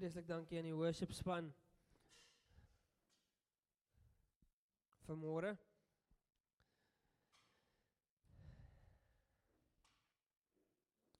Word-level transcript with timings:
Vreeslik 0.00 0.24
dankie 0.24 0.56
aan 0.56 0.64
die 0.64 0.72
worship 0.72 1.10
span. 1.12 1.50
Vanmôre. 5.04 5.50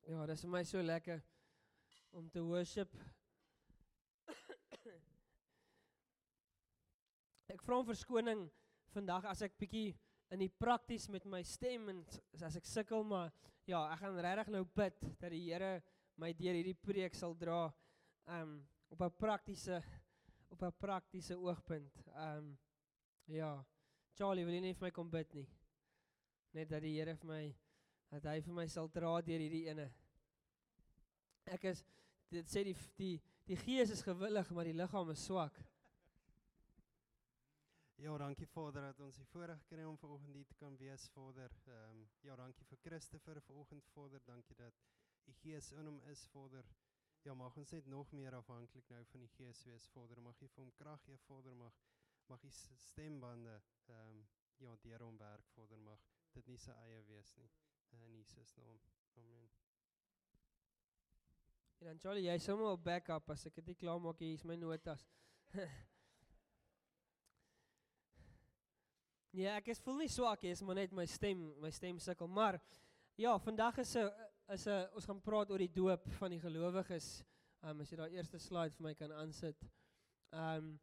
Ja, 0.08 0.24
dit 0.24 0.32
is 0.32 0.44
vir 0.46 0.52
my 0.54 0.62
so 0.64 0.80
lekker 0.80 1.20
om 2.16 2.30
te 2.32 2.40
worship. 2.40 2.96
Ek 7.52 7.60
vra 7.60 7.82
om 7.82 7.90
verskoning 7.90 8.46
vandag 8.96 9.28
as 9.28 9.44
ek 9.44 9.60
bietjie 9.60 9.92
in 10.32 10.40
die 10.46 10.48
prakties 10.48 11.10
met 11.12 11.28
my 11.28 11.42
stem 11.44 11.92
en 11.92 12.00
as 12.40 12.56
ek 12.56 12.72
sukkel, 12.72 13.04
maar 13.04 13.28
ja, 13.68 13.84
ek 13.92 14.06
gaan 14.06 14.24
regtig 14.24 14.54
nou 14.56 14.64
bid 14.64 15.04
dat 15.20 15.36
die 15.36 15.44
Here 15.50 15.82
my 16.16 16.32
deur 16.32 16.62
hierdie 16.62 16.78
preek 16.80 17.12
sal 17.20 17.36
dra 17.36 17.66
um 18.30 18.60
op 18.90 19.02
'n 19.02 19.16
praktiese 19.16 19.82
op 20.48 20.62
'n 20.62 20.76
praktiese 20.78 21.38
oogpunt. 21.38 22.02
Um 22.14 22.58
ja. 23.24 23.66
Charlie, 24.14 24.44
wil 24.44 24.60
nie 24.60 24.74
vir 24.74 24.86
my 24.86 24.90
kom 24.90 25.10
bid 25.10 25.34
nie? 25.34 25.48
Net 26.50 26.68
dat 26.68 26.82
die 26.82 26.98
Here 26.98 27.16
vir 27.16 27.28
my 27.28 27.56
dat 28.10 28.24
hy 28.24 28.40
vir 28.42 28.54
my 28.54 28.66
sal 28.66 28.88
dra 28.88 29.20
deur 29.22 29.38
hierdie 29.38 29.68
ene. 29.70 29.90
Ek 31.44 31.64
is 31.70 31.84
dit 32.28 32.46
sê 32.50 32.64
die 32.66 32.76
die 32.96 33.20
die 33.46 33.56
gees 33.56 33.90
is 33.90 34.02
gewillig, 34.02 34.50
maar 34.50 34.64
die 34.64 34.74
liggaam 34.74 35.10
is 35.10 35.24
swak. 35.24 35.56
Ja, 38.00 38.18
dankie 38.18 38.46
Vader 38.46 38.82
dat 38.82 39.00
ons 39.04 39.16
die 39.16 39.26
voorreg 39.32 39.64
kry 39.68 39.82
om 39.84 39.98
vanoggend 39.98 40.34
hier 40.34 40.46
te 40.46 40.54
kan 40.54 40.76
wees 40.80 41.08
Vader. 41.14 41.50
Ehm 41.66 41.96
um, 41.96 42.04
ja, 42.22 42.36
dankie 42.36 42.64
vir 42.64 42.78
Christopher 42.86 43.40
vanoggend 43.42 43.86
Vader. 43.94 44.22
Dankie 44.24 44.56
dat 44.56 44.74
u 45.26 45.32
Gees 45.42 45.72
in 45.72 45.86
hom 45.86 46.00
is 46.08 46.26
Vader. 46.32 46.64
Ja, 47.22 47.34
mag 47.34 47.56
ons 47.56 47.70
net 47.70 47.86
nog 47.86 48.10
meer 48.16 48.34
afhanklik 48.34 48.88
nou 48.88 49.00
van 49.04 49.20
die 49.20 49.28
Gees 49.34 49.58
wees 49.68 49.86
Vader. 49.92 50.20
Mag 50.24 50.38
U 50.40 50.46
vir 50.48 50.62
hom 50.62 50.70
krag 50.72 51.02
gee 51.04 51.18
Vader. 51.26 51.52
Mag 51.54 51.74
mag 52.30 52.44
U 52.44 52.50
stembande 52.50 53.58
ehm 53.90 54.06
um, 54.08 54.22
ja, 54.56 54.76
deur 54.80 55.04
hom 55.04 55.18
werk 55.20 55.48
Vader. 55.52 55.78
Mag 55.84 56.06
dit 56.32 56.46
nie 56.48 56.56
sy 56.58 56.72
eie 56.86 57.02
wees 57.10 57.34
nie. 57.36 57.50
In 57.90 58.14
Jesus 58.14 58.54
naam. 58.56 58.80
Amen. 59.20 59.50
En 61.80 61.86
dan 61.86 62.00
Charlie, 62.00 62.24
jy 62.24 62.38
sommer 62.38 62.72
op 62.72 62.84
backup 62.84 63.30
as 63.30 63.44
ek 63.50 63.60
dit 63.60 63.72
nie 63.72 63.78
klaar 63.82 64.00
maak 64.00 64.18
hier 64.20 64.38
is 64.38 64.44
my 64.44 64.56
notas. 64.56 65.04
ja, 69.36 69.56
ek 69.60 69.68
is 69.74 69.84
voel 69.84 70.04
nie 70.06 70.08
swak 70.12 70.44
nie, 70.44 70.56
is 70.56 70.64
maar 70.64 70.80
net 70.80 70.96
my 70.96 71.04
stem, 71.08 71.44
my 71.60 71.72
stem 71.72 72.00
sukkel. 72.00 72.28
Maar 72.28 72.60
ja, 73.20 73.36
vandag 73.38 73.84
is 73.84 73.96
'n 73.96 74.08
is 74.50 74.66
'n 74.66 74.88
ons 74.98 75.06
gaan 75.06 75.20
praat 75.22 75.50
oor 75.50 75.62
die 75.62 75.72
doop 75.72 76.06
van 76.18 76.32
die 76.34 76.40
gelowiges. 76.42 77.22
Ehm 77.62 77.70
um, 77.70 77.80
as 77.80 77.90
jy 77.90 77.96
daai 77.96 78.16
eerste 78.16 78.38
slide 78.38 78.74
vir 78.74 78.86
my 78.88 78.94
kan 78.94 79.12
aansit. 79.12 79.66
Ehm 80.32 80.56
um, 80.56 80.80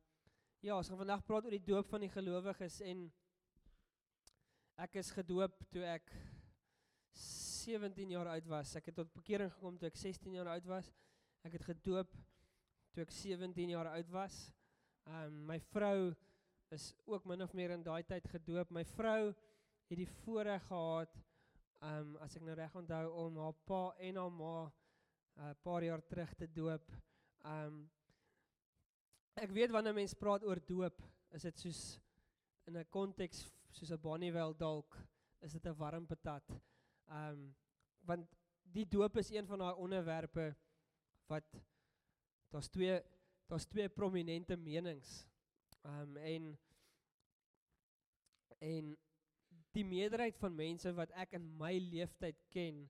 ja, 0.61 0.77
ons 0.77 0.87
gaan 0.87 1.01
vandag 1.01 1.25
praat 1.25 1.45
oor 1.45 1.55
die 1.55 1.67
doop 1.67 1.89
van 1.89 2.01
die 2.01 2.11
gelowiges 2.13 2.79
en 2.81 3.11
ek 4.77 4.95
is 4.95 5.11
gedoop 5.11 5.59
toe 5.73 5.83
ek 5.83 6.13
17 7.11 8.09
jaar 8.15 8.31
oud 8.37 8.47
was. 8.47 8.75
Ek 8.75 8.85
het 8.85 8.95
tot 8.95 9.11
bekering 9.13 9.51
gekom 9.51 9.77
toe 9.77 9.91
ek 9.91 9.99
16 9.99 10.39
jaar 10.39 10.53
oud 10.55 10.65
was. 10.65 10.93
Ek 11.43 11.59
het 11.59 11.67
gedoop 11.67 12.15
toe 12.93 13.03
ek 13.03 13.11
17 13.11 13.75
jaar 13.75 13.91
oud 13.97 14.09
was. 14.15 14.39
Ehm 15.07 15.25
um, 15.27 15.45
my 15.51 15.59
vrou 15.59 16.15
is 16.71 16.93
ook 17.05 17.25
min 17.25 17.41
of 17.41 17.53
meer 17.53 17.75
in 17.75 17.83
daai 17.83 18.03
tyd 18.03 18.27
gedoop. 18.31 18.71
My 18.71 18.85
vrou 18.95 19.33
het 19.89 19.97
die 19.97 20.11
voorreg 20.23 20.63
gehad 20.71 21.26
um, 21.81 22.15
as 22.23 22.35
ek 22.35 22.43
nou 22.43 22.55
reg 22.57 22.75
onthou 22.75 23.11
om 23.25 23.37
haar 23.43 23.57
pa 23.65 23.81
en 23.99 24.15
haar 24.21 24.31
ma 24.31 24.55
'n 25.37 25.49
uh, 25.49 25.53
paar 25.61 25.83
jaar 25.83 26.01
terug 26.07 26.33
te 26.33 26.47
doop. 26.47 26.91
Um, 27.45 27.89
ek 29.35 29.51
weet 29.51 29.71
wanneer 29.71 29.93
mense 29.93 30.15
praat 30.15 30.43
oor 30.43 30.59
doop, 30.65 31.01
is 31.31 31.41
dit 31.41 31.59
soos 31.59 31.99
in 32.65 32.77
'n 32.77 32.89
konteks 32.89 33.45
soos 33.69 33.91
'n 33.91 34.01
Bonnievale 34.01 34.57
dalk, 34.57 34.97
is 35.41 35.53
dit 35.53 35.65
'n 35.65 35.77
warm 35.77 36.05
patat. 36.05 36.49
Um, 37.09 37.55
want 38.05 38.27
die 38.63 38.87
doop 38.87 39.17
is 39.17 39.29
een 39.29 39.47
van 39.47 39.59
daai 39.59 39.75
onderwerpe 39.75 40.55
wat 41.27 41.45
daar's 42.49 42.69
twee 42.69 43.01
daar's 43.47 43.65
twee 43.65 43.89
prominente 43.89 44.57
menings. 44.57 45.27
Um, 45.83 46.17
en 46.17 46.57
en 48.59 48.97
die 49.77 49.85
meerderheid 49.85 50.37
van 50.41 50.55
mense 50.57 50.91
wat 50.97 51.11
ek 51.21 51.35
in 51.37 51.45
my 51.59 51.75
leeftyd 51.91 52.39
ken, 52.53 52.85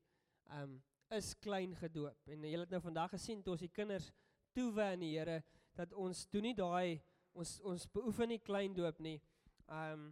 um, 0.56 0.78
is 1.16 1.34
klein 1.44 1.76
gedoop. 1.80 2.18
En 2.28 2.44
julle 2.48 2.66
het 2.66 2.74
nou 2.76 2.82
vandag 2.84 3.14
gesien 3.16 3.44
toe 3.44 3.56
ons 3.56 3.64
die 3.64 3.72
kinders 3.72 4.12
toewy 4.56 4.94
aan 4.94 5.04
die 5.04 5.14
Here 5.16 5.42
dat 5.78 5.94
ons 5.94 6.26
doen 6.34 6.50
nie 6.50 6.56
daai 6.58 7.00
ons 7.38 7.60
ons 7.70 7.86
beoefen 7.94 8.32
nie 8.34 8.40
klein 8.42 8.74
doop 8.76 9.00
nie. 9.04 9.20
Um, 9.70 10.10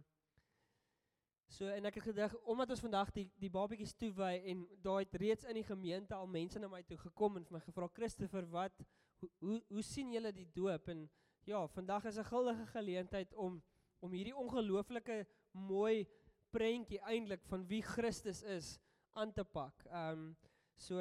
So 1.54 1.68
en 1.70 1.86
ek 1.86 2.00
het 2.00 2.08
gedink 2.08 2.32
omdat 2.50 2.72
ons 2.74 2.82
vandag 2.82 3.12
die 3.14 3.26
die 3.38 3.50
babetjies 3.52 3.94
toewy 3.94 4.32
en 4.50 4.64
daar 4.82 5.04
het 5.04 5.14
reeds 5.22 5.46
in 5.46 5.54
die 5.60 5.66
gemeente 5.66 6.16
al 6.16 6.26
mense 6.26 6.58
na 6.58 6.68
my 6.68 6.82
toe 6.82 6.98
gekom 6.98 7.38
en 7.38 7.46
vir 7.46 7.56
my 7.56 7.60
gevra 7.62 7.88
Christopher 7.94 8.48
wat 8.50 8.82
hoe 9.22 9.30
hoe, 9.44 9.60
hoe 9.70 9.84
sien 9.86 10.10
julle 10.12 10.32
die 10.34 10.48
doop 10.56 10.90
en 10.92 11.06
ja 11.46 11.62
vandag 11.76 12.08
is 12.10 12.18
'n 12.18 12.30
guldige 12.32 12.66
geleentheid 12.74 13.34
om 13.34 13.62
om 14.00 14.12
hierdie 14.12 14.36
ongelooflike 14.36 15.26
mooi 15.52 16.06
prentjie 16.52 17.00
eintlik 17.04 17.44
van 17.50 17.66
wie 17.68 17.82
Christus 17.82 18.42
is 18.42 18.76
aan 19.16 19.32
te 19.32 19.44
pak. 19.44 19.86
Ehm 19.90 20.12
um, 20.12 20.36
so 20.76 21.00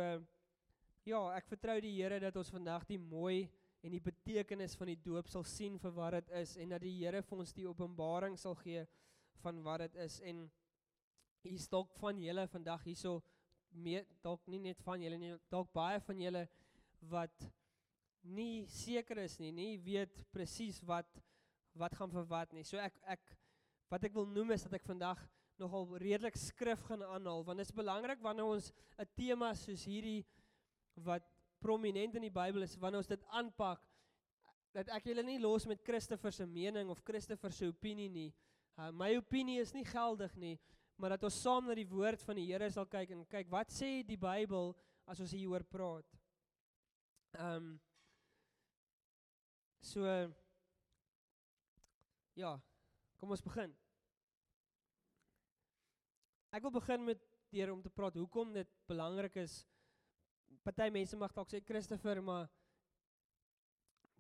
ja, 1.05 1.19
ek 1.35 1.47
vertrou 1.51 1.77
die 1.83 1.93
Here 1.99 2.19
dat 2.19 2.35
ons 2.39 2.49
vandag 2.53 2.85
die 2.89 2.99
mooi 2.99 3.49
en 3.85 3.93
die 3.93 4.01
betekenis 4.01 4.73
van 4.79 4.89
die 4.89 5.01
doop 5.05 5.27
sal 5.29 5.43
sien 5.45 5.75
vir 5.81 5.93
wat 5.93 6.15
dit 6.17 6.31
is 6.41 6.55
en 6.57 6.71
dat 6.73 6.81
die 6.81 6.95
Here 6.97 7.21
vir 7.21 7.41
ons 7.43 7.53
die 7.53 7.67
openbaring 7.69 8.37
sal 8.41 8.55
gee 8.63 8.85
van 9.43 9.61
wat 9.65 9.83
dit 9.85 9.99
is 10.05 10.17
en 10.25 10.45
hier's 11.45 11.67
dalk 11.69 11.93
van 11.99 12.21
julle 12.21 12.47
vandag 12.49 12.87
hierso 12.87 13.19
meer 13.75 14.07
dalk 14.23 14.47
nie 14.49 14.61
net 14.63 14.81
van 14.81 15.03
julle 15.03 15.19
nie 15.21 15.35
dalk 15.51 15.69
baie 15.75 15.99
van 16.07 16.21
julle 16.23 16.45
wat 17.11 17.47
nie 18.25 18.65
seker 18.71 19.21
is 19.25 19.37
nie 19.39 19.51
nie 19.53 19.75
weet 19.85 20.23
presies 20.33 20.81
wat 20.89 21.21
wat 21.77 21.93
gaan 21.99 22.09
vir 22.09 22.25
wat 22.31 22.55
nie 22.55 22.63
so 22.65 22.81
ek 22.81 22.97
ek 23.17 23.35
wat 23.91 24.07
ek 24.07 24.15
wil 24.15 24.25
noem 24.25 24.55
is 24.55 24.65
dat 24.65 24.79
ek 24.79 24.87
vandag 24.87 25.21
nogal 25.59 25.97
redelik 25.97 26.37
skrif 26.37 26.81
gaan 26.89 27.03
aanhaal 27.03 27.43
want 27.45 27.57
dit 27.57 27.67
is 27.67 27.75
belangrik 27.75 28.21
wanneer 28.21 28.45
ons 28.45 28.71
'n 28.99 29.07
tema 29.15 29.53
soos 29.53 29.85
hierdie 29.85 30.25
wat 30.95 31.23
prominent 31.59 32.15
in 32.15 32.21
die 32.21 32.37
Bybel 32.41 32.63
is 32.63 32.77
wanneer 32.77 33.03
ons 33.03 33.13
dit 33.13 33.23
aanpak 33.27 33.81
dat 34.73 34.89
ek 34.89 35.05
julle 35.05 35.23
nie 35.23 35.39
los 35.39 35.65
met 35.65 35.83
Christopher 35.83 36.31
se 36.31 36.45
mening 36.45 36.89
of 36.89 37.03
Christopher 37.03 37.51
se 37.51 37.67
opinie 37.67 38.09
nie 38.09 38.33
Uh, 38.75 38.91
my 38.91 39.13
opinie 39.15 39.61
is 39.63 39.71
nie 39.71 39.85
geldig 39.87 40.33
nie, 40.35 40.57
maar 40.99 41.13
dat 41.15 41.23
ons 41.23 41.35
saam 41.39 41.63
na 41.63 41.75
die 41.77 41.87
woord 41.87 42.19
van 42.27 42.35
die 42.35 42.49
Here 42.49 42.67
sal 42.71 42.87
kyk 42.91 43.13
en 43.15 43.21
kyk 43.31 43.47
wat 43.47 43.71
sê 43.71 44.01
die 44.03 44.19
Bybel 44.19 44.73
as 45.07 45.21
ons 45.23 45.31
hieroor 45.31 45.63
praat. 45.63 46.17
Ehm 47.39 47.55
um, 47.55 47.73
So 49.85 50.01
ja, 52.33 52.55
kom 53.21 53.31
ons 53.31 53.43
begin. 53.45 53.69
Ek 56.55 56.63
wil 56.63 56.71
begin 56.71 57.03
met 57.03 57.23
deur 57.51 57.73
om 57.73 57.81
te 57.83 57.91
praat 57.91 58.15
hoekom 58.15 58.53
dit 58.55 58.69
belangrik 58.87 59.35
is. 59.41 59.57
Party 60.63 60.87
mense 60.93 61.17
mag 61.19 61.33
dalk 61.35 61.49
sê 61.51 61.59
Christopher, 61.59 62.21
maar 62.23 62.47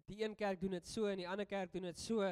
die 0.09 0.19
een 0.21 0.35
kerk 0.35 0.59
doen 0.61 0.75
dit 0.75 0.87
so 0.87 1.07
en 1.07 1.21
die 1.21 1.27
ander 1.29 1.47
kerk 1.47 1.71
doen 1.73 1.87
dit 1.87 1.99
so. 1.99 2.27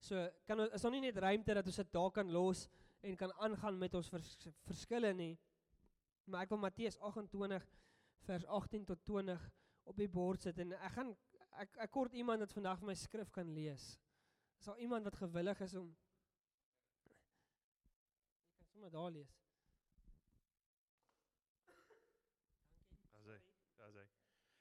So 0.00 0.22
kan 0.46 0.62
ons 0.64 0.76
is 0.76 0.84
nog 0.86 0.94
nie 0.94 1.02
net 1.08 1.18
ruimte 1.20 1.56
dat 1.58 1.66
ons 1.66 1.80
dit 1.82 1.90
daar 1.92 2.12
kan 2.14 2.30
los 2.32 2.68
en 3.02 3.16
kan 3.16 3.32
aangaan 3.42 3.78
met 3.78 3.94
ons 3.98 4.08
vers, 4.12 4.30
verskille 4.68 5.10
nie. 5.16 5.34
Maar 6.30 6.46
ek 6.46 6.54
wil 6.54 6.62
Matteus 6.62 6.98
28 7.10 7.66
vers 8.28 8.46
18 8.46 8.86
tot 8.92 9.02
20 9.08 9.48
op 9.90 9.98
die 9.98 10.08
bord 10.08 10.46
sit 10.46 10.62
en 10.62 10.76
ek 10.78 10.94
gaan 10.94 11.12
ek 11.60 11.76
ek 11.88 11.92
kort 11.92 12.14
iemand 12.14 12.46
wat 12.46 12.54
vandag 12.54 12.86
my 12.86 12.94
skrif 12.94 13.34
kan 13.34 13.50
lees. 13.56 13.90
Is 14.60 14.70
daar 14.70 14.78
iemand 14.78 15.10
wat 15.10 15.18
gewillig 15.24 15.66
is 15.66 15.74
om 15.80 15.90
Ek 18.46 18.56
kan 18.60 18.72
sommer 18.72 18.94
daar 18.94 19.10
lees. 19.10 19.36
Dankie. 21.66 22.00
Daar's 23.76 23.94
hy. 23.94 24.06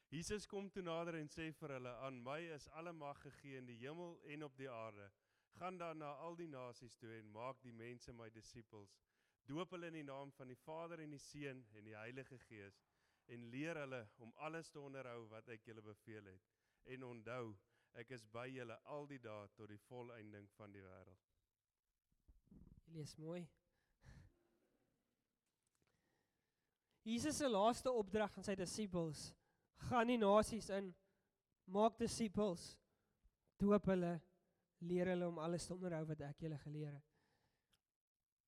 Jesus 0.10 0.48
kom 0.50 0.72
toe 0.74 0.82
nader 0.82 1.20
en 1.20 1.28
sê 1.30 1.52
vir 1.54 1.72
hulle: 1.76 1.92
"Aan 2.06 2.24
my 2.24 2.40
is 2.56 2.68
alle 2.80 2.94
mag 2.94 3.20
gegee 3.22 3.58
in 3.58 3.66
die 3.66 3.78
hemel 3.78 4.20
en 4.26 4.44
op 4.44 4.58
die 4.58 4.70
aarde. 4.70 5.12
Gaan 5.60 5.78
dan 5.78 5.98
na 5.98 6.14
al 6.14 6.36
die 6.36 6.48
nasies 6.48 6.96
toe 6.98 7.18
en 7.18 7.32
maak 7.32 7.62
die 7.62 7.74
mense 7.74 8.14
my 8.14 8.30
disippels. 8.30 8.98
Doop 9.46 9.72
hulle 9.72 9.88
in 9.88 9.94
die 9.94 10.04
naam 10.04 10.32
van 10.32 10.48
die 10.48 10.56
Vader 10.56 11.00
en 11.00 11.12
die 11.12 11.20
Seun 11.20 11.66
en 11.76 11.86
die 11.86 11.98
Heilige 11.98 12.40
Gees 12.40 12.82
en 13.28 13.50
leer 13.50 13.78
hulle 13.78 14.10
om 14.18 14.34
alles 14.36 14.70
te 14.70 14.80
onderhou 14.80 15.28
wat 15.30 15.50
ek 15.50 15.66
julle 15.66 15.82
beveel 15.82 16.26
het. 16.26 16.42
En 16.86 17.04
onthou, 17.04 17.58
ek 17.94 18.12
is 18.12 18.26
by 18.26 18.48
julle 18.50 18.80
al 18.86 19.08
die 19.08 19.20
dae 19.20 19.48
tot 19.56 19.70
die 19.70 19.78
volëinding 19.78 20.50
van 20.58 20.72
die 20.72 20.82
wêreld." 20.82 21.20
Jy 22.88 22.94
lees 22.98 23.18
mooi. 23.18 23.48
Jesus 27.12 27.38
se 27.38 27.50
laaste 27.50 27.92
opdrag 27.92 28.38
aan 28.38 28.44
sy 28.44 28.56
disippels: 28.56 29.39
gaan 29.88 30.10
die 30.12 30.20
nasies 30.20 30.70
in, 30.76 30.90
maak 31.70 32.00
disippels, 32.00 32.74
doop 33.60 33.88
hulle, 33.92 34.18
leer 34.90 35.12
hulle 35.14 35.28
om 35.28 35.40
alles 35.44 35.68
te 35.68 35.76
onderhou 35.76 36.06
wat 36.10 36.22
ek 36.30 36.44
julle 36.46 36.58
geleer 36.64 36.94
het. 36.96 37.08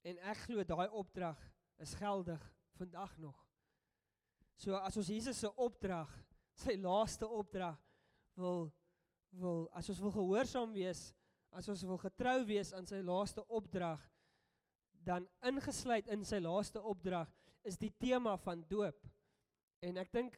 En 0.07 0.19
ek 0.31 0.45
glo 0.47 0.63
daai 0.65 0.89
opdrag 0.97 1.39
is 1.83 1.93
geldig 1.99 2.41
vandag 2.79 3.13
nog. 3.21 3.37
So 4.57 4.77
as 4.77 4.97
ons 4.97 5.09
Jesus 5.09 5.39
se 5.41 5.49
opdrag, 5.61 6.09
sy 6.57 6.75
laaste 6.79 7.27
opdrag 7.27 7.79
wil 8.37 8.69
wil 9.39 9.69
as 9.77 9.87
ons 9.91 9.99
wil 10.03 10.11
gehoorsaam 10.11 10.73
wees, 10.75 11.11
as 11.55 11.67
ons 11.71 11.83
wil 11.87 11.99
getrou 12.01 12.41
wees 12.47 12.73
aan 12.75 12.87
sy 12.87 12.99
laaste 13.05 13.43
opdrag, 13.47 14.01
dan 15.07 15.27
ingesluit 15.47 16.09
in 16.11 16.25
sy 16.27 16.41
laaste 16.43 16.81
opdrag 16.83 17.31
is 17.67 17.77
die 17.79 17.91
tema 18.01 18.35
van 18.43 18.63
doop. 18.69 18.99
En 19.81 19.97
ek 20.01 20.11
dink 20.13 20.35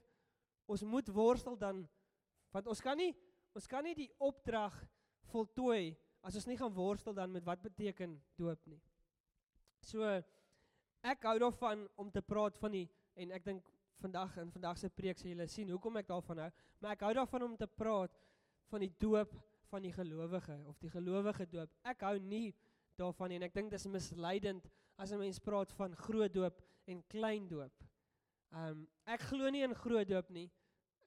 ons 0.66 0.84
moet 0.84 1.10
worstel 1.10 1.58
dan 1.58 1.84
want 2.54 2.68
ons 2.68 2.82
kan 2.82 2.98
nie 2.98 3.14
ons 3.54 3.68
kan 3.70 3.84
nie 3.86 3.96
die 3.98 4.10
opdrag 4.18 4.74
voltooi 5.32 5.94
as 6.24 6.36
ons 6.40 6.48
nie 6.48 6.58
gaan 6.58 6.74
worstel 6.74 7.14
dan 7.14 7.32
met 7.32 7.44
wat 7.46 7.62
beteken 7.62 8.16
doop 8.40 8.60
nie. 8.70 8.80
So 9.84 10.08
ek 11.04 11.26
hou 11.28 11.38
daarvan 11.44 11.84
om 12.00 12.12
te 12.12 12.24
praat 12.24 12.58
van 12.62 12.72
die 12.72 12.86
en 13.20 13.34
ek 13.36 13.46
dink 13.46 13.72
vandag 14.02 14.38
in 14.42 14.52
vandag 14.52 14.80
se 14.80 14.90
preek 14.90 15.20
sê 15.20 15.34
julle 15.34 15.48
sien 15.52 15.70
hoekom 15.72 16.00
ek 16.00 16.10
daarvan 16.10 16.46
hou, 16.46 16.52
maar 16.80 16.96
ek 16.96 17.04
hou 17.06 17.14
daarvan 17.20 17.48
om 17.50 17.58
te 17.60 17.68
praat 17.68 18.16
van 18.72 18.84
die 18.84 18.94
doop 19.00 19.36
van 19.70 19.84
die 19.84 19.94
gelowige 19.94 20.56
of 20.70 20.80
die 20.80 20.92
gelowige 20.94 21.48
doop. 21.50 21.72
Ek 21.84 22.06
hou 22.08 22.18
nie 22.20 22.54
daarvan 23.00 23.32
nie 23.32 23.40
en 23.42 23.48
ek 23.48 23.56
dink 23.58 23.72
dis 23.74 23.88
misleidend 23.90 24.68
as 24.98 25.12
'n 25.12 25.20
mens 25.20 25.40
praat 25.40 25.72
van 25.72 25.96
groot 25.96 26.34
doop 26.34 26.62
en 26.88 27.04
klein 27.10 27.48
doop. 27.48 27.74
Um 28.54 28.84
ek 29.10 29.26
glo 29.32 29.50
nie 29.50 29.64
in 29.66 29.74
groot 29.74 30.10
doop 30.10 30.30
nie. 30.30 30.50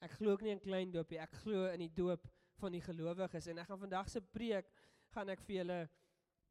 Ek 0.03 0.17
glo 0.19 0.35
ook 0.35 0.43
nie 0.43 0.51
in 0.51 0.61
klein 0.61 0.91
doop 0.91 1.11
nie. 1.11 1.19
Ek 1.23 1.35
glo 1.43 1.69
in 1.71 1.85
die 1.85 1.93
doop 1.95 2.27
van 2.59 2.73
die 2.75 2.83
gelowiges 2.83 3.47
en 3.47 3.61
ek 3.61 3.69
gaan 3.69 3.79
vandag 3.79 4.09
se 4.11 4.21
preek 4.21 4.67
gaan 5.15 5.31
ek 5.31 5.43
vir 5.47 5.61
julle 5.61 5.79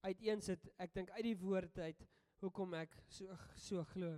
uiteensit. 0.06 0.70
Ek 0.80 0.94
dink 0.94 1.12
uit 1.18 1.26
die 1.28 1.38
woord 1.42 1.78
uit 1.84 2.06
hoekom 2.40 2.74
ek 2.78 2.96
so 3.12 3.36
so 3.60 3.84
glo. 3.92 4.14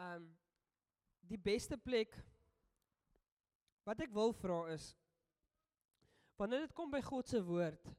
Um 0.00 0.30
die 1.30 1.38
beste 1.38 1.76
plek 1.76 2.16
wat 3.86 4.00
ek 4.00 4.14
wil 4.14 4.32
vra 4.34 4.64
is 4.72 4.94
wanneer 6.40 6.64
dit 6.64 6.74
kom 6.74 6.90
by 6.90 7.02
God 7.04 7.28
se 7.28 7.42
woord 7.44 7.90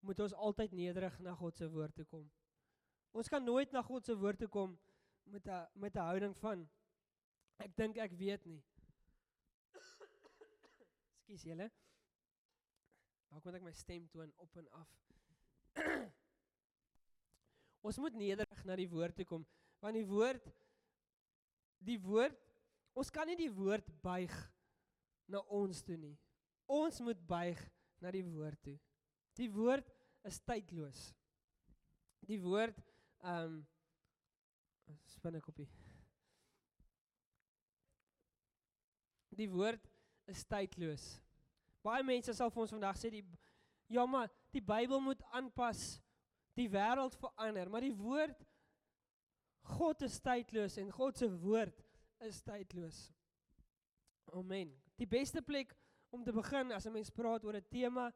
moet 0.00 0.20
ons 0.24 0.34
altyd 0.48 0.72
nederig 0.72 1.20
na 1.20 1.34
God 1.36 1.58
se 1.58 1.68
woord 1.68 1.94
toe 1.94 2.06
kom. 2.08 2.24
Ons 3.12 3.28
kan 3.28 3.44
nooit 3.44 3.72
na 3.74 3.82
God 3.84 4.06
se 4.06 4.16
woord 4.16 4.40
toe 4.40 4.48
kom 4.48 4.78
met 5.30 5.46
'n 5.46 5.66
met 5.74 5.94
'n 5.94 6.06
houding 6.10 6.36
van 6.36 6.68
ek 7.56 7.76
dink 7.76 7.96
ek 7.96 8.12
weet 8.12 8.44
nie. 8.44 8.62
Ekskuus 11.28 11.42
julle. 11.42 11.70
Waar 13.28 13.40
kon 13.40 13.54
ek 13.54 13.62
my 13.62 13.72
stem 13.72 14.08
toon 14.08 14.32
op 14.36 14.56
en 14.56 14.70
af? 14.70 14.90
ons 17.86 17.98
moet 17.98 18.14
nederig 18.14 18.64
na 18.64 18.76
die 18.76 18.90
woord 18.90 19.16
toe 19.16 19.24
kom 19.24 19.46
want 19.80 19.94
die 19.94 20.06
woord 20.06 20.44
die 21.78 22.00
woord 22.00 22.48
Ons 22.98 23.12
kan 23.14 23.28
nie 23.30 23.36
die 23.38 23.52
woord 23.54 23.86
buig 24.02 24.32
na 25.30 25.38
ons 25.54 25.84
toe 25.86 25.96
nie. 26.00 26.16
Ons 26.66 26.98
moet 27.04 27.20
buig 27.30 27.60
na 28.02 28.10
die 28.14 28.24
woord 28.26 28.58
toe. 28.64 28.74
Die 29.38 29.46
woord 29.54 29.86
is 30.26 30.40
tydloos. 30.42 31.02
Die 32.26 32.40
woord 32.42 32.78
ehm 33.22 33.58
um, 33.58 33.58
spinnekopie. 35.04 35.68
Die 39.38 39.50
woord 39.50 39.84
is 40.26 40.44
tydloos. 40.44 41.06
Baie 41.84 42.02
mense 42.02 42.34
sal 42.34 42.50
vir 42.50 42.64
ons 42.64 42.74
vandag 42.74 42.98
sê 42.98 43.10
die 43.12 43.24
ja 43.88 44.04
maar 44.06 44.28
die 44.52 44.62
Bybel 44.64 45.00
moet 45.00 45.22
aanpas. 45.32 46.00
Die 46.58 46.68
wêreld 46.68 47.14
verander, 47.14 47.68
maar 47.70 47.84
die 47.86 47.94
woord 47.94 48.40
God 49.68 50.02
is 50.02 50.18
tydloos 50.24 50.78
en 50.80 50.90
God 50.90 51.20
se 51.20 51.28
woord 51.30 51.84
is 52.26 52.40
tydloos. 52.42 52.98
Amen. 54.34 54.72
Die 54.98 55.06
beste 55.06 55.42
plek 55.44 55.76
om 56.10 56.24
te 56.24 56.32
begin 56.32 56.72
as 56.72 56.86
'n 56.86 56.92
mens 56.92 57.10
praat 57.10 57.44
oor 57.44 57.56
'n 57.56 57.68
tema 57.70 58.12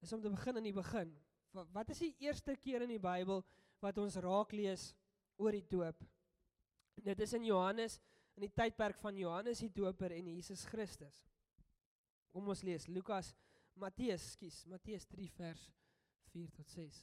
is 0.00 0.12
om 0.12 0.22
te 0.22 0.30
begin 0.30 0.56
in 0.56 0.64
die 0.64 0.72
begin. 0.72 1.12
Wat 1.52 1.90
is 1.90 1.98
die 1.98 2.16
eerste 2.18 2.56
keer 2.56 2.82
in 2.82 2.88
die 2.88 2.98
Bybel 2.98 3.44
wat 3.80 3.98
ons 3.98 4.16
raak 4.16 4.52
lees 4.52 4.94
oor 5.36 5.52
die 5.56 5.66
doop? 5.68 6.02
Dit 7.04 7.20
is 7.20 7.32
in 7.32 7.44
Johannes 7.44 8.00
in 8.34 8.46
die 8.46 8.52
tydperk 8.54 8.98
van 9.02 9.16
Johannes 9.18 9.62
die 9.62 9.72
Doper 9.72 10.12
en 10.14 10.26
Jesus 10.26 10.64
Christus. 10.66 11.22
Kom 12.34 12.48
ons 12.50 12.64
lees 12.66 12.88
Lukas 12.90 13.34
Matteus, 13.78 14.32
skus, 14.34 14.64
Matteus 14.70 15.06
3 15.10 15.28
vers 15.34 15.64
4 16.30 16.50
tot 16.54 16.70
6. 16.70 17.02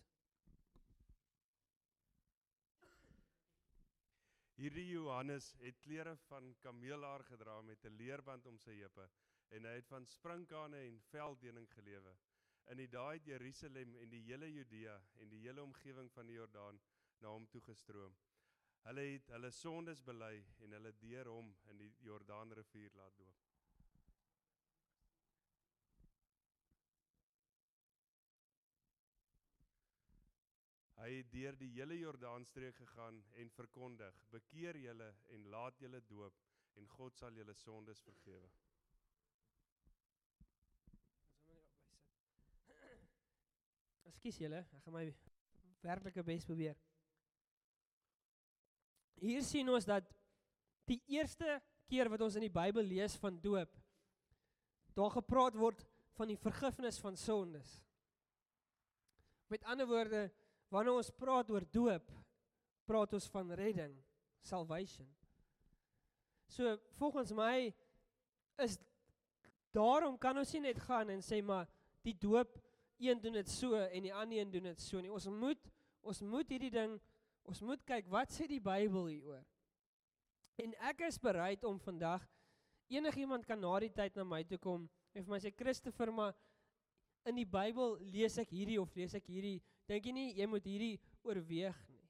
Hierdie 4.61 4.91
Johannes 4.91 5.47
het 5.63 5.79
klere 5.81 6.13
van 6.27 6.51
kameelhaar 6.61 7.23
gedra 7.25 7.61
met 7.61 7.85
'n 7.85 7.97
leerband 7.97 8.45
om 8.45 8.59
sy 8.59 8.75
heupe 8.77 9.09
en 9.49 9.65
hy 9.65 9.73
het 9.79 9.87
van 9.87 10.05
sprinkane 10.05 10.77
en 10.77 10.99
velddening 11.09 11.67
gelewe. 11.73 12.13
In 12.71 12.77
die 12.77 12.87
daai 12.87 13.19
Jerusalem 13.25 13.95
en 13.95 14.09
die 14.09 14.21
hele 14.27 14.51
Judea 14.51 15.01
en 15.19 15.29
die 15.29 15.41
hele 15.47 15.63
omgewing 15.63 16.11
van 16.11 16.25
die 16.25 16.35
Jordaan 16.35 16.79
na 17.21 17.33
hom 17.35 17.47
toe 17.47 17.61
gestroom. 17.61 18.15
Hulle 18.87 19.03
het 19.13 19.29
hulle 19.35 19.51
sondes 19.53 20.01
bely 20.01 20.33
en 20.65 20.73
hulle 20.77 20.91
deur 21.03 21.29
hom 21.29 21.53
in 21.69 21.81
die 21.83 21.91
Jordaanrivier 22.05 22.93
laat 22.97 23.17
doop. 23.17 23.41
Hy 31.01 31.09
het 31.17 31.31
deur 31.33 31.55
die 31.57 31.69
hele 31.73 31.95
Jordaanstreek 31.97 32.75
gegaan 32.77 33.23
en 33.41 33.49
verkondig: 33.49 34.17
"Bekeer 34.29 34.77
julle 34.77 35.07
en 35.33 35.47
laat 35.49 35.79
julle 35.81 36.01
doop 36.05 36.41
en 36.77 36.87
God 36.87 37.17
sal 37.17 37.33
julle 37.33 37.53
sondes 37.53 38.01
vergewe." 38.01 38.51
Ekskuus 44.11 44.37
julle, 44.37 44.61
ek 44.77 44.83
gaan 44.85 44.93
my 44.93 45.07
werklike 45.81 46.23
bes 46.23 46.45
probeer. 46.45 46.77
Hier 49.21 49.43
sien 49.45 49.69
ons 49.69 49.85
dat 49.85 50.07
die 50.89 50.99
eerste 51.13 51.59
keer 51.87 52.09
wat 52.09 52.23
ons 52.25 52.35
in 52.39 52.47
die 52.47 52.53
Bybel 52.53 52.83
lees 52.83 53.15
van 53.21 53.37
doop, 53.41 53.71
daar 54.97 55.13
gepraat 55.13 55.55
word 55.55 55.85
van 56.17 56.31
die 56.31 56.39
vergifnis 56.39 56.99
van 56.99 57.15
sondes. 57.15 57.77
Met 59.51 59.63
ander 59.69 59.87
woorde, 59.87 60.25
Wanneer 60.71 60.95
ons 60.95 61.11
praat 61.19 61.49
oor 61.51 61.65
doop, 61.67 62.11
praat 62.87 63.13
ons 63.17 63.27
van 63.33 63.51
redding, 63.59 63.91
salvation. 64.47 65.07
So 66.51 66.77
volgens 66.99 67.33
my 67.35 67.73
is 68.63 68.77
daarom 69.75 70.17
kan 70.19 70.39
ons 70.39 70.51
nie 70.55 70.63
net 70.69 70.79
gaan 70.87 71.11
en 71.11 71.23
sê 71.23 71.41
maar 71.43 71.67
die 72.07 72.15
doop 72.15 72.57
een 73.01 73.19
doen 73.23 73.35
dit 73.39 73.51
so 73.51 73.75
en 73.75 74.07
die 74.07 74.13
ander 74.15 74.39
een 74.39 74.51
doen 74.51 74.69
dit 74.71 74.83
so 74.83 75.03
nie. 75.03 75.11
Ons 75.11 75.27
moet 75.27 75.69
ons 76.07 76.23
moet 76.25 76.49
hierdie 76.49 76.71
ding 76.73 76.95
ons 77.47 77.61
moet 77.65 77.81
kyk 77.87 78.09
wat 78.11 78.33
sê 78.33 78.47
die 78.49 78.61
Bybel 78.63 79.09
hieroor. 79.11 79.43
En 80.61 80.75
ek 80.91 81.05
is 81.07 81.19
bereid 81.21 81.63
om 81.65 81.79
vandag 81.81 82.25
enigiemand 82.91 83.45
kan 83.47 83.59
na 83.59 83.73
die 83.81 83.91
tyd 83.93 84.17
na 84.19 84.25
my 84.27 84.43
toe 84.43 84.59
kom 84.61 84.87
en 85.15 85.23
vir 85.23 85.33
my 85.33 85.39
sê 85.41 85.51
Christopher 85.55 86.11
maar 86.13 86.35
in 87.29 87.37
die 87.37 87.47
Bybel 87.47 87.97
lees 88.13 88.37
ek 88.41 88.51
hierdie 88.53 88.79
of 88.81 88.93
lees 88.97 89.15
ek 89.17 89.29
hierdie 89.31 89.59
dink 89.89 90.05
jy 90.07 90.13
nie 90.15 90.29
jy 90.37 90.47
moet 90.49 90.67
hierdie 90.67 90.95
oorweeg 91.23 91.77
nie. 91.89 92.05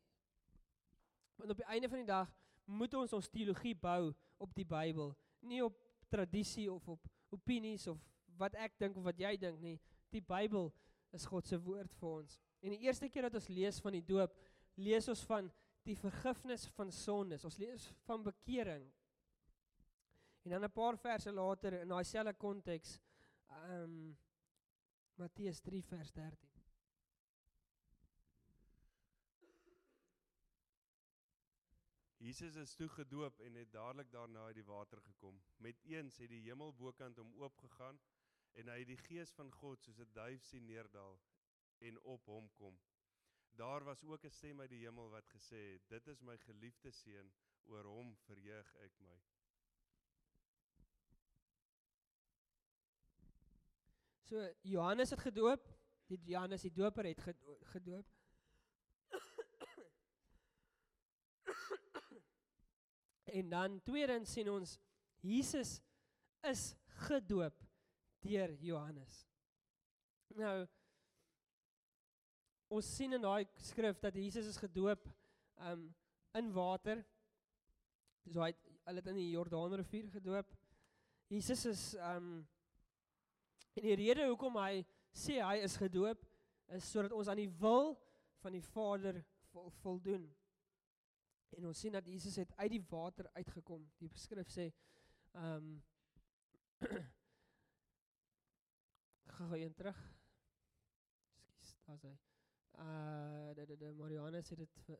Want 1.39 1.55
op 1.55 1.61
die 1.61 1.69
einde 1.73 1.89
van 1.89 2.03
die 2.03 2.09
dag 2.09 2.29
moet 2.69 2.93
ons 2.95 3.13
ons 3.17 3.29
teologie 3.31 3.73
bou 3.75 4.11
op 4.41 4.53
die 4.55 4.65
Bybel, 4.65 5.11
nie 5.41 5.61
op 5.65 5.77
tradisie 6.11 6.67
of 6.71 6.87
op 6.89 7.07
opinies 7.33 7.87
of 7.87 7.99
wat 8.39 8.55
ek 8.59 8.77
dink 8.79 8.97
of 8.97 9.05
wat 9.07 9.19
jy 9.19 9.35
dink 9.39 9.59
nie. 9.61 9.77
Die 10.11 10.21
Bybel 10.21 10.69
is 11.15 11.25
God 11.27 11.47
se 11.47 11.59
woord 11.59 11.91
vir 11.99 12.09
ons. 12.21 12.37
En 12.61 12.73
die 12.75 12.83
eerste 12.85 13.09
keer 13.09 13.27
dat 13.27 13.37
ons 13.39 13.49
lees 13.51 13.79
van 13.83 13.95
die 13.97 14.05
doop, 14.05 14.33
lees 14.75 15.07
ons 15.07 15.23
van 15.23 15.51
die 15.83 15.97
vergifnis 15.97 16.67
van 16.75 16.91
sondes. 16.91 17.45
Ons 17.45 17.57
lees 17.57 17.93
van 18.05 18.23
bekering. 18.23 18.91
En 20.43 20.51
dan 20.51 20.63
'n 20.63 20.71
paar 20.71 20.97
verse 20.97 21.31
later 21.31 21.73
in 21.73 21.87
daai 21.87 22.03
selfde 22.03 22.33
konteks, 22.33 22.99
ehm 23.47 23.83
um, 23.83 24.17
Matteus 25.15 25.59
3 25.59 25.83
vers 25.83 26.11
13. 26.11 26.51
Jesus 32.21 32.55
is 32.55 32.75
toe 32.75 32.87
gedoop 32.89 33.39
en 33.39 33.55
het 33.55 33.71
dadelik 33.73 34.11
daarna 34.11 34.43
uit 34.45 34.55
die 34.55 34.65
water 34.65 35.01
gekom. 35.01 35.41
Met 35.57 35.79
eens 35.83 36.17
het 36.17 36.29
die 36.29 36.41
hemel 36.41 36.73
bokant 36.73 37.17
hom 37.17 37.33
oopgegaan 37.33 37.99
en 38.51 38.67
hy 38.67 38.77
het 38.79 38.91
die 38.91 38.97
gees 39.07 39.31
van 39.33 39.51
God 39.51 39.81
soos 39.81 39.99
'n 39.99 40.13
duif 40.13 40.43
sien 40.45 40.65
neerdal 40.65 41.19
en 41.79 41.99
op 42.01 42.25
hom 42.25 42.49
kom. 42.53 42.77
Daar 43.55 43.83
was 43.83 44.03
ook 44.03 44.23
'n 44.23 44.29
stem 44.29 44.59
uit 44.59 44.69
die 44.69 44.85
hemel 44.85 45.09
wat 45.09 45.27
gesê 45.29 45.73
het: 45.73 45.89
"Dit 45.89 46.07
is 46.07 46.21
my 46.21 46.37
geliefde 46.37 46.91
seun, 46.91 47.33
oor 47.65 47.83
hom 47.83 48.15
verheug 48.17 48.75
ek 48.75 48.99
my." 48.99 49.21
So 54.23 54.53
Johannes 54.61 55.09
het 55.09 55.19
gedoop, 55.19 55.67
die 56.07 56.19
Johannes 56.23 56.61
die 56.61 56.71
doper 56.71 57.05
het 57.05 57.21
gedo- 57.21 57.57
gedoop. 57.61 58.07
En 63.31 63.49
dan 63.49 63.81
tweedens 63.83 64.31
sien 64.31 64.49
ons 64.49 64.79
Jesus 65.19 65.79
is 66.41 66.75
gedoop 67.07 67.55
deur 68.19 68.53
Johannes. 68.59 69.25
Nou 70.27 70.67
ons 72.71 72.87
sien 72.95 73.11
in 73.13 73.23
daai 73.23 73.43
skrif 73.59 73.99
dat 73.99 74.15
Jesus 74.15 74.47
is 74.47 74.59
gedoop 74.59 75.09
um 75.67 75.89
in 76.39 76.51
water. 76.55 77.01
So 78.31 78.39
hy 78.39 78.53
het 78.53 78.61
hulle 78.87 79.01
het 79.03 79.09
in 79.11 79.19
die 79.19 79.31
Jordaanrivier 79.33 80.07
gedoop. 80.13 80.53
Jesus 81.31 81.65
is 81.67 81.83
um 82.13 82.47
en 83.75 83.87
die 83.87 83.95
rede 83.99 84.27
hoekom 84.29 84.59
hy 84.59 84.85
sê 85.15 85.39
hy 85.43 85.57
is 85.65 85.77
gedoop 85.79 86.23
is 86.75 86.87
sodat 86.87 87.15
ons 87.15 87.27
aan 87.31 87.39
die 87.39 87.51
wil 87.59 87.93
van 88.41 88.55
die 88.55 88.63
Vader 88.63 89.19
vol, 89.51 89.69
voldoen. 89.83 90.25
En 91.57 91.67
ons 91.67 91.79
sien 91.83 91.91
dat 91.91 92.07
Jesus 92.07 92.39
het 92.39 92.55
uit 92.55 92.71
die 92.77 92.83
water 92.89 93.27
uitgekom. 93.35 93.83
Die 93.99 94.11
skrif 94.15 94.51
sê 94.51 94.71
um 95.51 95.73
Gaan 99.31 99.53
een 99.53 99.73
terug. 99.73 99.97
Skus, 101.37 101.77
daar's 101.85 102.01
hy. 102.01 102.30
Uh 102.79 103.53
de 103.55 103.65
de 103.65 103.77
de 103.77 104.99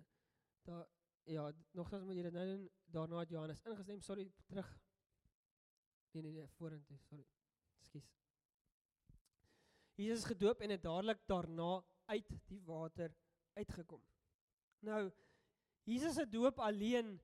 daar 0.62 0.88
ja, 1.24 1.52
nogtans 1.72 2.04
moet 2.04 2.16
jy 2.16 2.24
dit 2.26 2.34
nou 2.34 2.46
doen. 2.48 2.70
Daarna 2.86 3.20
het 3.20 3.30
Johannes 3.30 3.62
ingestem. 3.62 4.02
Sorry, 4.02 4.32
terug. 4.46 4.70
Nee 6.12 6.24
nee 6.24 6.32
nee, 6.32 6.48
vorentoe, 6.58 6.98
sorry. 7.08 7.26
Skus. 7.80 8.12
Jesus 9.96 10.20
is 10.20 10.26
gedoop 10.26 10.60
en 10.60 10.70
het 10.70 10.84
dadelik 10.84 11.20
daarna 11.26 11.84
uit 12.06 12.32
die 12.48 12.62
water 12.66 13.16
uitgekom. 13.54 14.02
Nou 14.80 15.12
Jesus 15.84 16.14
se 16.14 16.28
doop 16.30 16.60
alleen 16.60 17.20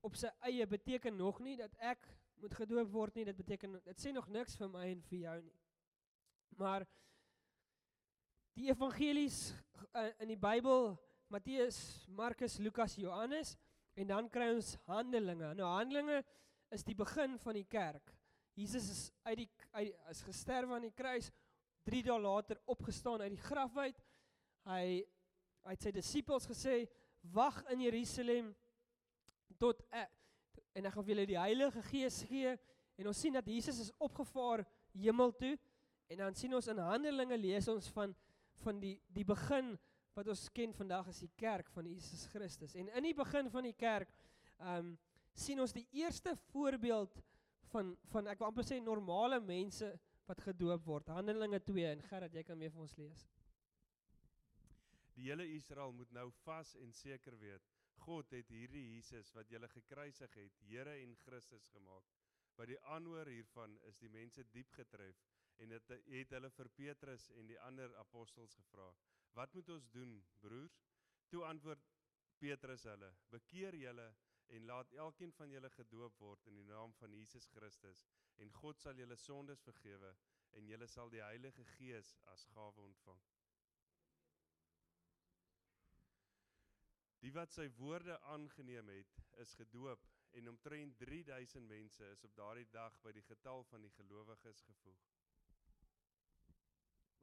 op 0.00 0.16
sy 0.16 0.30
eie 0.48 0.66
beteken 0.66 1.16
nog 1.16 1.38
nie 1.40 1.56
dat 1.56 1.74
ek 1.78 2.08
moet 2.40 2.54
gedoop 2.54 2.90
word 2.92 3.14
nie. 3.14 3.24
Dit 3.24 3.36
beteken 3.36 3.80
dit 3.84 4.02
sê 4.02 4.12
nog 4.12 4.28
niks 4.28 4.56
vir 4.56 4.70
my 4.72 4.84
en 4.90 5.02
vir 5.10 5.18
jou 5.18 5.36
nie. 5.42 5.56
Maar 6.56 6.86
die 8.56 8.70
evangelies 8.72 9.52
uh, 9.92 10.08
in 10.24 10.30
die 10.32 10.40
Bybel, 10.40 10.94
Matteus, 11.28 12.06
Markus, 12.08 12.56
Lukas, 12.58 12.96
Johannes 12.96 13.56
en 13.96 14.08
dan 14.08 14.28
kry 14.32 14.48
ons 14.54 14.76
Handelinge. 14.88 15.52
Nou 15.58 15.68
Handelinge 15.68 16.22
is 16.72 16.84
die 16.86 16.96
begin 16.96 17.36
van 17.42 17.58
die 17.58 17.66
kerk. 17.68 18.12
Jesus 18.56 18.88
is 18.92 19.02
uit 19.26 19.42
die 19.42 19.48
uit 19.76 20.08
is 20.10 20.22
gesterf 20.24 20.72
aan 20.72 20.86
die 20.86 20.94
kruis, 20.96 21.28
3 21.86 22.02
dae 22.06 22.16
later 22.20 22.60
opgestaan 22.72 23.20
uit 23.26 23.34
die 23.34 23.44
graf 23.44 23.76
uit. 23.76 23.98
Hy 24.66 24.86
hy 25.66 25.74
het 25.74 25.82
sy 25.82 25.90
disippels 25.90 26.46
gesê, 26.46 26.86
"Wag 27.34 27.58
in 27.74 27.80
Jerusalem 27.82 28.54
tot 29.58 29.82
ek 29.90 30.12
en 30.74 30.86
ek 30.86 30.92
gaan 30.94 31.04
vir 31.04 31.14
julle 31.14 31.26
die 31.26 31.38
Heilige 31.38 31.82
Gees 31.82 32.22
gee." 32.22 32.56
En 32.96 33.08
ons 33.08 33.20
sien 33.20 33.32
dat 33.32 33.46
Jesus 33.46 33.80
is 33.80 33.92
opgevaar 33.98 34.64
hemel 34.94 35.32
toe 35.32 35.58
en 36.06 36.18
dan 36.18 36.34
sien 36.34 36.54
ons 36.54 36.68
in 36.68 36.78
Handelinge 36.78 37.36
lees 37.36 37.68
ons 37.68 37.88
van 37.88 38.14
van 38.64 38.80
die 38.80 38.96
die 39.14 39.24
begin 39.24 39.74
wat 40.16 40.28
ons 40.32 40.46
ken 40.56 40.72
vandag 40.72 41.10
as 41.12 41.20
die 41.20 41.32
kerk 41.36 41.68
van 41.74 41.88
Jesus 41.90 42.24
Christus. 42.32 42.74
En 42.74 42.88
in 42.88 43.08
die 43.10 43.16
begin 43.16 43.50
van 43.52 43.68
die 43.68 43.76
kerk 43.76 44.12
ehm 44.58 44.92
um, 44.92 44.96
sien 45.36 45.60
ons 45.60 45.74
die 45.76 45.84
eerste 45.92 46.32
voorbeeld 46.50 47.18
van 47.72 47.90
van 48.12 48.30
ek 48.32 48.40
wil 48.40 48.48
amper 48.48 48.64
sê 48.64 48.78
normale 48.80 49.40
mense 49.44 49.90
wat 50.26 50.40
gedoop 50.40 50.86
word. 50.86 51.10
Handelinge 51.12 51.60
2 51.60 51.90
en 51.90 52.04
Gerard, 52.08 52.34
jy 52.34 52.42
kan 52.42 52.58
weer 52.58 52.72
vir 52.72 52.84
ons 52.86 52.96
lees. 52.96 53.26
Die 55.16 55.28
hele 55.28 55.46
Israel 55.54 55.92
moet 55.96 56.12
nou 56.12 56.30
vas 56.42 56.74
en 56.80 56.92
seker 56.92 57.36
weet, 57.40 57.68
God 58.04 58.32
het 58.36 58.50
hierdie 58.52 58.84
Jesus 58.94 59.32
wat 59.36 59.50
julle 59.50 59.68
gekruisig 59.72 60.34
het, 60.36 60.58
Here 60.68 60.96
en 61.02 61.14
Christus 61.24 61.68
gemaak. 61.72 62.04
Wat 62.56 62.68
die 62.68 62.80
aanhoor 62.92 63.28
hiervan 63.28 63.76
is 63.88 64.00
die 64.00 64.12
mense 64.12 64.44
diep 64.52 64.72
getref 64.76 65.20
en 65.64 65.72
dit 65.74 65.92
het 66.12 66.34
hulle 66.36 66.50
vir 66.58 66.70
Petrus 66.80 67.30
en 67.40 67.48
die 67.50 67.60
ander 67.68 67.94
apostels 68.02 68.54
gevra. 68.58 68.88
Wat 69.38 69.54
moet 69.54 69.68
ons 69.74 69.90
doen, 69.92 70.16
broers? 70.40 70.78
Toe 71.32 71.44
antwoord 71.44 71.82
Petrus 72.38 72.84
hulle: 72.90 73.10
Bekeer 73.32 73.74
julle 73.74 74.06
en 74.56 74.66
laat 74.70 74.92
elkeen 74.92 75.32
van 75.32 75.50
julle 75.50 75.70
gedoop 75.70 76.18
word 76.22 76.46
in 76.50 76.60
die 76.60 76.68
naam 76.68 76.92
van 77.00 77.14
Jesus 77.16 77.48
Christus 77.54 78.04
en 78.44 78.52
God 78.60 78.80
sal 78.80 79.00
julle 79.00 79.16
sondes 79.16 79.64
vergewe 79.66 80.12
en 80.58 80.68
julle 80.70 80.86
sal 80.88 81.10
die 81.10 81.24
Heilige 81.24 81.64
Gees 81.76 82.12
as 82.32 82.44
gawe 82.52 82.84
ontvang. 82.84 83.24
Die 87.24 87.32
wat 87.34 87.50
sy 87.50 87.66
woorde 87.80 88.20
aangeneem 88.32 88.92
het, 88.92 89.16
is 89.42 89.56
gedoop 89.58 90.04
en 90.38 90.48
omtrent 90.52 90.98
3000 91.00 91.66
mense 91.66 92.10
is 92.12 92.24
op 92.28 92.36
daardie 92.38 92.68
dag 92.70 93.00
by 93.02 93.12
die 93.16 93.24
getal 93.26 93.64
van 93.72 93.82
die 93.82 93.94
gelowiges 93.96 94.62
gevoeg. 94.68 95.15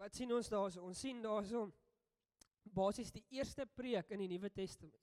Wat 0.03 0.17
sien 0.19 0.33
ons 0.35 0.49
daarso? 0.51 0.81
Ons 0.83 0.99
sien 0.99 1.21
daarso 1.23 1.69
basies 2.75 3.11
die 3.15 3.23
eerste 3.37 3.63
preek 3.77 4.09
in 4.11 4.19
die 4.25 4.33
Nuwe 4.33 4.49
Testament 4.51 4.99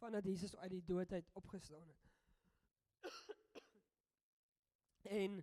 vandat 0.00 0.24
Jesus 0.28 0.54
uit 0.56 0.70
die 0.72 0.84
dood 0.84 1.12
uit 1.12 1.28
opgestaan 1.36 1.84
het. 1.84 3.12
en 5.20 5.36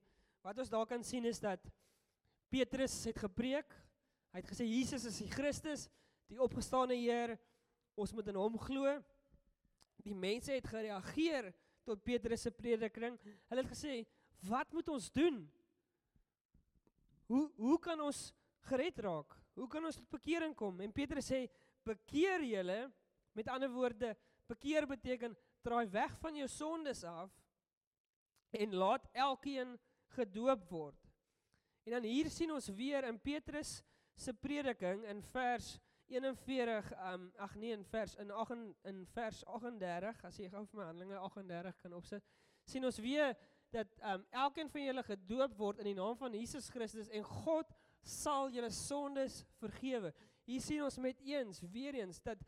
wat 0.45 0.61
ons 0.61 0.73
daar 0.73 0.89
kan 0.89 1.05
sien 1.05 1.25
is 1.29 1.41
dat 1.41 1.61
Petrus 2.53 2.99
het 3.09 3.21
gepreek. 3.21 3.69
Hy 4.33 4.41
het 4.41 4.49
gesê 4.49 4.65
Jesus 4.65 5.05
is 5.09 5.21
die 5.21 5.29
Christus, 5.29 5.87
die 6.29 6.41
opgestane 6.41 6.97
Heer. 6.97 7.37
Ons 7.93 8.13
moet 8.13 8.29
in 8.29 8.41
hom 8.41 8.57
glo. 8.61 8.97
Die 10.05 10.17
mense 10.17 10.53
het 10.53 10.69
gereageer 10.69 11.53
tot 11.85 12.05
Petrus 12.05 12.45
se 12.45 12.53
prediking. 12.53 13.17
Hulle 13.49 13.65
het 13.65 13.73
gesê, 13.73 14.01
"Wat 14.49 14.73
moet 14.73 14.89
ons 14.89 15.11
doen? 15.13 15.43
Hoe 17.29 17.51
hoe 17.57 17.79
kan 17.79 18.01
ons 18.01 18.31
gered 18.69 18.99
raak? 18.99 19.37
Hoe 19.53 19.67
kan 19.67 19.85
ons 19.85 19.95
tot 19.95 20.09
bekering 20.09 20.55
kom?" 20.55 20.81
En 20.81 20.91
Petrus 20.91 21.31
sê, 21.31 21.47
"Bekeer 21.83 22.43
julle." 22.43 22.91
Met 23.33 23.47
ander 23.49 23.69
woorde, 23.69 24.15
bekeer 24.45 24.85
beteken 24.87 25.37
draai 25.61 25.87
weg 25.89 26.17
van 26.19 26.35
jou 26.35 26.47
sondes 26.47 27.03
af 27.03 27.31
en 28.49 28.75
laat 28.75 29.07
elkeen 29.11 29.79
gedoop 30.13 30.69
word. 30.69 31.09
En 31.83 31.91
dan 31.91 32.03
hier 32.03 32.29
sien 32.29 32.51
ons 32.51 32.67
weer 32.67 33.03
in 33.03 33.19
Petrus 33.19 33.81
se 34.15 34.33
prediking 34.33 35.03
in 35.09 35.23
vers 35.23 35.79
41 36.07 36.91
um 37.13 37.31
ag 37.41 37.55
nee 37.55 37.71
in 37.71 37.85
vers 37.85 38.15
in 38.15 38.31
8 38.31 38.57
in 38.83 39.05
vers 39.15 39.45
38 39.45 40.25
as 40.27 40.37
jy 40.37 40.49
gou 40.51 40.65
vir 40.65 40.79
my 40.79 40.87
Handelinge 40.89 41.17
38 41.17 41.79
kan 41.81 41.95
opsit 41.97 42.27
sien 42.69 42.85
ons 42.85 42.99
weer 43.01 43.33
dat 43.73 43.95
um 44.13 44.25
elkeen 44.43 44.69
van 44.69 44.85
julle 44.85 45.03
gedoop 45.07 45.55
word 45.57 45.81
in 45.81 45.89
die 45.89 45.97
naam 45.97 46.17
van 46.19 46.35
Jesus 46.37 46.69
Christus 46.69 47.09
en 47.09 47.23
God 47.23 47.71
sal 48.03 48.51
julle 48.51 48.71
sondes 48.71 49.43
vergewe. 49.61 50.13
Hier 50.45 50.61
sien 50.61 50.83
ons 50.83 50.97
met 50.99 51.19
eens 51.23 51.61
weer 51.71 51.95
eens 51.95 52.19
dat 52.21 52.39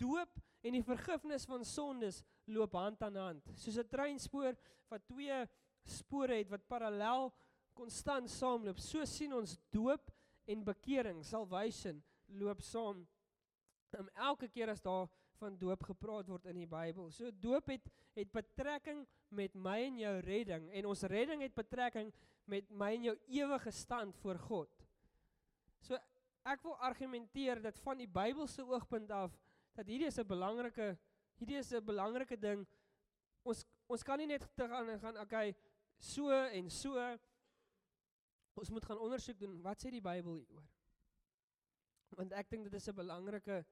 doop 0.00 0.40
en 0.64 0.74
die 0.74 0.84
vergifnis 0.84 1.46
van 1.46 1.64
sondes 1.64 2.22
loop 2.50 2.74
hand 2.76 3.02
aan 3.02 3.16
hand. 3.16 3.50
Soos 3.54 3.78
'n 3.78 3.88
treinspoor 3.88 4.56
wat 4.88 5.06
twee 5.06 5.46
spore 5.84 6.34
het 6.40 6.50
wat 6.50 6.66
parallel 6.66 7.32
konstant 7.74 8.30
saamloop. 8.30 8.78
So 8.78 9.04
sien 9.04 9.32
ons 9.34 9.58
doop 9.70 10.10
en 10.46 10.64
bekering, 10.64 11.24
salvation 11.24 12.02
loop 12.26 12.62
saam. 12.62 13.06
Um, 13.98 14.08
elke 14.14 14.48
keer 14.48 14.68
as 14.68 14.82
daar 14.82 15.08
van 15.38 15.58
doop 15.58 15.82
gepraat 15.82 16.28
word 16.28 16.46
in 16.46 16.56
die 16.56 16.68
Bybel. 16.70 17.10
So 17.10 17.30
doop 17.30 17.68
het 17.72 17.90
het 18.14 18.30
betrekking 18.30 19.06
met 19.34 19.54
my 19.54 19.80
en 19.88 19.98
jou 19.98 20.18
redding 20.22 20.68
en 20.70 20.86
ons 20.86 21.02
redding 21.10 21.42
het 21.42 21.54
betrekking 21.54 22.12
met 22.46 22.68
my 22.70 22.92
en 22.94 23.08
jou 23.08 23.16
ewige 23.26 23.72
stand 23.74 24.16
voor 24.22 24.38
God. 24.38 24.83
So 25.84 25.98
ek 26.48 26.62
wil 26.64 26.76
argumenteer 26.84 27.60
dat 27.64 27.78
van 27.84 28.00
die 28.00 28.08
Bybelse 28.08 28.64
oogpunt 28.64 29.10
af 29.12 29.36
dat 29.76 29.88
hierdie 29.90 30.08
is 30.08 30.18
'n 30.18 30.26
belangrike 30.26 30.96
hierdie 31.40 31.58
is 31.58 31.72
'n 31.72 31.84
belangrike 31.84 32.36
ding. 32.40 32.66
Ons 33.44 33.64
ons 33.86 34.02
kan 34.02 34.18
nie 34.18 34.26
net 34.26 34.46
te 34.56 34.68
gaan 34.68 34.88
en 34.88 35.00
gaan 35.00 35.18
okay 35.18 35.54
so 35.98 36.30
en 36.30 36.70
so 36.70 37.18
ons 38.54 38.70
moet 38.70 38.84
gaan 38.84 38.98
ondersoek 38.98 39.38
doen 39.38 39.60
wat 39.62 39.78
sê 39.82 39.90
die 39.90 40.00
Bybel 40.00 40.34
hieroor. 40.34 40.64
Want 42.16 42.32
ek 42.32 42.50
dink 42.50 42.64
dit 42.64 42.74
is 42.74 42.88
'n 42.88 42.94
belangrike 42.94 43.64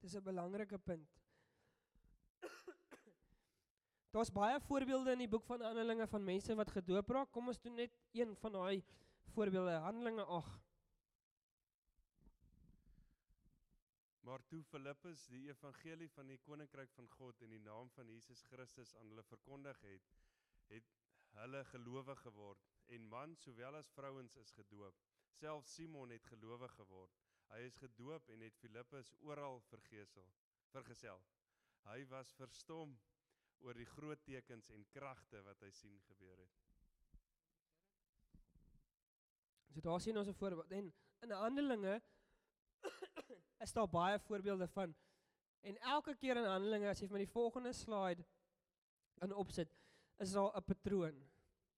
dis 0.00 0.14
'n 0.14 0.22
belangrike 0.22 0.78
punt. 0.78 1.08
Daar's 4.12 4.30
baie 4.30 4.60
voorbeelde 4.60 5.12
in 5.12 5.18
die 5.18 5.28
boek 5.28 5.44
van 5.44 5.60
Handelinge 5.60 6.06
van 6.06 6.24
mense 6.24 6.54
wat 6.54 6.70
gedoop 6.70 7.10
raak. 7.10 7.30
Kom 7.32 7.48
ons 7.48 7.60
doen 7.60 7.74
net 7.74 7.92
een 8.12 8.36
van 8.36 8.52
daai 8.52 8.84
voorbeelde. 9.34 9.70
Handelinge 9.70 10.24
8. 10.24 10.67
Maar 14.28 14.42
toe 14.44 14.60
Filippus 14.68 15.22
die 15.32 15.46
evangelie 15.48 16.10
van 16.12 16.28
die 16.28 16.36
koninkryk 16.44 16.90
van 16.92 17.06
God 17.14 17.38
in 17.46 17.52
die 17.54 17.62
naam 17.64 17.88
van 17.94 18.10
Jesus 18.12 18.42
Christus 18.50 18.90
aan 19.00 19.08
hulle 19.08 19.22
verkondig 19.24 19.78
het, 19.86 20.10
het 20.68 20.90
hulle 21.38 21.62
gelowig 21.70 22.20
geword 22.26 22.66
en 22.96 23.06
man 23.14 23.32
sowel 23.40 23.78
as 23.78 23.88
vrouens 23.94 24.36
is 24.42 24.50
gedoop. 24.58 24.98
Selfs 25.38 25.72
Simon 25.78 26.12
het 26.12 26.28
gelowig 26.28 26.74
geword. 26.76 27.16
Hy 27.54 27.62
is 27.70 27.80
gedoop 27.80 28.28
en 28.34 28.44
het 28.44 28.60
Filippus 28.60 29.14
oral 29.30 29.62
vergesel, 29.70 30.28
vergesel. 30.74 31.24
Hy 31.86 32.02
was 32.12 32.34
verstom 32.36 32.98
oor 33.64 33.80
die 33.80 33.88
groot 33.94 34.20
tekens 34.28 34.68
en 34.76 34.84
kragte 34.92 35.40
wat 35.48 35.64
hy 35.64 35.72
sien 35.72 35.96
gebeur 36.10 36.36
het. 36.44 36.60
So 39.72 39.88
daar 39.88 40.04
sien 40.04 40.20
ons 40.20 40.28
'n 40.28 40.40
voorbeeld 40.44 40.72
en 40.82 40.92
in 41.24 41.36
Handelinge 41.40 41.96
is 43.60 43.72
daar 43.72 43.88
baie 43.90 44.18
voorbeelde 44.18 44.68
van 44.68 44.94
en 45.60 45.78
elke 45.78 46.14
keer 46.14 46.36
in 46.36 46.46
Handelinge 46.48 46.88
as 46.88 47.00
jy 47.00 47.08
vir 47.08 47.18
my 47.18 47.24
die 47.24 47.32
volgende 47.32 47.72
slide 47.72 48.24
in 49.24 49.34
opsit 49.34 49.72
is 50.22 50.32
daar 50.32 50.56
'n 50.56 50.64
patroon. 50.64 51.16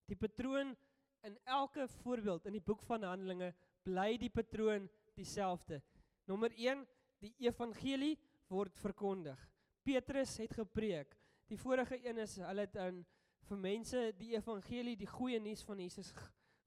Die 0.09 0.17
patroon 0.17 0.77
in 1.23 1.39
elke 1.45 1.89
voorbeeld 1.89 2.47
in 2.47 2.53
die 2.53 2.65
boek 2.65 2.83
van 2.83 3.03
Handelinge 3.03 3.55
bly 3.83 4.17
die 4.19 4.31
patroon 4.31 4.89
dieselfde. 5.15 5.83
Nommer 6.25 6.53
1, 6.57 6.87
die 7.19 7.35
evangelie 7.39 8.19
word 8.49 8.79
verkondig. 8.79 9.39
Petrus 9.83 10.37
het 10.37 10.55
gepreek. 10.55 11.17
Die 11.49 11.59
vorige 11.59 11.99
een 12.07 12.19
is 12.19 12.37
hulle 12.37 12.61
het 12.61 12.77
aan 12.77 13.05
vir 13.49 13.59
mense 13.59 14.13
die 14.19 14.35
evangelie, 14.37 14.97
die 14.97 15.07
goeie 15.11 15.41
nuus 15.41 15.63
van 15.63 15.79
Jesus 15.79 16.13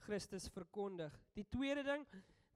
Christus 0.03 0.49
verkondig. 0.49 1.13
Die 1.33 1.45
tweede 1.49 1.83
ding, 1.83 2.05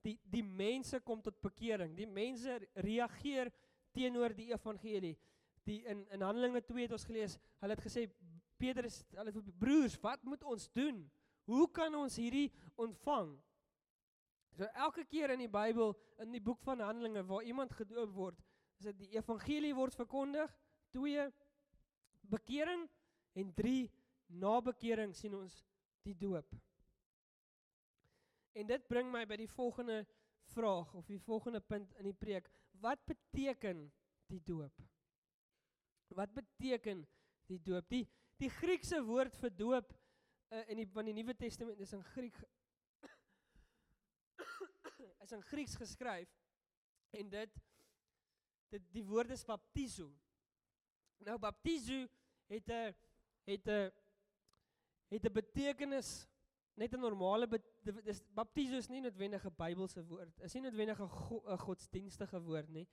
die 0.05 0.17
die 0.23 0.43
mense 0.43 0.99
kom 1.05 1.21
tot 1.21 1.39
bekering. 1.41 1.95
Die 1.97 2.07
mense 2.07 2.59
reageer 2.75 3.51
teenoor 3.95 4.35
die 4.35 4.51
evangelie. 4.53 5.15
Die 5.67 5.81
in 5.85 6.05
in 6.13 6.25
Handelinge 6.25 6.61
2 6.65 6.87
het 6.87 6.95
ons 6.95 7.07
gelees, 7.07 7.37
hulle 7.61 7.75
het 7.75 7.83
gesê 7.83 8.07
Petrus, 8.57 9.03
hulle 9.13 9.31
het 9.33 9.59
broers, 9.59 9.97
wat 10.01 10.23
moet 10.23 10.43
ons 10.43 10.69
doen? 10.73 11.03
Hoe 11.45 11.67
kan 11.71 11.95
ons 11.95 12.15
hierdie 12.17 12.49
ontvang? 12.75 13.35
So 14.57 14.65
elke 14.73 15.05
keer 15.05 15.35
in 15.35 15.43
die 15.43 15.51
Bybel, 15.51 15.93
in 16.23 16.33
die 16.33 16.41
boek 16.41 16.63
van 16.65 16.81
Handelinge 16.81 17.21
waar 17.27 17.45
iemand 17.45 17.75
gedoop 17.77 18.13
word, 18.15 18.39
is 18.79 18.89
dit 18.89 18.97
die 19.03 19.11
evangelie 19.17 19.73
word 19.77 19.95
verkondig, 19.97 20.49
2 20.95 21.27
bekering 22.31 22.87
en 23.37 23.53
3 23.53 23.85
na 24.41 24.57
bekering 24.65 25.13
sien 25.15 25.35
ons 25.37 25.61
die 26.07 26.15
doop. 26.17 26.49
En 28.57 28.65
dit 28.65 28.87
bring 28.89 29.11
my 29.13 29.21
by 29.29 29.37
die 29.37 29.51
volgende 29.51 30.01
vraag 30.53 30.93
of 30.97 31.05
die 31.05 31.19
volgende 31.21 31.61
punt 31.61 31.93
in 32.01 32.07
die 32.09 32.17
preek. 32.17 32.47
Wat 32.81 33.03
beteken 33.05 33.83
die 34.31 34.41
doop? 34.43 34.81
Wat 36.17 36.33
beteken 36.33 37.05
die 37.45 37.61
doop? 37.61 37.89
Die 37.89 38.07
die 38.37 38.49
Griekse 38.53 38.99
woord 39.01 39.33
vir 39.41 39.49
doop 39.57 39.93
uh, 40.53 40.61
in 40.69 40.77
die 40.77 40.85
van 40.93 41.07
die 41.09 41.15
Nuwe 41.17 41.33
Testament 41.37 41.79
is 41.81 41.93
in 41.97 42.03
Griek 42.13 42.35
is 45.25 45.33
in 45.33 45.41
Grieks 45.49 45.73
geskryf 45.79 46.29
en 47.17 47.31
dit 47.33 47.55
dit 48.73 48.89
die 48.93 49.03
woord 49.07 49.31
is 49.33 49.45
baptizo. 49.47 50.11
Nou 51.25 51.37
baptizo 51.41 52.03
het 52.51 52.69
'n 52.69 52.93
het 53.49 53.67
'n 53.67 53.91
het 55.09 55.25
'n 55.25 55.33
betekenis 55.33 56.27
net 56.77 56.93
'n 56.93 56.99
normale 56.99 57.47
dis 57.81 58.21
baptizo 58.33 58.77
is 58.77 58.89
nie 58.89 59.01
noodwendig 59.01 59.45
'n 59.45 59.55
Bybelse 59.57 60.05
woord. 60.05 60.39
Is 60.39 60.53
nie 60.53 60.61
noodwendig 60.61 60.99
'n 61.01 61.09
go, 61.09 61.57
godsdienstige 61.57 62.41
woord 62.41 62.69
nie. 62.69 62.87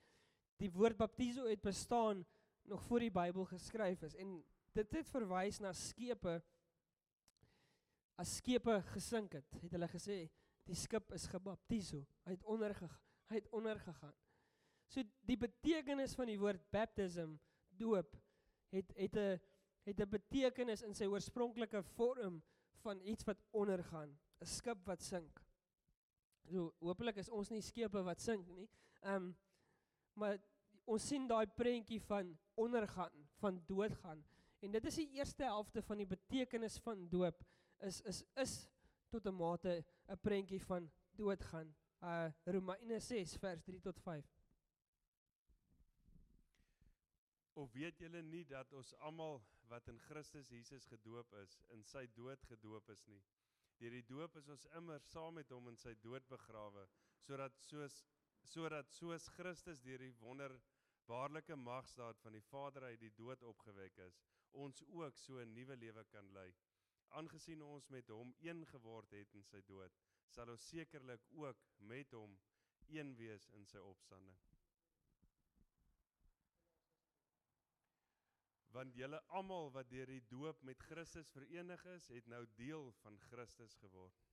Die 0.57 0.71
woord 0.71 0.97
baptizo 0.97 1.45
het 1.45 1.61
bestaan 1.61 2.25
nog 2.63 2.83
voor 2.83 2.99
die 2.99 3.11
Bybel 3.11 3.45
geskryf 3.45 4.01
is 4.01 4.15
en 4.15 4.43
dit 4.73 4.91
het 4.91 5.09
verwys 5.09 5.59
na 5.59 5.73
skepe 5.73 6.41
as 8.15 8.35
skepe 8.37 8.81
gesink 8.93 9.33
het, 9.33 9.57
het 9.61 9.71
hulle 9.71 9.87
gesê 9.87 10.29
die 10.65 10.75
skip 10.75 11.11
is 11.13 11.27
gebaptizo. 11.27 12.05
Hy 12.25 12.31
het 12.31 12.45
ondergegaan. 12.49 13.01
Hy 13.29 13.35
het 13.35 13.49
ondergegaan. 13.53 14.13
So 14.89 15.03
die 15.25 15.37
betekenis 15.37 16.15
van 16.17 16.29
die 16.29 16.39
woord 16.39 16.61
baptism, 16.73 17.35
doop, 17.69 18.15
het 18.73 18.93
het 18.97 19.15
'n 19.15 19.39
het 19.85 19.99
'n 19.99 20.09
betekenis 20.09 20.81
in 20.81 20.93
sy 20.93 21.05
oorspronklike 21.05 21.83
vorm 21.83 22.41
van 22.85 23.01
iets 23.01 23.25
wat 23.25 23.41
ondergaan, 23.51 24.11
'n 24.41 24.45
skip 24.45 24.85
wat 24.85 25.01
sink. 25.01 25.41
So 26.49 26.73
hopelik 26.79 27.17
is 27.17 27.29
ons 27.29 27.49
nie 27.49 27.61
skepe 27.61 28.03
wat 28.05 28.21
sink 28.21 28.47
nie. 28.47 28.69
Ehm 29.01 29.15
um, 29.15 29.35
maar 30.15 30.37
ons 30.85 31.07
sien 31.07 31.27
daai 31.27 31.47
prentjie 31.47 32.01
van 32.01 32.37
ondergaan, 32.61 33.27
van 33.41 33.57
doodgaan. 33.67 34.21
En 34.63 34.71
dit 34.71 34.85
is 34.85 34.95
die 34.95 35.09
eerste 35.17 35.43
helfte 35.43 35.81
van 35.81 35.97
die 35.97 36.07
betekenis 36.07 36.77
van 36.85 37.07
doop 37.09 37.43
is 37.89 38.01
is 38.01 38.23
is 38.43 38.53
tot 39.09 39.25
'n 39.25 39.35
mate 39.35 39.83
'n 40.07 40.19
prentjie 40.21 40.61
van 40.61 40.91
doodgaan. 41.15 41.75
Uh 42.01 42.29
Romeine 42.45 42.99
6 42.99 43.35
vers 43.37 43.63
3 43.63 43.79
tot 43.81 43.99
5. 43.99 44.25
Of 47.53 47.71
weet 47.71 47.97
julle 47.97 48.21
nie 48.21 48.45
dat 48.45 48.73
ons 48.73 48.93
almal 48.99 49.41
wat 49.69 49.87
in 49.91 49.99
Christus 50.07 50.49
Jesus 50.49 50.85
gedoop 50.91 51.33
is, 51.41 51.57
in 51.75 51.83
sy 51.83 52.05
dood 52.17 52.43
gedoop 52.49 52.89
is 52.93 53.05
nie? 53.07 53.21
Deur 53.79 53.95
die 53.97 54.05
doop 54.07 54.37
is 54.39 54.49
ons 54.49 54.67
immer 54.79 55.01
saam 55.11 55.35
met 55.39 55.51
hom 55.51 55.67
in 55.71 55.77
sy 55.77 55.95
dood 56.03 56.27
begrawe, 56.31 56.87
sodat 57.27 57.57
soos 57.69 58.03
sodat 58.45 58.91
soos 58.93 59.25
Christus 59.33 59.79
deur 59.81 60.03
die 60.03 60.13
wonderbaarlike 60.19 61.55
magsdaad 61.57 62.19
van 62.21 62.35
die 62.37 62.45
Vader 62.51 62.85
uit 62.91 62.99
die 63.01 63.13
dood 63.17 63.41
opgewek 63.43 63.97
is, 64.05 64.21
ons 64.53 64.83
ook 64.85 65.17
so 65.17 65.41
'n 65.41 65.53
nuwe 65.53 65.75
lewe 65.81 66.03
kan 66.13 66.29
lei 66.33 66.51
aangesien 67.19 67.61
ons 67.63 67.87
met 67.93 68.09
hom 68.09 68.33
een 68.47 68.65
geword 68.71 69.13
het 69.17 69.37
in 69.39 69.45
sy 69.51 69.61
dood, 69.69 70.01
sal 70.35 70.51
ons 70.55 70.67
sekerlik 70.71 71.29
ook 71.43 71.63
met 71.93 72.17
hom 72.17 72.35
een 72.97 73.15
wees 73.19 73.49
in 73.59 73.65
sy 73.71 73.81
opstanding. 73.93 74.54
Want 78.75 78.97
julle 78.99 79.21
almal 79.39 79.71
wat 79.71 79.89
deur 79.89 80.09
die 80.11 80.23
doop 80.29 80.61
met 80.67 80.81
Christus 80.89 81.29
verenig 81.31 81.85
is, 81.93 82.09
het 82.11 82.27
nou 82.27 82.43
deel 82.59 82.91
van 83.01 83.19
Christus 83.29 83.77
geword. 83.79 84.25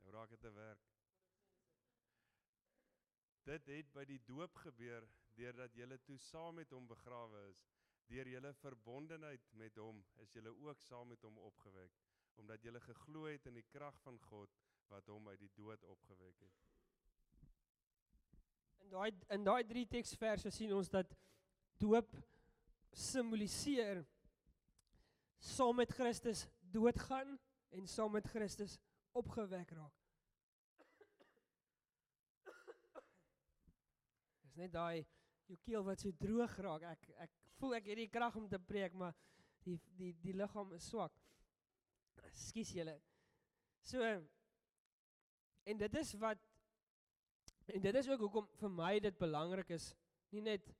Nou 0.00 0.14
raak 0.16 0.32
dit 0.32 0.40
te 0.40 0.52
werk. 0.56 0.88
Dit 3.44 3.68
het 3.68 3.92
by 3.92 4.06
die 4.08 4.22
doop 4.24 4.56
gebeur 4.64 5.06
deurdat 5.36 5.76
julle 5.76 5.98
toe 6.06 6.18
saam 6.20 6.60
met 6.60 6.72
hom 6.72 6.86
begrawe 6.88 7.46
is 7.50 7.66
Deur 8.12 8.28
julle 8.28 8.50
verbondenheid 8.60 9.44
met 9.56 9.78
hom 9.80 10.02
is 10.20 10.34
julle 10.36 10.52
ook 10.66 10.80
saam 10.84 11.08
met 11.08 11.22
hom 11.24 11.38
opgewek, 11.38 11.94
omdat 12.40 12.64
julle 12.64 12.80
geglo 12.84 13.24
het 13.30 13.46
in 13.48 13.56
die 13.56 13.68
krag 13.72 13.96
van 14.04 14.18
God 14.26 14.58
wat 14.92 15.08
hom 15.08 15.28
uit 15.28 15.40
die 15.40 15.52
dood 15.56 15.84
opgewek 15.88 16.42
het. 16.44 16.58
In 18.84 18.92
daai 18.92 19.10
in 19.36 19.46
daai 19.48 19.62
drie 19.64 19.86
teksverse 19.88 20.52
sien 20.52 20.74
ons 20.76 20.90
dat 20.92 21.14
doop 21.82 22.14
simboliseer 22.92 24.04
saam 25.42 25.76
met 25.76 25.92
Christus 25.92 26.46
doodgaan 26.72 27.38
en 27.74 27.88
saam 27.88 28.12
met 28.12 28.28
Christus 28.30 28.78
opgewek 29.18 29.70
raak. 29.76 29.98
Dis 34.42 34.54
net 34.60 34.72
daai 34.72 35.04
jou 35.48 35.58
keel 35.64 35.84
wat 35.86 36.02
so 36.02 36.12
droog 36.20 36.54
raak. 36.64 36.86
Ek 36.92 37.08
ek 37.26 37.34
voel 37.58 37.78
ek 37.78 37.90
het 37.90 38.00
die 38.02 38.10
krag 38.12 38.36
om 38.38 38.48
te 38.48 38.60
preek, 38.60 38.94
maar 38.94 39.16
die 39.66 39.78
die 39.98 40.12
die 40.22 40.36
liggaam 40.36 40.72
is 40.76 40.86
swak. 40.88 41.16
Skus 42.32 42.72
julle. 42.76 42.96
So 43.82 44.06
en 45.64 45.78
dit 45.78 45.98
is 46.00 46.14
wat 46.22 46.38
en 47.72 47.82
dit 47.82 47.98
is 47.98 48.08
ook 48.10 48.22
hoekom 48.26 48.46
vir 48.60 48.72
my 48.74 48.92
dit 49.00 49.18
belangrik 49.18 49.70
is, 49.74 49.92
nie 50.34 50.42
net 50.44 50.70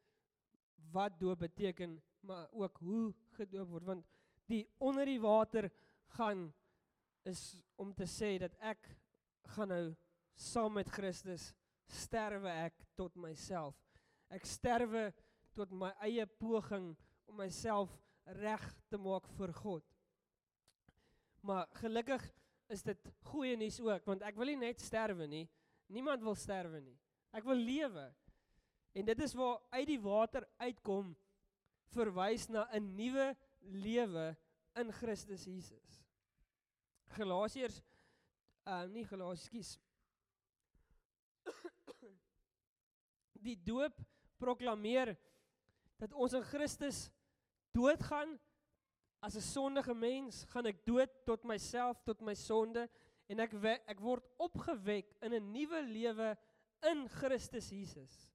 wat 0.90 1.18
doop 1.21 1.38
beteken, 1.38 2.03
maar 2.21 2.49
ook 2.53 2.79
hoe 2.79 3.14
gedoop 3.37 3.68
word 3.68 3.85
want 3.85 4.07
die 4.51 4.66
onder 4.79 5.07
die 5.07 5.21
water 5.21 5.71
gaan 6.16 6.53
is 7.23 7.62
om 7.77 7.95
te 7.95 8.07
sê 8.07 8.35
dat 8.42 8.55
ek 8.61 8.88
gaan 9.55 9.71
nou 9.73 9.85
saam 10.35 10.75
met 10.79 10.90
Christus 10.90 11.53
sterwe 11.92 12.51
ek 12.51 12.85
tot 12.97 13.16
myself. 13.21 13.77
Ek 14.33 14.47
sterwe 14.49 15.11
tot 15.57 15.73
my 15.77 15.92
eie 16.07 16.27
poging 16.40 16.92
om 17.29 17.37
myself 17.37 17.92
reg 18.40 18.64
te 18.88 18.99
maak 19.01 19.29
vir 19.37 19.53
God. 19.61 19.85
Maar 21.42 21.66
gelukkig 21.83 22.25
is 22.73 22.85
dit 22.87 23.11
goeie 23.29 23.57
nuus 23.59 23.81
ook 23.83 24.07
want 24.09 24.25
ek 24.27 24.38
wil 24.38 24.53
nie 24.53 24.61
net 24.62 24.81
sterwe 24.81 25.27
nie. 25.29 25.47
Niemand 25.92 26.23
wil 26.25 26.37
sterwe 26.38 26.81
nie. 26.81 26.97
Ek 27.37 27.45
wil 27.45 27.59
lewe. 27.59 28.07
En 28.92 29.05
dit 29.05 29.20
is 29.20 29.35
waar 29.35 29.61
uit 29.70 29.87
die 29.87 30.00
water 30.00 30.48
uitkom 30.57 31.16
verwys 31.92 32.48
na 32.48 32.68
'n 32.72 32.94
nuwe 32.94 33.37
lewe 33.61 34.37
in 34.74 34.92
Christus 34.92 35.44
Jesus. 35.44 36.05
Galasiërs 37.16 37.83
uh 38.66 38.85
nie 38.85 39.05
Galasiërs 39.05 39.44
skus. 39.44 39.78
Die 43.46 43.59
doop 43.64 43.98
proklameer 44.38 45.16
dat 45.96 46.12
ons 46.12 46.33
in 46.33 46.44
Christus 46.46 47.11
doodgaan 47.74 48.38
as 49.20 49.37
'n 49.37 49.40
sondige 49.40 49.94
mens, 49.94 50.44
gaan 50.44 50.66
ek 50.66 50.87
dood 50.87 51.11
tot 51.24 51.44
myself, 51.44 52.02
tot 52.02 52.20
my 52.20 52.35
sonde 52.35 52.88
en 53.28 53.38
ek 53.38 53.52
ek 53.87 54.00
word 54.00 54.24
opgewek 54.38 55.14
in 55.20 55.35
'n 55.35 55.52
nuwe 55.52 55.83
lewe 55.83 56.37
in 56.83 57.09
Christus 57.09 57.70
Jesus. 57.70 58.32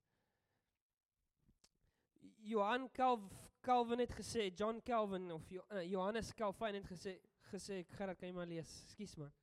Johan 2.48 2.92
Calv, 2.92 3.24
Calvin 3.62 4.00
het 4.00 4.14
gesê, 4.16 4.48
John 4.56 4.80
Calvin 4.86 5.32
of 5.32 5.50
jo, 5.52 5.64
uh, 5.72 5.84
Johannes 5.84 6.34
Calvin 6.34 6.78
het 6.80 6.88
gesê 6.88 7.18
gesê 7.52 7.82
ek 7.82 7.92
gaan 7.98 8.12
dit 8.12 8.20
kan 8.20 8.30
jy 8.30 8.36
maar 8.36 8.48
lees. 8.48 8.72
Ekskuus 8.86 9.16
man. 9.20 9.34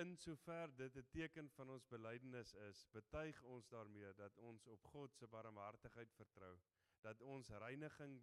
In 0.00 0.14
sover 0.16 0.72
dit 0.78 0.96
'n 0.96 1.06
teken 1.12 1.50
van 1.56 1.70
ons 1.74 1.86
belydenis 1.92 2.54
is, 2.68 2.86
betuig 2.92 3.42
ons 3.42 3.68
daarmee 3.68 4.12
dat 4.14 4.38
ons 4.38 4.66
op 4.66 4.84
God 4.92 5.14
se 5.14 5.26
barmhartigheid 5.26 6.12
vertrou, 6.14 6.54
dat 7.02 7.20
ons 7.20 7.48
reiniging 7.48 8.20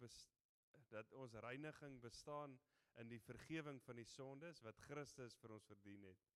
dat 0.90 1.12
ons 1.12 1.32
reiniging 1.32 2.00
bestaan 2.00 2.58
in 2.96 3.08
die 3.08 3.20
vergifnis 3.20 3.84
van 3.84 3.96
die 3.96 4.08
sondes 4.08 4.62
wat 4.62 4.80
Christus 4.88 5.36
vir 5.42 5.52
ons 5.56 5.66
verdien 5.66 6.02
het 6.02 6.26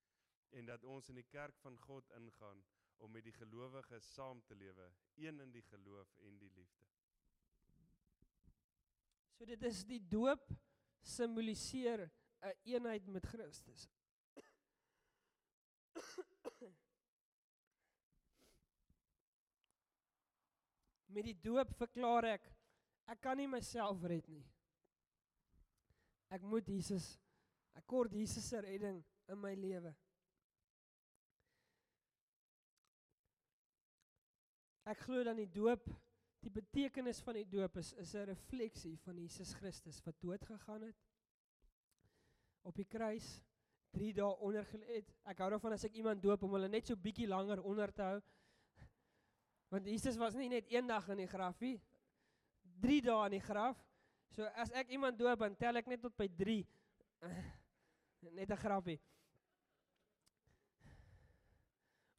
en 0.50 0.66
dat 0.66 0.84
ons 0.84 1.08
in 1.08 1.18
die 1.20 1.28
kerk 1.30 1.58
van 1.62 1.78
God 1.78 2.10
ingaan 2.16 2.62
om 3.00 3.10
met 3.10 3.24
die 3.24 3.32
gelowiges 3.32 4.12
saam 4.14 4.42
te 4.44 4.54
lewe, 4.54 4.92
een 5.16 5.40
in 5.40 5.52
die 5.52 5.64
geloof 5.68 6.16
en 6.26 6.38
die 6.38 6.50
liefde. 6.52 6.84
So 9.38 9.48
dit 9.48 9.62
is 9.64 9.84
die 9.88 10.02
doop 10.04 10.50
simboliseer 11.00 12.04
'n 12.04 12.10
een 12.40 12.56
eenheid 12.62 13.06
met 13.06 13.26
Christus. 13.26 13.88
Met 21.06 21.24
die 21.24 21.40
doop 21.40 21.72
verklaar 21.76 22.24
ek 22.24 22.44
ek 23.06 23.20
kan 23.20 23.36
nie 23.36 23.48
myself 23.48 24.02
red 24.04 24.28
nie. 24.28 24.46
Ek 26.28 26.42
moet 26.42 26.68
Jesus 26.68 27.18
ek 27.74 27.86
kort 27.86 28.12
Jesus 28.12 28.48
se 28.48 28.60
redding 28.60 29.04
in 29.28 29.40
my 29.40 29.54
lewe. 29.54 29.96
Ek 34.90 35.04
glo 35.06 35.22
dan 35.24 35.38
die 35.38 35.50
doop, 35.50 35.84
die 36.42 36.50
betekenis 36.50 37.20
van 37.22 37.36
die 37.38 37.46
doop 37.46 37.76
is 37.78 37.92
is 38.02 38.14
'n 38.14 38.26
refleksie 38.26 38.96
van 39.04 39.18
Jesus 39.18 39.54
Christus 39.54 40.00
wat 40.04 40.20
dood 40.20 40.44
gegaan 40.44 40.82
het 40.82 40.96
op 42.62 42.74
die 42.76 42.84
kruis 42.84 43.40
3 43.90 44.12
dae 44.14 44.36
onder 44.46 44.64
gelê 44.70 45.00
het. 45.00 45.08
Ek 45.26 45.40
hou 45.42 45.50
daarvan 45.50 45.74
as 45.74 45.84
ek 45.84 45.96
iemand 45.98 46.22
doop 46.22 46.42
om 46.46 46.54
hulle 46.54 46.68
net 46.70 46.86
so 46.86 46.96
bietjie 46.96 47.28
langer 47.28 47.62
onder 47.66 47.92
te 47.92 48.02
hou. 48.02 48.18
Want 49.70 49.86
Jesus 49.86 50.18
was 50.18 50.34
nie 50.34 50.48
net 50.48 50.70
een 50.70 50.86
dag 50.86 51.08
in 51.08 51.22
die 51.22 51.30
graf 51.30 51.60
nie. 51.60 51.80
3 52.82 53.00
dae 53.02 53.24
in 53.26 53.38
die 53.38 53.44
graf. 53.44 53.78
So 54.30 54.46
as 54.54 54.70
ek 54.70 54.92
iemand 54.94 55.18
doop, 55.18 55.42
dan 55.42 55.56
tel 55.58 55.80
ek 55.80 55.90
net 55.90 56.02
tot 56.02 56.16
by 56.16 56.28
3. 56.38 56.60
Net 58.36 58.50
'n 58.50 58.56
grapie. 58.56 59.00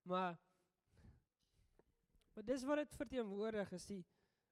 Maar 0.03 0.37
Maar 2.33 2.45
dis 2.47 2.63
wat 2.63 2.77
dit 2.77 2.95
verteenwoordig 2.95 3.71
is 3.77 3.85
die 3.89 4.01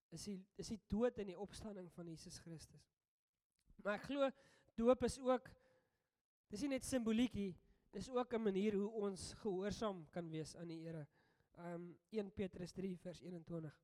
is 0.09 0.23
die 0.25 0.39
is 0.57 0.71
die 0.73 0.79
dood 0.89 1.19
en 1.21 1.29
die 1.29 1.37
opstanding 1.37 1.91
van 1.93 2.07
Jesus 2.09 2.39
Christus. 2.41 2.87
Maar 3.83 3.99
ek 3.99 4.07
glo 4.09 4.29
doop 4.79 5.03
is 5.05 5.19
ook 5.21 5.49
dis 6.49 6.63
nie 6.65 6.73
net 6.73 6.87
simboliekie, 6.87 7.53
dis 7.93 8.09
ook 8.09 8.33
'n 8.33 8.43
manier 8.43 8.75
hoe 8.75 8.89
ons 9.05 9.33
gehoorsaam 9.43 10.07
kan 10.11 10.29
wees 10.29 10.55
aan 10.55 10.67
die 10.67 10.81
Here. 10.81 11.07
Um 11.57 11.95
1 12.09 12.31
Petrus 12.31 12.71
3 12.71 12.97
vers 12.97 13.21
21. 13.21 13.75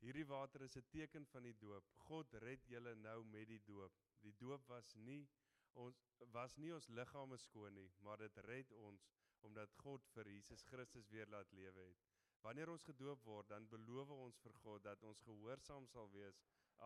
Hierdie 0.00 0.26
water 0.26 0.62
is 0.62 0.76
'n 0.76 0.84
teken 0.90 1.26
van 1.26 1.42
die 1.42 1.56
doop. 1.58 1.84
God 2.08 2.34
red 2.34 2.66
julle 2.66 2.94
nou 2.94 3.24
met 3.24 3.48
die 3.48 3.62
doop. 3.64 3.92
Die 4.20 4.34
doop 4.36 4.66
was 4.68 4.94
nie 4.94 5.28
ons 5.74 5.96
was 6.32 6.56
nie 6.56 6.72
ons 6.74 6.88
liggame 6.88 7.36
skoon 7.38 7.74
nie, 7.74 7.90
maar 8.02 8.18
dit 8.18 8.36
red 8.36 8.72
ons 8.72 9.04
omdat 9.46 9.74
God 9.82 10.04
vir 10.14 10.30
Jesus 10.32 10.62
Christus 10.70 11.08
weer 11.10 11.28
laat 11.30 11.52
lewe 11.52 11.80
het. 11.80 12.06
Wanneer 12.42 12.70
ons 12.70 12.86
gedoop 12.86 13.24
word, 13.26 13.48
dan 13.50 13.66
beloof 13.68 14.10
ons 14.14 14.38
vir 14.44 14.54
God 14.62 14.84
dat 14.86 15.02
ons 15.02 15.22
gehoorsaam 15.26 15.86
sal 15.90 16.10
wees 16.14 16.38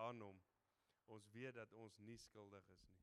aan 0.07 0.21
hom. 0.25 0.39
Ons 1.13 1.29
weet 1.35 1.55
dat 1.55 1.73
ons 1.73 1.99
nie 1.99 2.17
skuldig 2.17 2.69
is 2.73 2.85
nie. 2.89 3.01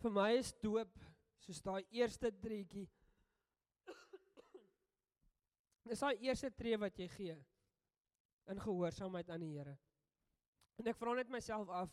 Vir 0.00 0.14
my 0.16 0.30
is 0.38 0.54
doop 0.64 0.96
soos 1.44 1.60
daai 1.60 1.84
eerste 1.92 2.30
treetjie. 2.40 2.86
Dis 5.88 6.00
daai 6.00 6.16
eerste 6.24 6.48
tree 6.56 6.78
wat 6.80 6.96
jy 6.96 7.08
gee 7.12 7.36
in 8.50 8.62
gehoorsaamheid 8.64 9.28
aan 9.30 9.44
die 9.44 9.52
Here. 9.58 9.76
En 10.80 10.88
ek 10.88 10.96
vra 10.96 11.12
net 11.18 11.28
myself 11.28 11.68
af 11.68 11.92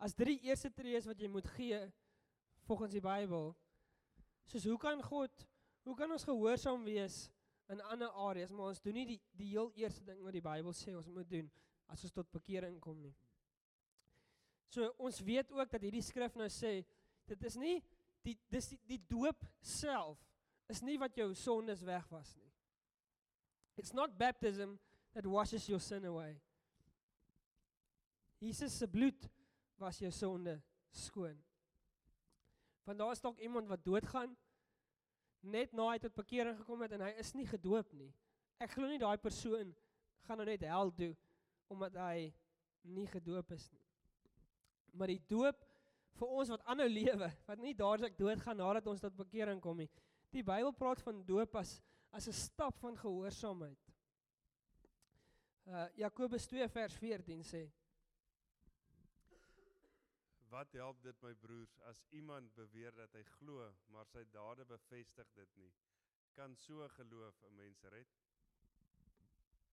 as 0.00 0.14
drie 0.16 0.38
eerste 0.46 0.70
trees 0.72 1.08
wat 1.10 1.18
jy 1.20 1.28
moet 1.28 1.48
gee 1.56 1.80
volgens 2.68 2.92
die 2.92 3.04
Bybel. 3.04 3.52
Soos 4.50 4.64
hoe 4.64 4.78
kan 4.78 5.02
God, 5.02 5.46
hoe 5.82 5.96
kan 5.96 6.12
ons 6.12 6.26
gehoorsaam 6.26 6.84
wees 6.84 7.28
in 7.70 7.80
ander 7.80 8.10
areas, 8.10 8.50
maar 8.50 8.72
ons 8.72 8.82
doen 8.82 8.96
nie 8.98 9.06
die 9.06 9.20
die 9.38 9.50
heel 9.52 9.70
eerste 9.78 10.04
ding 10.04 10.22
wat 10.24 10.34
die 10.34 10.44
Bybel 10.44 10.74
sê 10.74 10.94
ons 10.96 11.08
moet 11.12 11.28
doen 11.30 11.50
as 11.90 12.02
ons 12.06 12.14
tot 12.14 12.30
bekering 12.34 12.78
kom 12.82 12.98
nie. 13.02 13.14
So 14.70 14.90
ons 15.02 15.20
weet 15.26 15.52
ook 15.54 15.70
dat 15.70 15.82
hierdie 15.86 16.04
skrif 16.04 16.36
nou 16.38 16.48
sê 16.50 16.80
dit 17.30 17.46
is 17.46 17.56
nie 17.58 17.78
die 18.26 18.36
die, 18.50 18.62
die 18.90 19.00
doop 19.10 19.46
self 19.62 20.18
is 20.70 20.82
nie 20.86 20.98
wat 20.98 21.16
jou 21.18 21.30
sondes 21.34 21.82
wegwas 21.86 22.34
nie. 22.38 22.50
It's 23.78 23.94
not 23.94 24.18
baptism 24.18 24.76
that 25.14 25.26
washes 25.26 25.68
your 25.68 25.80
sin 25.80 26.04
away. 26.04 26.40
Jesus 28.40 28.78
se 28.78 28.86
bloed 28.86 29.28
was 29.78 29.98
jou 30.00 30.10
sonde 30.12 30.60
skoon. 30.92 31.38
Want 32.90 32.98
daar 32.98 33.12
is 33.14 33.20
dalk 33.20 33.38
iemand 33.38 33.68
wat 33.70 33.84
doodgaan 33.84 34.32
net 35.40 35.72
na 35.72 35.92
hy 35.92 35.98
tot 36.02 36.14
bekering 36.14 36.56
gekom 36.58 36.80
het 36.82 36.96
en 36.96 37.04
hy 37.06 37.10
is 37.22 37.28
nie 37.38 37.46
gedoop 37.46 37.92
nie. 37.94 38.08
Ek 38.58 38.72
glo 38.74 38.88
nie 38.90 38.98
daai 38.98 39.20
persoon 39.22 39.70
gaan 40.26 40.40
nou 40.42 40.46
net 40.48 40.64
hel 40.66 40.90
toe 40.96 41.12
omdat 41.70 41.94
hy 42.02 42.32
nie 42.90 43.06
gedoop 43.12 43.54
is 43.54 43.68
nie. 43.70 43.84
Maar 44.98 45.12
die 45.14 45.22
doop 45.30 45.62
vir 46.18 46.34
ons 46.40 46.50
wat 46.50 46.66
aanhou 46.66 46.88
lewe, 46.90 47.30
wat 47.46 47.62
nie 47.62 47.76
dadelik 47.78 48.18
doodgaan 48.18 48.58
nadat 48.58 48.90
ons 48.90 49.06
tot 49.06 49.14
bekering 49.22 49.62
kom 49.62 49.78
nie. 49.78 49.88
Die 50.34 50.42
Bybel 50.42 50.74
praat 50.74 51.06
van 51.06 51.22
doop 51.30 51.54
as 51.62 51.78
as 52.10 52.26
'n 52.26 52.34
stap 52.34 52.74
van 52.82 52.98
gehoorsaamheid. 52.98 53.94
Uh 55.70 55.86
Jakobus 55.94 56.50
2 56.50 56.68
vers 56.68 56.98
14 56.98 57.46
sê 57.46 57.68
Wat 60.50 60.72
help 60.74 60.98
dit 61.02 61.20
my 61.22 61.30
broers 61.38 61.76
as 61.86 62.00
iemand 62.10 62.50
beweer 62.56 62.90
dat 62.98 63.12
hy 63.14 63.22
glo, 63.36 63.68
maar 63.94 64.08
sy 64.10 64.24
dade 64.34 64.64
bevestig 64.66 65.28
dit 65.36 65.52
nie? 65.62 65.70
Kan 66.34 66.56
so 66.58 66.88
geloof 66.96 67.36
'n 67.46 67.54
mens 67.54 67.84
red? 67.92 68.08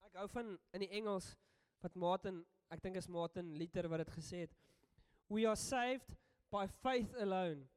Ek 0.06 0.14
hou 0.22 0.28
van 0.30 0.60
in 0.74 0.86
die 0.86 0.92
Engels 1.00 1.36
wat 1.82 1.96
Martin, 1.96 2.46
ek 2.70 2.82
dink 2.82 2.96
is 2.96 3.08
Martin 3.08 3.56
Luther 3.58 3.90
wat 3.90 4.06
dit 4.06 4.14
gesê 4.20 4.44
het. 4.46 4.54
We 5.30 5.48
are 5.48 5.56
saved 5.56 6.14
by 6.52 6.68
faith 6.68 7.16
alone. 7.16 7.68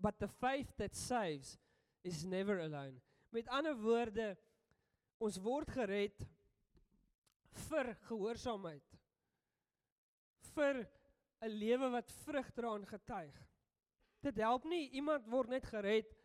But 0.00 0.18
the 0.18 0.28
faith 0.28 0.76
that 0.76 0.94
saves 0.94 1.58
is 2.02 2.24
never 2.24 2.60
alone. 2.60 3.00
Met 3.30 3.48
ander 3.48 3.74
woorde, 3.80 4.36
ons 5.18 5.38
word 5.38 5.70
gered 5.70 6.26
vir 7.68 7.94
gehoorsaamheid. 8.08 8.84
Vir 10.54 10.84
'n 11.40 11.48
lewe 11.48 11.90
wat 11.90 12.12
vrug 12.24 12.50
dra 12.52 12.74
en 12.74 12.86
getuig. 12.86 13.36
Dit 14.20 14.36
help 14.36 14.64
nie 14.64 14.88
iemand 14.90 15.26
word 15.28 15.48
net 15.48 15.66
gered. 15.66 16.16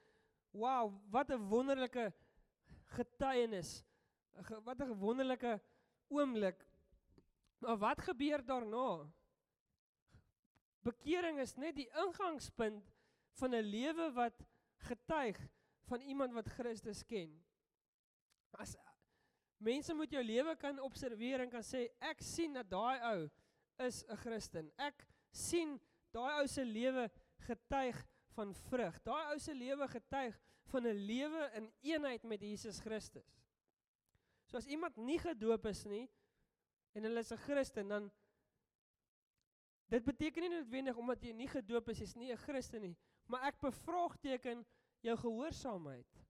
Wow, 0.52 0.94
wat 1.12 1.32
'n 1.32 1.50
wonderlike 1.50 2.14
getuienis. 2.96 3.84
Wat 4.64 4.82
'n 4.82 4.94
wonderlike 5.00 5.62
oomblik. 6.08 6.66
Maar 7.60 7.78
wat 7.78 8.02
gebeur 8.02 8.46
daarna? 8.46 9.12
Bekering 10.82 11.40
is 11.40 11.56
net 11.56 11.76
die 11.76 11.90
ingangspunt 12.06 12.94
van 13.40 13.56
'n 13.56 13.64
lewe 13.64 14.12
wat 14.12 14.46
getuig 14.78 15.38
van 15.90 16.02
iemand 16.02 16.34
wat 16.34 16.48
Christus 16.48 17.06
ken. 17.06 17.44
As 18.52 18.78
mense 19.58 19.94
moet 19.94 20.12
jou 20.12 20.24
lewe 20.24 20.56
kan 20.56 20.80
observeer 20.80 21.44
en 21.44 21.50
kan 21.50 21.64
sê 21.64 21.90
ek 22.00 22.22
sien 22.24 22.54
dat 22.54 22.70
daai 22.70 23.00
ou 23.12 23.30
is 23.80 24.04
'n 24.08 24.18
Christen. 24.18 24.72
Ek 24.78 25.08
sien 25.32 25.80
daai 26.12 26.42
ou 26.42 26.48
se 26.48 26.64
lewe 26.66 27.10
getuig 27.48 28.06
van 28.36 28.54
vrug. 28.70 29.02
Daai 29.04 29.34
ou 29.34 29.40
se 29.40 29.54
lewe 29.54 29.88
getuig 29.88 30.40
van 30.72 30.88
'n 30.88 31.06
lewe 31.06 31.52
in 31.56 31.72
eenheid 31.82 32.24
met 32.24 32.42
Jesus 32.42 32.80
Christus. 32.80 33.40
So 34.46 34.58
as 34.58 34.68
iemand 34.68 34.98
nie 34.98 35.20
gedoop 35.20 35.66
is 35.66 35.86
nie 35.86 36.10
en 36.94 37.04
hulle 37.04 37.20
is 37.20 37.32
'n 37.32 37.38
Christen, 37.38 37.88
dan 37.88 38.12
dit 39.90 40.04
beteken 40.04 40.42
nie 40.42 40.50
noodwendig 40.50 40.98
omdat 40.98 41.24
jy 41.24 41.34
nie 41.34 41.48
gedoop 41.48 41.90
is, 41.90 42.00
jy's 42.00 42.16
nie 42.16 42.32
'n 42.32 42.38
Christen 42.38 42.82
nie, 42.82 42.98
maar 43.26 43.44
ek 43.44 43.60
bevraagteken 43.60 44.66
jou 45.02 45.18
gehoorsaamheid. 45.18 46.26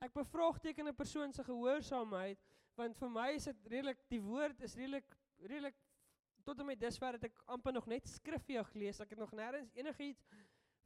Ek 0.00 0.12
bevraagteken 0.12 0.88
'n 0.88 0.94
persoon 0.94 1.32
se 1.32 1.44
gehoorsaamheid 1.44 2.38
want 2.76 2.98
vir 2.98 3.10
my 3.10 3.30
is 3.32 3.44
dit 3.44 3.66
redelik 3.66 4.08
die 4.08 4.20
woord 4.20 4.60
is 4.60 4.74
redelik 4.76 5.16
redelik 5.38 5.76
tot 6.46 6.62
en 6.62 6.68
met 6.70 6.80
dusver 6.80 7.18
het 7.18 7.26
ek 7.28 7.38
amper 7.50 7.74
nog 7.74 7.86
net 7.90 8.06
skrif 8.08 8.44
vir 8.46 8.60
jou 8.60 8.64
gelees. 8.70 9.00
Ek 9.02 9.10
het 9.14 9.18
nog 9.18 9.34
nêrens 9.34 9.72
enigiets 9.74 10.22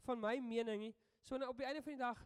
van 0.06 0.20
my 0.20 0.38
mening 0.40 0.86
nie. 0.88 0.94
So 1.20 1.36
nou 1.36 1.50
op 1.52 1.60
die 1.60 1.68
einde 1.68 1.82
van 1.84 1.96
die 1.96 2.00
dag 2.00 2.20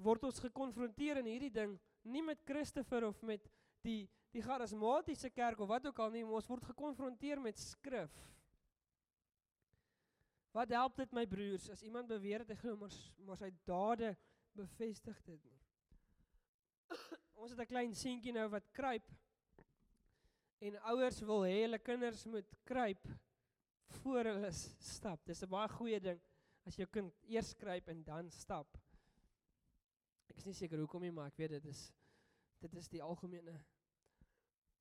word 0.00 0.24
ons 0.28 0.38
gekonfronteer 0.40 1.20
in 1.20 1.28
hierdie 1.28 1.52
ding 1.52 1.74
nie 2.08 2.22
met 2.24 2.42
Christopher 2.46 3.08
of 3.10 3.20
met 3.26 3.44
die 3.84 4.08
die 4.30 4.42
charismatiese 4.46 5.26
kerk 5.34 5.58
of 5.58 5.66
wat 5.66 5.88
ook 5.88 5.98
al 5.98 6.12
nie, 6.14 6.20
ons 6.22 6.46
word 6.46 6.62
gekonfronteer 6.68 7.40
met 7.42 7.58
skrif. 7.58 8.12
Wat 10.54 10.70
help 10.70 11.00
dit 11.02 11.14
my 11.14 11.24
broers 11.26 11.66
as 11.74 11.82
iemand 11.82 12.06
beweer 12.10 12.44
dat 12.44 12.54
hy 12.54 12.60
glo 12.60 12.76
maar 12.78 12.94
maar 13.26 13.40
sy 13.40 13.50
dade 13.66 14.12
bevestig 14.54 15.18
dit 15.26 15.42
nie. 15.48 15.58
ons 17.42 17.50
het 17.50 17.58
'n 17.58 17.72
klein 17.72 17.94
seentjie 17.94 18.32
nou 18.32 18.46
wat 18.54 18.70
kruip 18.70 19.10
en 20.60 20.76
ouers 20.92 21.20
wil 21.24 21.44
hê 21.48 21.62
hulle 21.62 21.78
kinders 21.80 22.24
moet 22.28 22.56
kruip 22.68 23.08
voor 24.00 24.28
hulle 24.30 24.50
stap. 24.52 25.24
Dis 25.26 25.42
'n 25.42 25.48
baie 25.48 25.68
goeie 25.68 26.00
ding 26.00 26.20
as 26.66 26.76
jou 26.76 26.86
kind 26.86 27.14
eers 27.28 27.54
kruip 27.54 27.88
en 27.88 28.02
dan 28.04 28.30
stap. 28.30 28.78
Ek 30.28 30.36
is 30.36 30.46
nie 30.46 30.54
seker 30.54 30.78
hoekom 30.78 31.02
nie, 31.02 31.10
maar 31.10 31.26
ek 31.26 31.36
weet 31.36 31.50
dit 31.50 31.64
is 31.64 31.92
dit 32.60 32.74
is 32.74 32.88
die 32.88 33.02
algemene 33.02 33.56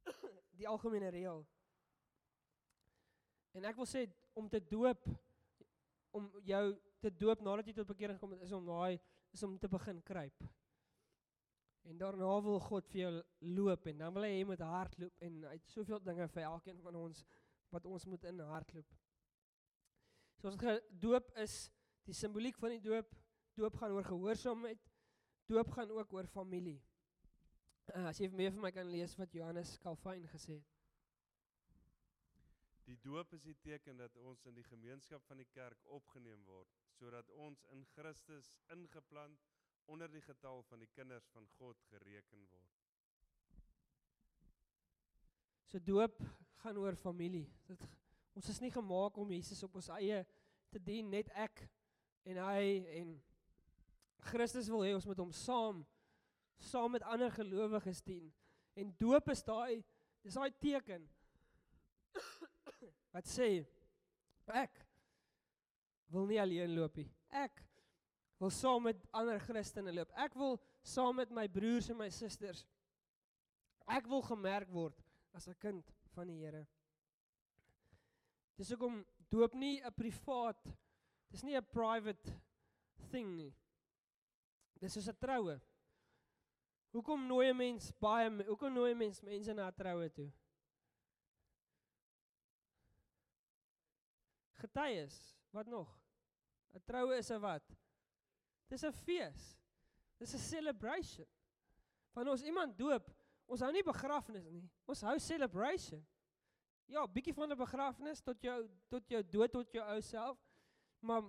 die 0.60 0.68
algemene 0.68 1.10
reël. 1.10 1.46
En 3.56 3.66
ek 3.66 3.76
wil 3.80 3.88
sê 3.88 4.06
om 4.34 4.50
te 4.50 4.60
doop 4.60 5.08
om 6.12 6.28
jou 6.44 6.64
te 7.00 7.12
doop 7.16 7.42
nadat 7.42 7.68
jy 7.68 7.74
tot 7.74 7.88
bekering 7.88 8.18
gekom 8.18 8.32
het 8.36 8.42
is 8.42 8.52
om 8.52 8.66
daai 8.66 9.00
is 9.32 9.44
om 9.44 9.58
te 9.58 9.70
begin 9.72 10.02
kruip. 10.04 10.44
En 11.90 11.98
daarna 11.98 12.42
wil 12.46 12.60
God 12.62 12.88
vir 12.92 13.02
jou 13.02 13.14
loop 13.58 13.88
en 13.90 14.02
dan 14.04 14.14
wil 14.14 14.28
hy 14.28 14.34
jy 14.36 14.46
moet 14.46 14.62
hardloop 14.62 15.24
en 15.26 15.38
hy 15.48 15.56
het 15.56 15.72
soveel 15.74 16.02
dinge 16.06 16.28
vir 16.36 16.46
elkeen 16.46 16.82
van 16.86 16.98
ons 17.00 17.24
wat 17.74 17.86
ons 17.90 18.06
moet 18.06 18.28
in 18.30 18.42
hardloop. 18.46 18.92
So 20.38 20.52
ons 20.52 20.62
gedoop 20.62 21.32
is 21.42 21.56
die 22.06 22.16
simboliek 22.16 22.58
van 22.62 22.76
die 22.76 22.84
doop. 22.84 23.10
Doop 23.58 23.76
gaan 23.82 23.98
oor 23.98 24.06
gehoorsaamheid. 24.06 24.86
Doop 25.50 25.74
gaan 25.74 25.92
ook 25.98 26.14
oor 26.14 26.30
familie. 26.30 26.78
Uh, 27.90 28.06
as 28.12 28.22
jy 28.22 28.30
meer 28.30 28.54
vir 28.54 28.62
my 28.62 28.72
kan 28.72 28.90
lees 28.94 29.16
wat 29.18 29.34
Johannes 29.34 29.74
Calvin 29.82 30.28
gesê 30.30 30.60
het. 30.60 30.76
Die 32.86 32.98
doop 33.02 33.34
is 33.34 33.44
die 33.46 33.58
teken 33.66 33.98
dat 33.98 34.16
ons 34.18 34.46
in 34.50 34.56
die 34.58 34.66
gemeenskap 34.66 35.26
van 35.30 35.42
die 35.42 35.50
kerk 35.54 35.90
opgeneem 35.98 36.46
word 36.46 36.70
sodat 36.98 37.30
ons 37.38 37.62
in 37.74 37.84
Christus 37.96 38.54
ingeplant 38.74 39.42
onder 39.90 40.12
die 40.12 40.22
getal 40.22 40.62
van 40.70 40.80
die 40.84 40.90
kinders 40.94 41.26
van 41.34 41.48
God 41.58 41.82
gereken 41.90 42.46
word. 42.52 42.76
So 45.70 45.82
doop 45.82 46.22
gaan 46.64 46.78
oor 46.78 46.96
familie. 46.96 47.48
Dit 47.68 47.84
ons 48.38 48.50
is 48.50 48.60
nie 48.62 48.72
gemaak 48.72 49.18
om 49.18 49.32
Jesus 49.34 49.64
op 49.66 49.76
ons 49.80 49.90
eie 49.98 50.22
te 50.70 50.82
dien 50.82 51.10
net 51.10 51.30
ek 51.38 51.66
en 52.30 52.40
hy 52.42 52.64
en 53.02 53.16
Christus 54.30 54.70
wil 54.70 54.84
hê 54.86 54.94
ons 54.96 55.08
moet 55.10 55.22
hom 55.22 55.32
saam 55.36 55.84
saam 56.60 56.92
met 56.92 57.06
ander 57.08 57.32
gelowiges 57.32 58.02
dien. 58.04 58.28
En 58.76 58.92
doop 59.00 59.32
is 59.34 59.44
daai 59.48 59.82
dis 60.26 60.36
daai 60.36 60.52
teken 60.62 61.08
wat 63.14 63.30
sê 63.30 63.50
ek 64.50 64.82
wil 66.10 66.26
nie 66.26 66.40
alleen 66.42 66.74
loop 66.74 66.98
nie. 66.98 67.08
Ek 67.30 67.62
wil 68.40 68.50
saam 68.50 68.84
met 68.84 69.08
ander 69.12 69.40
Christene 69.40 69.94
loop. 69.94 70.12
Ek 70.16 70.34
wil 70.40 70.60
saam 70.82 71.16
met 71.16 71.32
my 71.32 71.48
broers 71.48 71.90
en 71.90 71.98
my 72.00 72.10
susters 72.10 72.66
ek 73.90 74.08
wil 74.10 74.22
gemerk 74.22 74.70
word 74.74 74.98
as 75.34 75.48
'n 75.48 75.58
kind 75.60 75.86
van 76.14 76.28
die 76.28 76.38
Here. 76.38 76.68
Dis 78.58 78.70
hoekom 78.70 79.06
doop 79.30 79.54
nie 79.54 79.82
'n 79.82 79.94
privaat 79.94 80.62
dis 81.32 81.44
nie 81.44 81.56
'n 81.56 81.66
private 81.72 82.32
thing 83.12 83.36
nie. 83.36 83.54
Dis 84.80 84.98
is 84.98 85.08
'n 85.08 85.18
troue. 85.20 85.60
Hoekom 86.92 87.28
nooi 87.28 87.50
'n 87.50 87.58
mens 87.58 87.92
baie 87.92 88.30
hoekom 88.46 88.74
nooi 88.74 88.92
'n 88.92 88.98
mens 88.98 89.22
mense 89.22 89.54
na 89.54 89.68
'n 89.68 89.76
troue 89.76 90.10
toe? 90.10 90.32
Getuies, 94.54 95.36
wat 95.52 95.68
nog? 95.68 95.90
'n 96.74 96.82
Troue 96.86 97.18
is 97.18 97.32
'n 97.32 97.42
wat? 97.42 97.64
Dis 98.70 98.84
'n 98.84 98.94
fees. 98.94 99.58
Dis 100.18 100.34
'n 100.34 100.38
celebration. 100.38 101.28
Van 102.14 102.28
ons 102.28 102.44
iemand 102.44 102.78
doop, 102.78 103.10
ons 103.46 103.62
hou 103.62 103.72
nie 103.72 103.84
begrafnis 103.84 104.46
nie. 104.50 104.70
Ons 104.86 105.02
hou 105.02 105.20
celebration. 105.20 106.06
Ja, 106.86 107.08
bietjie 107.08 107.34
van 107.34 107.52
'n 107.52 107.58
begrafnis 107.58 108.22
tot 108.22 108.42
jou 108.42 108.70
tot 108.88 109.10
jou 109.10 109.24
dood 109.24 109.52
tot 109.52 109.72
jou 109.72 109.84
ou 109.84 110.02
self. 110.02 110.38
Maar 111.00 111.24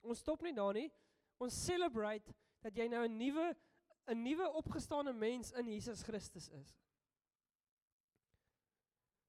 ons 0.00 0.18
stop 0.18 0.42
nie 0.42 0.54
daar 0.54 0.72
nie. 0.72 0.92
Ons 1.38 1.64
celebrate 1.64 2.34
dat 2.60 2.76
jy 2.76 2.88
nou 2.88 3.04
'n 3.04 3.16
nuwe 3.16 3.56
'n 4.06 4.22
nuwe 4.22 4.52
opgestane 4.52 5.12
mens 5.12 5.52
in 5.52 5.66
Jesus 5.66 6.02
Christus 6.02 6.48
is. 6.48 6.76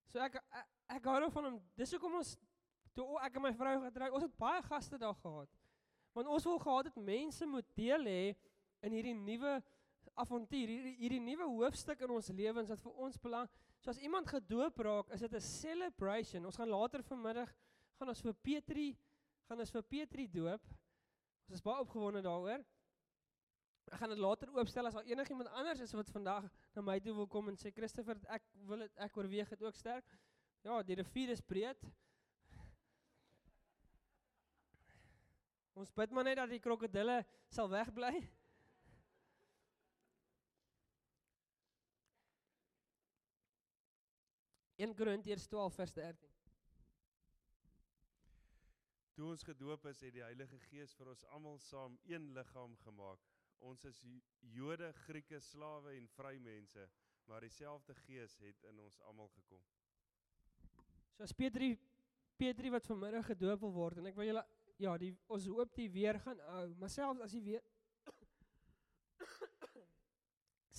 So 0.07 0.19
ek 0.19 0.35
ek, 0.35 0.67
ek 0.87 1.05
hou 1.05 1.31
van 1.31 1.43
hom. 1.43 1.61
Dis 1.75 1.91
hoekom 1.91 2.15
ons 2.15 2.37
toe 2.93 3.19
ek 3.19 3.35
en 3.35 3.41
my 3.41 3.53
vrou 3.53 3.79
getrou, 3.85 4.11
ons 4.13 4.23
het 4.23 4.37
baie 4.37 4.61
gaste 4.61 4.97
daar 4.97 5.15
gehad. 5.15 5.62
Want 6.13 6.27
ons 6.27 6.45
wil 6.45 6.59
gehad 6.59 6.89
het 6.91 6.97
mense 7.01 7.45
moet 7.45 7.69
deel 7.75 8.05
hê 8.05 8.35
in 8.85 8.93
hierdie 8.93 9.15
nuwe 9.17 9.61
avontuur, 10.13 10.69
hierdie 10.69 10.95
hierdie 10.99 11.21
nuwe 11.23 11.47
hoofstuk 11.57 12.03
in 12.05 12.11
ons 12.13 12.29
lewens 12.29 12.69
wat 12.69 12.81
vir 12.83 12.99
ons 13.05 13.17
belang. 13.17 13.49
So 13.81 13.89
as 13.89 14.01
iemand 14.01 14.29
gedoop 14.29 14.77
raak, 14.85 15.09
is 15.09 15.21
dit 15.21 15.33
'n 15.33 15.41
celebration. 15.41 16.45
Ons 16.45 16.55
gaan 16.55 16.69
later 16.69 17.03
vanmiddag 17.03 17.49
gaan 17.97 18.09
ons 18.09 18.21
vir 18.21 18.33
Petri 18.33 18.97
gaan 19.47 19.59
ons 19.59 19.73
vir 19.75 19.83
Petri 19.83 20.27
doop. 20.31 20.69
Ons 21.47 21.59
is 21.59 21.65
baie 21.65 21.83
opgewonde 21.83 22.23
daaroor. 22.25 22.63
Ek 23.91 23.99
gaan 23.99 24.13
dit 24.13 24.21
later 24.23 24.51
oopstel 24.55 24.87
as 24.87 24.95
al 24.97 25.09
enigiemand 25.11 25.51
anders 25.59 25.83
is 25.83 25.91
wat 25.93 26.11
vandag 26.13 26.47
na 26.73 26.81
my 26.85 26.95
toe 27.03 27.13
wil 27.17 27.27
kom 27.27 27.51
en 27.51 27.59
sê 27.59 27.73
Christopher, 27.75 28.17
ek 28.31 28.45
wil 28.69 28.85
dit 28.85 29.03
ek 29.05 29.17
oorweeg 29.19 29.51
dit 29.53 29.65
ook 29.65 29.75
sterk. 29.77 30.15
Ja, 30.63 30.79
die 30.87 30.95
rivier 30.95 31.33
is 31.35 31.43
breed. 31.43 31.83
Ons 35.73 35.93
bid 35.93 36.11
maar 36.13 36.27
net 36.27 36.37
dat 36.37 36.51
die 36.51 36.61
krokodille 36.61 37.23
sal 37.49 37.69
wegbly. 37.71 38.13
In 44.83 44.93
Korintiërs 44.97 45.47
12 45.47 45.75
vers 45.79 45.93
13. 45.97 46.29
Toe 49.13 49.29
ons 49.29 49.45
gedoop 49.45 49.85
is, 49.91 50.01
het 50.01 50.13
die 50.15 50.25
Heilige 50.25 50.57
Gees 50.67 50.95
vir 50.97 51.11
ons 51.11 51.25
almal 51.35 51.59
saam 51.61 51.99
een 52.09 52.31
liggaam 52.33 52.73
gemaak. 52.81 53.21
Ons 53.63 53.85
is 53.85 53.99
Jode, 54.55 54.89
Grieke, 55.05 55.39
slawe 55.39 55.93
en 55.93 56.07
vrymense, 56.15 56.87
maar 57.29 57.45
dieselfde 57.45 57.93
Gees 58.03 58.35
het 58.41 58.65
in 58.69 58.81
ons 58.81 58.97
almal 59.07 59.29
gekom. 59.37 59.61
So 61.13 61.23
as 61.23 61.35
Petri 61.37 61.75
Petri 62.37 62.71
wat 62.73 62.89
vanmiddag 62.89 63.27
gedoop 63.29 63.61
wil 63.61 63.73
word 63.75 64.01
en 64.01 64.09
ek 64.09 64.17
wil 64.17 64.25
julle 64.31 64.41
ja, 64.77 64.97
die 64.97 65.13
ons 65.27 65.47
hoop 65.47 65.75
die 65.75 65.89
weer 65.91 66.19
gaan 66.19 66.39
hou, 66.49 66.67
maar 66.79 66.89
selfs 66.89 67.21
as 67.21 67.31
die 67.31 67.43
weer 67.43 67.63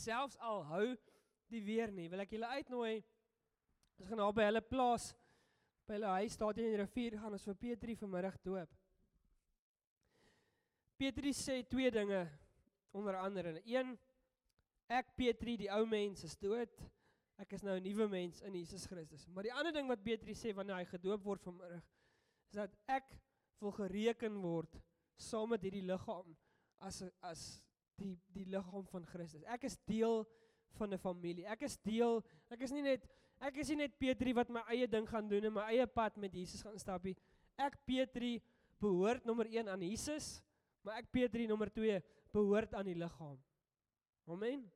selfs 0.04 0.38
al 0.38 0.64
hou 0.68 0.87
die 1.52 1.62
weer 1.64 1.92
nie, 1.92 2.09
wil 2.11 2.24
ek 2.24 2.35
julle 2.35 2.50
uitnooi 2.59 2.94
ons 3.98 4.09
gaan 4.09 4.18
daar 4.18 4.35
by 4.35 4.48
hulle 4.48 4.64
plaas 4.66 5.12
by 5.87 5.98
hulle 5.98 6.14
huis 6.20 6.38
daar 6.40 6.57
teen 6.57 6.72
die 6.72 6.80
rivier 6.80 7.18
gaan 7.20 7.37
ons 7.37 7.44
vir 7.44 7.57
Petri 7.61 7.94
vanmiddag 8.00 8.38
doop. 8.46 8.70
Petri 10.96 11.35
sê 11.37 11.59
twee 11.68 11.90
dinge 11.92 12.22
onder 12.96 13.18
andere. 13.20 13.59
Een 13.68 13.92
ek 14.88 15.12
Petri 15.18 15.59
die 15.61 15.70
ou 15.74 15.83
mens 15.88 16.24
is 16.24 16.37
dood. 16.40 16.72
Ek 17.42 17.52
is 17.52 17.64
nou 17.66 17.76
'n 17.76 17.83
nuwe 17.83 18.09
mens 18.09 18.40
in 18.40 18.54
Jesus 18.54 18.87
Christus. 18.87 19.26
Maar 19.28 19.42
die 19.42 19.52
ander 19.52 19.72
ding 19.72 19.88
wat 19.88 20.02
Petri 20.02 20.35
sê 20.35 20.54
wanneer 20.54 20.76
hy 20.76 20.85
gedoop 20.85 21.24
word 21.24 21.42
vanmiddag 21.42 21.83
is 22.48 22.57
dat 22.57 22.70
ek 22.87 23.04
wil 23.61 23.73
gereken 23.73 24.37
word 24.43 24.81
saam 25.21 25.53
met 25.55 25.62
hierdie 25.62 25.85
liggaam 25.87 26.35
as 26.83 27.03
as 27.23 27.45
die 28.01 28.14
die 28.35 28.47
liggaam 28.51 28.87
van 28.90 29.07
Christus. 29.07 29.45
Ek 29.47 29.67
is 29.69 29.79
deel 29.87 30.25
van 30.79 30.93
'n 30.93 30.99
familie. 30.99 31.47
Ek 31.47 31.62
is 31.62 31.77
deel, 31.83 32.25
ek 32.51 32.61
is 32.62 32.73
nie 32.73 32.83
net 32.83 33.07
ek 33.40 33.57
is 33.57 33.69
nie 33.69 33.77
net 33.77 33.99
Petri 33.99 34.33
wat 34.33 34.49
my 34.49 34.62
eie 34.69 34.87
ding 34.87 35.07
gaan 35.09 35.29
doen 35.29 35.45
en 35.45 35.53
my 35.53 35.67
eie 35.73 35.87
pad 35.87 36.17
met 36.17 36.33
Jesus 36.33 36.62
gaan 36.62 36.79
stap 36.79 37.05
nie. 37.05 37.17
Ek 37.59 37.77
Petri 37.87 38.43
behoort 38.81 39.25
nommer 39.25 39.47
1 39.47 39.69
aan 39.69 39.83
Jesus, 39.83 40.43
maar 40.83 40.99
ek 40.99 41.11
Petri 41.12 41.47
nommer 41.47 41.71
2 41.71 42.03
behoort 42.33 42.75
aan 42.75 42.87
die 42.87 42.99
liggaam. 42.99 43.38
Amen. 44.27 44.71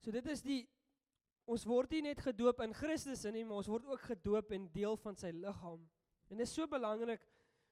So 0.00 0.10
dit 0.10 0.26
is 0.26 0.42
die 0.42 0.68
ons 1.50 1.64
word 1.66 1.90
nie 1.90 2.02
net 2.02 2.20
gedoop 2.22 2.60
in 2.60 2.72
Christus 2.72 3.24
nie, 3.24 3.44
maar 3.44 3.56
ons 3.56 3.70
word 3.70 3.84
ook 3.84 4.00
gedoop 4.00 4.52
en 4.52 4.68
deel 4.72 4.96
van 4.96 5.16
sy 5.16 5.32
liggaam. 5.34 5.82
En 6.30 6.38
dit 6.38 6.46
is 6.46 6.54
so 6.54 6.66
belangrik. 6.70 7.22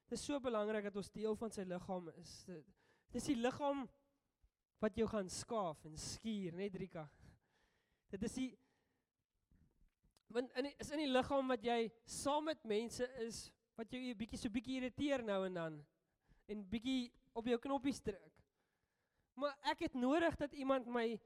Dit 0.09 0.17
is 0.19 0.25
so 0.25 0.39
belangrik 0.43 0.89
dat 0.89 0.95
ons 0.99 1.11
deel 1.15 1.35
van 1.39 1.51
sy 1.53 1.63
liggaam 1.67 2.09
is. 2.19 2.33
Dit, 2.47 2.65
is 3.15 3.29
die 3.31 3.37
liggaam 3.39 3.85
wat 4.83 4.97
jou 4.99 5.07
gaan 5.09 5.29
skaaf 5.31 5.85
en 5.87 5.95
skuur, 5.99 6.55
net 6.59 6.75
Rika. 6.79 7.05
Dit 8.11 8.25
is 8.27 8.35
die 8.39 8.49
Want 10.29 10.51
in 10.61 10.67
die, 10.67 10.75
is 10.77 10.91
in 10.93 11.01
die 11.01 11.09
liggaam 11.09 11.47
wat 11.49 11.63
jy 11.65 11.87
saam 12.05 12.45
met 12.45 12.59
mense 12.69 13.01
is 13.25 13.47
wat 13.79 13.89
jou 13.89 13.97
'n 13.97 14.17
bietjie 14.17 14.37
so 14.37 14.49
bietjie 14.53 14.75
irriteer 14.77 15.23
nou 15.25 15.39
en 15.47 15.55
dan 15.57 15.79
en 16.45 16.61
bietjie 16.69 17.09
op 17.33 17.47
jou 17.49 17.57
knoppies 17.57 18.01
druk. 18.05 18.35
Maar 19.33 19.57
ek 19.71 19.87
het 19.87 19.95
nodig 19.97 20.35
dat 20.37 20.53
iemand 20.53 20.85
my 20.85 21.19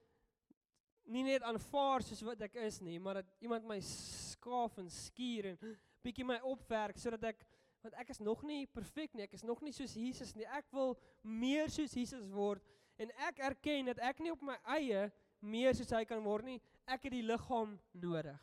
nie 1.04 1.24
net 1.24 1.44
aanvaar 1.44 2.04
soos 2.06 2.22
wat 2.24 2.42
ek 2.42 2.56
is 2.64 2.80
nie, 2.80 3.00
maar 3.00 3.20
dat 3.20 3.32
iemand 3.44 3.68
my 3.68 3.80
skaaf 3.84 4.78
en 4.78 4.90
skuur 4.90 5.50
en 5.52 5.58
bietjie 6.04 6.26
my 6.28 6.40
opwerk 6.44 7.00
sodat 7.00 7.24
ek 7.34 7.46
want 7.84 7.98
ek 8.00 8.14
is 8.14 8.22
nog 8.24 8.44
nie 8.48 8.64
perfek 8.72 9.12
nie, 9.14 9.26
ek 9.26 9.34
is 9.36 9.44
nog 9.44 9.60
nie 9.62 9.74
soos 9.76 9.96
Jesus 10.00 10.32
nie. 10.40 10.46
Ek 10.48 10.70
wil 10.72 10.96
meer 11.24 11.72
soos 11.72 11.92
Jesus 11.98 12.24
word 12.32 12.64
en 13.02 13.12
ek 13.28 13.42
erken 13.44 13.92
dat 13.92 14.00
ek 14.00 14.22
nie 14.24 14.32
op 14.32 14.44
my 14.46 14.56
eie 14.78 15.10
meer 15.44 15.76
soos 15.76 15.92
hy 15.92 16.06
kan 16.08 16.24
word 16.24 16.48
nie. 16.48 16.60
Ek 16.88 17.04
het 17.04 17.16
die 17.16 17.26
liggaam 17.26 17.76
nodig. 18.00 18.40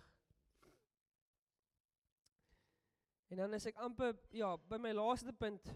En 3.30 3.38
dan 3.38 3.54
is 3.54 3.66
ek 3.70 3.78
amper 3.80 4.16
ja, 4.34 4.56
by 4.68 4.76
my 4.82 4.90
laaste 4.96 5.32
punt. 5.32 5.68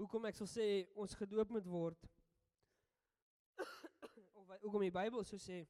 Hoekom 0.00 0.26
ek 0.30 0.38
sal 0.38 0.48
sê 0.48 0.68
ons 0.96 1.16
gedoop 1.20 1.52
moet 1.52 1.66
word? 1.68 2.06
of 4.38 4.54
hoekom 4.62 4.86
die 4.86 4.94
Bybel 4.94 5.26
so 5.28 5.36
sê? 5.42 5.66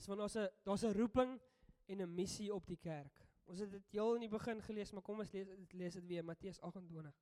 Is 0.00 0.08
want 0.08 0.22
daar's 0.22 0.36
'n 0.36 0.48
daar's 0.64 0.84
'n 0.84 0.96
roeping 0.96 1.36
en 1.86 2.02
'n 2.02 2.14
missie 2.14 2.54
op 2.54 2.66
die 2.66 2.76
kerk. 2.76 3.26
Ons 3.44 3.58
het 3.58 3.70
dit 3.70 3.90
heel 3.90 4.14
in 4.14 4.20
die 4.20 4.28
begin 4.38 4.62
gelees, 4.62 4.92
maar 4.92 5.02
kom 5.02 5.18
ons 5.18 5.32
lees 5.32 5.48
lees 5.70 5.94
dit 5.94 6.06
weer 6.06 6.24
Matteus 6.24 6.60
28. 6.60 7.14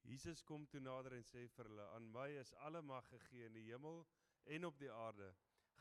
Jesus 0.00 0.42
kom 0.42 0.66
toe 0.66 0.80
nader 0.80 1.12
en 1.12 1.24
sê 1.24 1.48
vir 1.48 1.68
hulle: 1.68 1.86
"Aan 1.88 2.10
my 2.12 2.28
is 2.40 2.54
alle 2.54 2.82
mag 2.82 3.08
gegee 3.08 3.44
in 3.44 3.52
die 3.52 3.70
hemel 3.70 4.06
en 4.44 4.64
op 4.64 4.78
die 4.78 4.90
aarde 4.90 5.34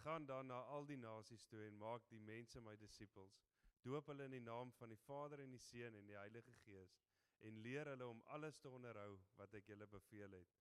gaan 0.03 0.25
dan 0.25 0.45
na 0.45 0.59
al 0.75 0.85
die 0.85 0.97
nasies 0.97 1.45
toe 1.45 1.65
en 1.65 1.77
maak 1.77 2.07
die 2.09 2.19
mense 2.19 2.61
my 2.61 2.75
disippels. 2.75 3.39
Doop 3.81 4.07
hulle 4.11 4.27
in 4.29 4.35
die 4.37 4.45
naam 4.45 4.71
van 4.79 4.89
die 4.89 4.99
Vader 5.05 5.39
en 5.43 5.51
die 5.51 5.59
Seun 5.59 5.95
en 5.99 6.07
die 6.07 6.17
Heilige 6.17 6.53
Gees 6.63 6.99
en 7.47 7.59
leer 7.65 7.89
hulle 7.91 8.07
om 8.07 8.21
alles 8.35 8.59
te 8.59 8.69
onderhou 8.69 9.17
wat 9.39 9.53
ek 9.59 9.67
julle 9.67 9.87
beveel 9.87 10.37
het. 10.39 10.53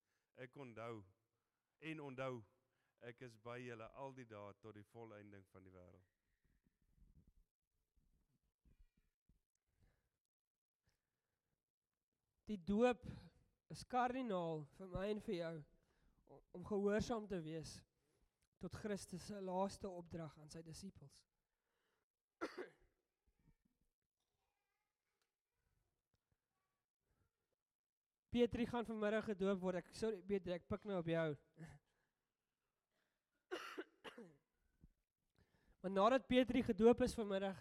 Ek 0.46 0.56
onthou 0.56 1.04
en 1.90 2.02
onthou 2.08 2.42
ek 3.10 3.22
is 3.26 3.38
by 3.46 3.58
julle 3.62 3.88
al 4.04 4.14
die 4.18 4.26
dae 4.30 4.58
tot 4.64 4.74
die 4.78 4.88
volëinding 4.90 5.46
van 5.54 5.66
die 5.66 5.74
wêreld. 5.74 6.21
Die 12.52 12.60
doop 12.68 13.00
is 13.72 13.80
kardinaal 13.88 14.66
vir 14.76 14.88
my 14.92 15.06
en 15.08 15.20
vir 15.24 15.34
jou 15.38 15.54
om 16.52 16.64
gehoorsaam 16.68 17.24
te 17.30 17.38
wees 17.40 17.70
tot 18.60 18.74
Christus 18.82 19.24
se 19.30 19.38
laaste 19.40 19.88
opdrag 19.88 20.34
aan 20.38 20.50
sy 20.52 20.60
disippels. 20.66 21.16
Pietri 28.36 28.66
gaan 28.68 28.84
vanmiddag 28.90 29.24
gedoop 29.32 29.58
word. 29.64 29.80
Ek 29.80 29.88
sorry 29.96 30.20
Pietri, 30.28 30.52
ek 30.60 30.68
pik 30.68 30.84
nou 30.88 31.00
op 31.00 31.08
jou. 31.14 31.28
Maar 35.82 35.92
nadat 35.96 36.28
Pietri 36.28 36.60
gedoop 36.62 37.00
is 37.02 37.16
vanmiddag, 37.16 37.58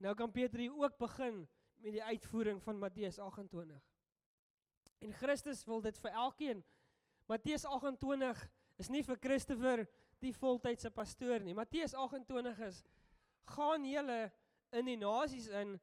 nou 0.00 0.14
kan 0.16 0.30
Pietri 0.32 0.70
ook 0.70 0.94
begin 1.02 1.42
met 1.82 1.92
die 1.92 2.02
uitvoering 2.02 2.62
van 2.62 2.78
Matteus 2.78 3.18
28. 3.18 3.82
En 4.98 5.12
Christus 5.12 5.64
wil 5.64 5.80
dit 5.80 5.98
vir 6.02 6.10
elkeen 6.10 6.64
Matteus 7.28 7.64
28 7.64 8.44
is 8.80 8.88
nie 8.88 9.02
vir 9.04 9.18
Christopher 9.20 9.84
die 10.22 10.32
voltydse 10.32 10.90
pastoor 10.90 11.42
nie. 11.44 11.54
Matteus 11.54 11.94
28 11.94 12.62
is 12.66 12.80
gaan 13.52 13.84
julle 13.84 14.30
in 14.76 14.88
die 14.88 14.96
nasies 15.00 15.48
in 15.52 15.76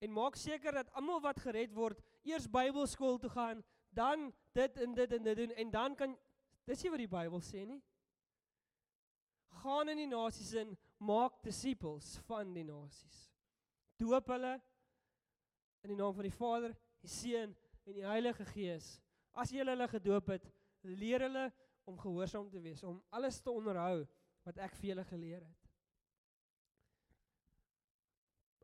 en 0.00 0.14
maak 0.16 0.38
seker 0.40 0.72
dat 0.72 0.88
almal 0.96 1.20
wat 1.20 1.40
gered 1.44 1.74
word 1.76 2.00
eers 2.24 2.46
Bybelskool 2.48 3.18
toe 3.20 3.30
gaan, 3.34 3.60
dan 3.92 4.30
dit 4.56 4.78
en 4.80 4.94
dit 4.96 5.12
en 5.12 5.26
dit 5.28 5.36
doen 5.36 5.52
en 5.52 5.70
dan 5.70 5.96
kan 5.96 6.16
dis 6.64 6.82
nie 6.82 6.92
wat 6.94 7.02
die 7.04 7.12
Bybel 7.12 7.42
sê 7.44 7.66
nie. 7.68 7.80
Gaan 9.60 9.92
in 9.92 10.00
die 10.00 10.08
nasies 10.08 10.54
in, 10.56 10.72
maak 11.04 11.42
disippels 11.44 12.14
van 12.28 12.54
die 12.56 12.64
nasies. 12.64 13.26
Doop 14.00 14.32
hulle 14.32 14.56
in 15.82 15.94
die 15.94 15.98
naam 15.98 16.14
van 16.14 16.26
die 16.26 16.34
Vader, 16.34 16.74
die 17.00 17.08
Seun 17.08 17.54
en 17.86 17.96
die 17.96 18.06
Heilige 18.06 18.44
Gees. 18.52 18.98
As 19.32 19.52
jy 19.52 19.62
hulle 19.64 19.88
gedoop 19.88 20.32
het, 20.34 20.46
leer 20.84 21.24
hulle 21.26 21.48
om 21.88 21.98
gehoorsaam 21.98 22.50
te 22.50 22.60
wees, 22.62 22.82
om 22.84 23.00
alles 23.14 23.40
te 23.40 23.52
onderhou 23.52 24.04
wat 24.46 24.60
ek 24.62 24.76
vir 24.78 24.92
julle 24.92 25.04
geleer 25.08 25.44
het. 25.44 25.68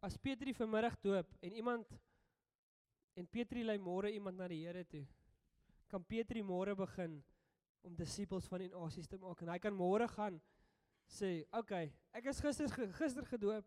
As 0.07 0.19
Petri 0.21 0.53
vanmiddag 0.55 0.99
doop 1.03 1.33
en 1.43 1.57
iemand 1.57 1.97
en 3.17 3.27
Petri 3.33 3.65
lei 3.65 3.79
môre 3.81 4.13
iemand 4.13 4.39
na 4.39 4.49
die 4.53 4.61
Here 4.63 4.85
toe, 4.85 5.07
kan 5.89 6.05
Petri 6.05 6.43
môre 6.45 6.77
begin 6.77 7.17
om 7.87 7.97
disippels 7.97 8.49
van 8.51 8.65
die 8.65 8.73
nasies 8.73 9.09
te 9.09 9.19
maak 9.19 9.41
en 9.43 9.55
hy 9.55 9.59
kan 9.63 9.75
môre 9.75 10.09
gaan 10.13 10.41
sê, 11.07 11.47
"Oké, 11.53 11.59
okay, 11.59 11.93
ek 12.13 12.27
is 12.27 12.41
gister 12.41 12.69
gister 12.93 13.25
gedoop. 13.25 13.65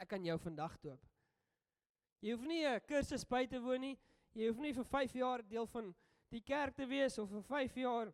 Ek 0.00 0.08
kan 0.08 0.24
jou 0.24 0.38
vandag 0.38 0.78
doop." 0.80 1.11
Jy 2.22 2.36
hoef 2.36 2.44
nie 2.46 2.64
'n 2.64 2.80
kursus 2.86 3.24
by 3.24 3.46
te 3.46 3.60
woon 3.60 3.80
nie. 3.80 3.98
Jy 4.34 4.48
hoef 4.48 4.58
nie 4.58 4.72
vir 4.72 4.84
5 4.84 5.12
jaar 5.12 5.42
deel 5.42 5.66
van 5.66 5.94
die 6.30 6.40
kerk 6.40 6.76
te 6.76 6.86
wees 6.86 7.18
of 7.18 7.28
vir 7.28 7.42
5 7.42 7.74
jaar 7.76 8.12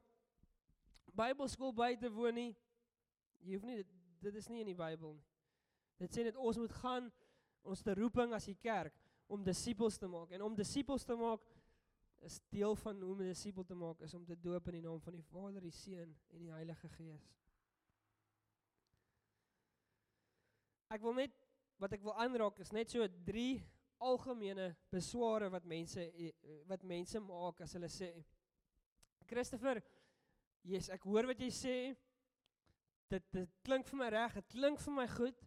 Bybelskool 1.15 1.73
by 1.73 1.97
te 1.97 2.11
woon 2.11 2.35
nie. 2.35 2.57
Jy 3.41 3.55
hoef 3.55 3.65
nie 3.65 3.77
dit, 3.77 3.87
dit 4.21 4.35
is 4.35 4.49
nie 4.49 4.61
in 4.61 4.67
die 4.67 4.75
Bybel 4.75 5.15
nie. 5.15 5.27
Dit 5.99 6.15
sê 6.15 6.25
net 6.25 6.37
ons 6.37 6.57
moet 6.57 6.73
gaan 6.73 7.13
ons 7.63 7.83
te 7.83 7.95
roeping 7.95 8.33
as 8.33 8.47
die 8.47 8.59
kerk 8.63 8.95
om 9.27 9.45
disippels 9.45 9.99
te 9.99 10.09
maak 10.09 10.31
en 10.33 10.43
om 10.43 10.55
disippels 10.57 11.05
te 11.05 11.15
maak 11.15 11.41
is 12.27 12.41
deel 12.51 12.77
van 12.77 13.01
hoe 13.03 13.13
om 13.13 13.21
'n 13.21 13.29
disipel 13.29 13.65
te 13.65 13.75
maak 13.75 14.01
is 14.01 14.15
om 14.15 14.25
te 14.25 14.37
doop 14.41 14.67
in 14.69 14.75
die 14.75 14.83
naam 14.83 15.01
van 15.01 15.13
die 15.13 15.23
Vader, 15.23 15.61
die 15.61 15.71
Seun 15.71 16.17
en 16.29 16.39
die 16.39 16.51
Heilige 16.51 16.89
Gees. 16.89 17.35
Ek 20.89 21.03
wil 21.03 21.15
net 21.15 21.33
wat 21.79 21.93
ek 21.93 22.03
wil 22.03 22.15
aanraak 22.15 22.59
is 22.59 22.73
net 22.73 22.91
so 22.91 23.07
drie 23.25 23.63
algemene 24.01 24.77
besware 24.91 25.51
wat 25.51 25.65
mense 25.65 26.05
wat 26.67 26.83
mense 26.83 27.21
maak 27.21 27.61
as 27.61 27.73
hulle 27.77 27.89
sê 27.93 28.13
Christopher 29.29 29.83
Yes, 30.69 30.91
ek 30.93 31.07
hoor 31.09 31.29
wat 31.31 31.41
jy 31.41 31.49
sê. 31.55 31.75
Dit 33.09 33.25
dit 33.33 33.53
klink 33.65 33.87
vir 33.89 34.01
my 34.03 34.09
reg, 34.13 34.35
dit 34.37 34.57
klink 34.57 34.83
vir 34.85 34.95
my 34.99 35.07
goed. 35.15 35.45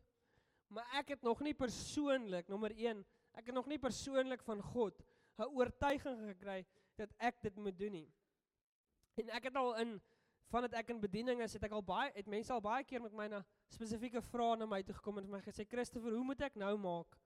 Maar 0.71 0.95
ek 1.01 1.15
het 1.15 1.25
nog 1.25 1.41
nie 1.43 1.53
persoonlik, 1.57 2.47
nommer 2.49 2.73
1, 2.73 3.03
ek 3.37 3.51
het 3.51 3.55
nog 3.55 3.67
nie 3.69 3.79
persoonlik 3.81 4.43
van 4.47 4.61
God 4.71 5.03
'n 5.37 5.49
oortuiging 5.57 6.17
gekry 6.31 6.65
dat 6.97 7.13
ek 7.19 7.41
dit 7.41 7.55
moet 7.57 7.77
doen 7.77 7.91
nie. 7.91 8.09
En 9.17 9.29
ek 9.29 9.43
het 9.43 9.55
al 9.55 9.75
in 9.75 10.01
vandat 10.51 10.73
ek 10.73 10.89
in 10.89 10.99
bediening 10.99 11.41
is, 11.41 11.53
het 11.53 11.63
ek 11.63 11.71
al 11.71 11.83
baie 11.83 12.11
het 12.13 12.27
mense 12.27 12.53
al 12.53 12.61
baie 12.61 12.83
keer 12.83 13.01
met 13.01 13.13
my 13.13 13.27
na 13.27 13.43
spesifieke 13.67 14.21
vrae 14.21 14.57
na 14.57 14.65
my 14.65 14.81
toe 14.83 14.95
gekom 14.95 15.17
en 15.17 15.25
vir 15.25 15.37
my 15.37 15.41
gesê, 15.41 15.65
"Christopher, 15.67 16.11
hoe 16.11 16.23
moet 16.23 16.41
ek 16.41 16.55
nou 16.55 16.77
maak?" 16.77 17.17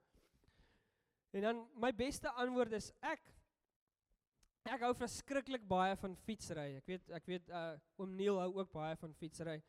En 1.36 1.44
dan 1.44 1.58
my 1.76 1.92
beste 1.92 2.32
antwoord 2.32 2.78
is 2.78 2.94
ek 3.04 3.24
Ek 4.66 4.82
hou 4.82 4.96
verskriklik 4.98 5.66
baie 5.70 5.94
van 6.02 6.16
fietsry. 6.26 6.72
Ek 6.80 6.88
weet 6.90 7.10
ek 7.14 7.28
weet 7.30 7.50
uh 7.54 7.76
oom 8.02 8.16
Neil 8.18 8.40
hou 8.42 8.48
ook 8.56 8.72
baie 8.74 8.96
van 8.98 9.12
fietsry. 9.14 9.60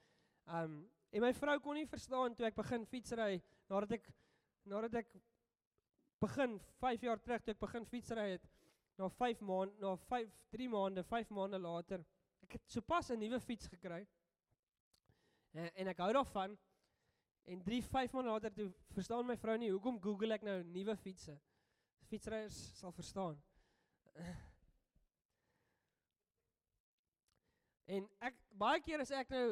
Um 0.48 0.78
en 1.12 1.22
my 1.22 1.32
vrou 1.36 1.56
kon 1.60 1.76
nie 1.76 1.88
verstaan 1.88 2.34
toe 2.36 2.46
ek 2.48 2.56
begin 2.56 2.86
fietsry 2.88 3.42
nadat 3.68 3.92
ek 3.98 4.08
nadat 4.72 4.96
ek 5.02 5.10
begin 6.22 6.56
5 6.80 7.04
jaar 7.04 7.20
terug 7.20 7.44
toe 7.44 7.54
ek 7.54 7.60
begin 7.60 7.84
fietsry 7.90 8.24
het 8.32 8.46
na 8.96 9.08
5 9.12 9.42
maande 9.44 9.76
na 9.84 9.92
5 10.08 10.32
3 10.56 10.68
maande 10.72 11.04
5 11.04 11.34
maande 11.36 11.60
later 11.60 12.00
ek 12.46 12.56
het 12.56 12.64
sopas 12.72 13.10
'n 13.10 13.20
nuwe 13.20 13.40
fiets 13.40 13.68
gekry. 13.68 14.06
En, 15.52 15.68
en 15.74 15.92
ek 15.92 15.98
hou 15.98 16.12
daarvan. 16.12 16.56
En 17.44 17.62
3 17.68 17.82
5 17.82 18.16
maande 18.16 18.30
later 18.30 18.54
toe 18.54 18.70
verstaan 18.96 19.26
my 19.26 19.36
vrou 19.36 19.58
nie 19.58 19.70
hoekom 19.70 20.00
Google 20.00 20.34
ek 20.34 20.42
nou 20.42 20.62
nuwe 20.64 20.96
fietses. 20.96 21.55
Fietsryers 22.06 22.58
sal 22.78 22.92
verstaan. 22.92 23.38
En 27.86 28.06
ek 28.26 28.38
baie 28.58 28.80
keer 28.82 29.02
as 29.04 29.12
ek 29.14 29.30
nou 29.30 29.44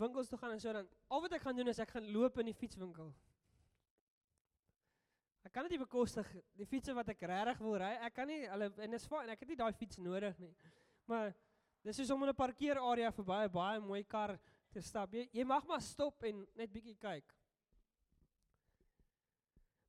winkels 0.00 0.28
toe 0.28 0.38
gaan 0.38 0.54
en 0.54 0.60
so 0.60 0.72
dan 0.74 0.88
al 1.08 1.22
wat 1.24 1.36
ek 1.36 1.44
gaan 1.46 1.56
doen 1.56 1.70
is 1.72 1.80
ek 1.82 1.92
gaan 1.94 2.08
loop 2.14 2.40
in 2.42 2.50
die 2.50 2.56
fietswinkel. 2.56 3.12
Ek 5.46 5.54
kan 5.54 5.66
dit 5.66 5.80
bekostig 5.80 6.28
die 6.58 6.66
fietses 6.66 6.94
wat 6.94 7.08
ek 7.12 7.22
regtig 7.26 7.62
wil 7.62 7.78
ry. 7.82 7.92
Ek 8.06 8.14
kan 8.14 8.28
nie 8.30 8.44
hulle 8.46 8.70
en 8.84 8.94
dis 8.94 9.06
fyn, 9.10 9.30
ek 9.32 9.42
het 9.42 9.52
nie 9.52 9.58
daai 9.58 9.72
fiets 9.78 9.98
nodig 10.02 10.38
nie. 10.42 10.52
Maar 11.10 11.32
dis 11.86 11.98
is 12.04 12.10
om 12.14 12.22
in 12.22 12.30
'n 12.30 12.38
parkeerarea 12.38 13.10
verby 13.10 13.44
'n 13.44 13.52
baie 13.52 13.80
mooi 13.80 14.02
kar 14.04 14.38
te 14.72 14.80
stap. 14.80 15.12
Jy, 15.12 15.28
jy 15.32 15.44
mag 15.44 15.66
maar 15.66 15.80
stop 15.80 16.22
en 16.24 16.46
net 16.54 16.72
bietjie 16.72 16.96
kyk. 16.96 17.34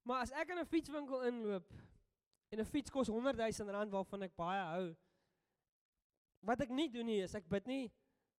Maar 0.04 0.26
as 0.26 0.32
ek 0.36 0.50
in 0.50 0.60
'n 0.60 0.66
fietswinkel 0.66 1.24
inloop 1.30 1.74
en 2.52 2.60
'n 2.60 2.66
fiets 2.66 2.92
kos 2.92 3.08
100 3.08 3.38
000 3.38 3.72
rand 3.72 3.92
waarvan 3.92 4.24
ek 4.24 4.36
baie 4.36 4.64
hou, 4.64 4.96
wat 6.42 6.62
ek 6.62 6.70
nie 6.70 6.90
doen 6.90 7.06
nie 7.06 7.22
is 7.24 7.36
ek 7.36 7.48
bid 7.50 7.68
nie 7.68 7.92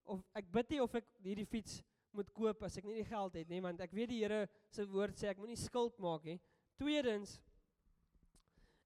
of 0.04 0.20
ek 0.34 0.50
bid 0.52 0.70
nie 0.70 0.82
of 0.82 0.94
ek 0.94 1.06
hierdie 1.24 1.48
fiets 1.48 1.82
moet 2.12 2.30
koop 2.32 2.62
as 2.62 2.76
ek 2.78 2.84
nie 2.84 3.00
die 3.00 3.08
geld 3.08 3.34
het 3.34 3.48
nie, 3.48 3.60
want 3.60 3.80
ek 3.80 3.92
weet 3.92 4.08
die 4.08 4.20
Here 4.20 4.48
se 4.70 4.84
woord 4.86 5.16
sê 5.16 5.28
ek 5.32 5.38
moenie 5.38 5.56
skuld 5.56 5.98
maak 5.98 6.24
nie. 6.24 6.40
Tweedens 6.78 7.40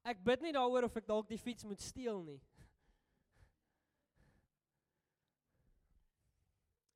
ek 0.04 0.22
bid 0.24 0.40
nie 0.42 0.52
daaroor 0.52 0.84
of 0.84 0.96
ek 0.96 1.06
dalk 1.06 1.28
die 1.28 1.40
fiets 1.40 1.64
moet 1.64 1.80
steel 1.80 2.22
nie. 2.22 2.40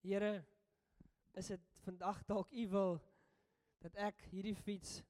Here, 0.03 0.45
is 1.35 1.49
dit 1.49 1.61
vandag 1.85 2.25
dalk 2.27 2.51
u 2.53 2.67
wil 2.69 2.97
dat 3.83 3.95
ek 3.97 4.25
hierdie 4.33 4.57
fiets 4.57 5.03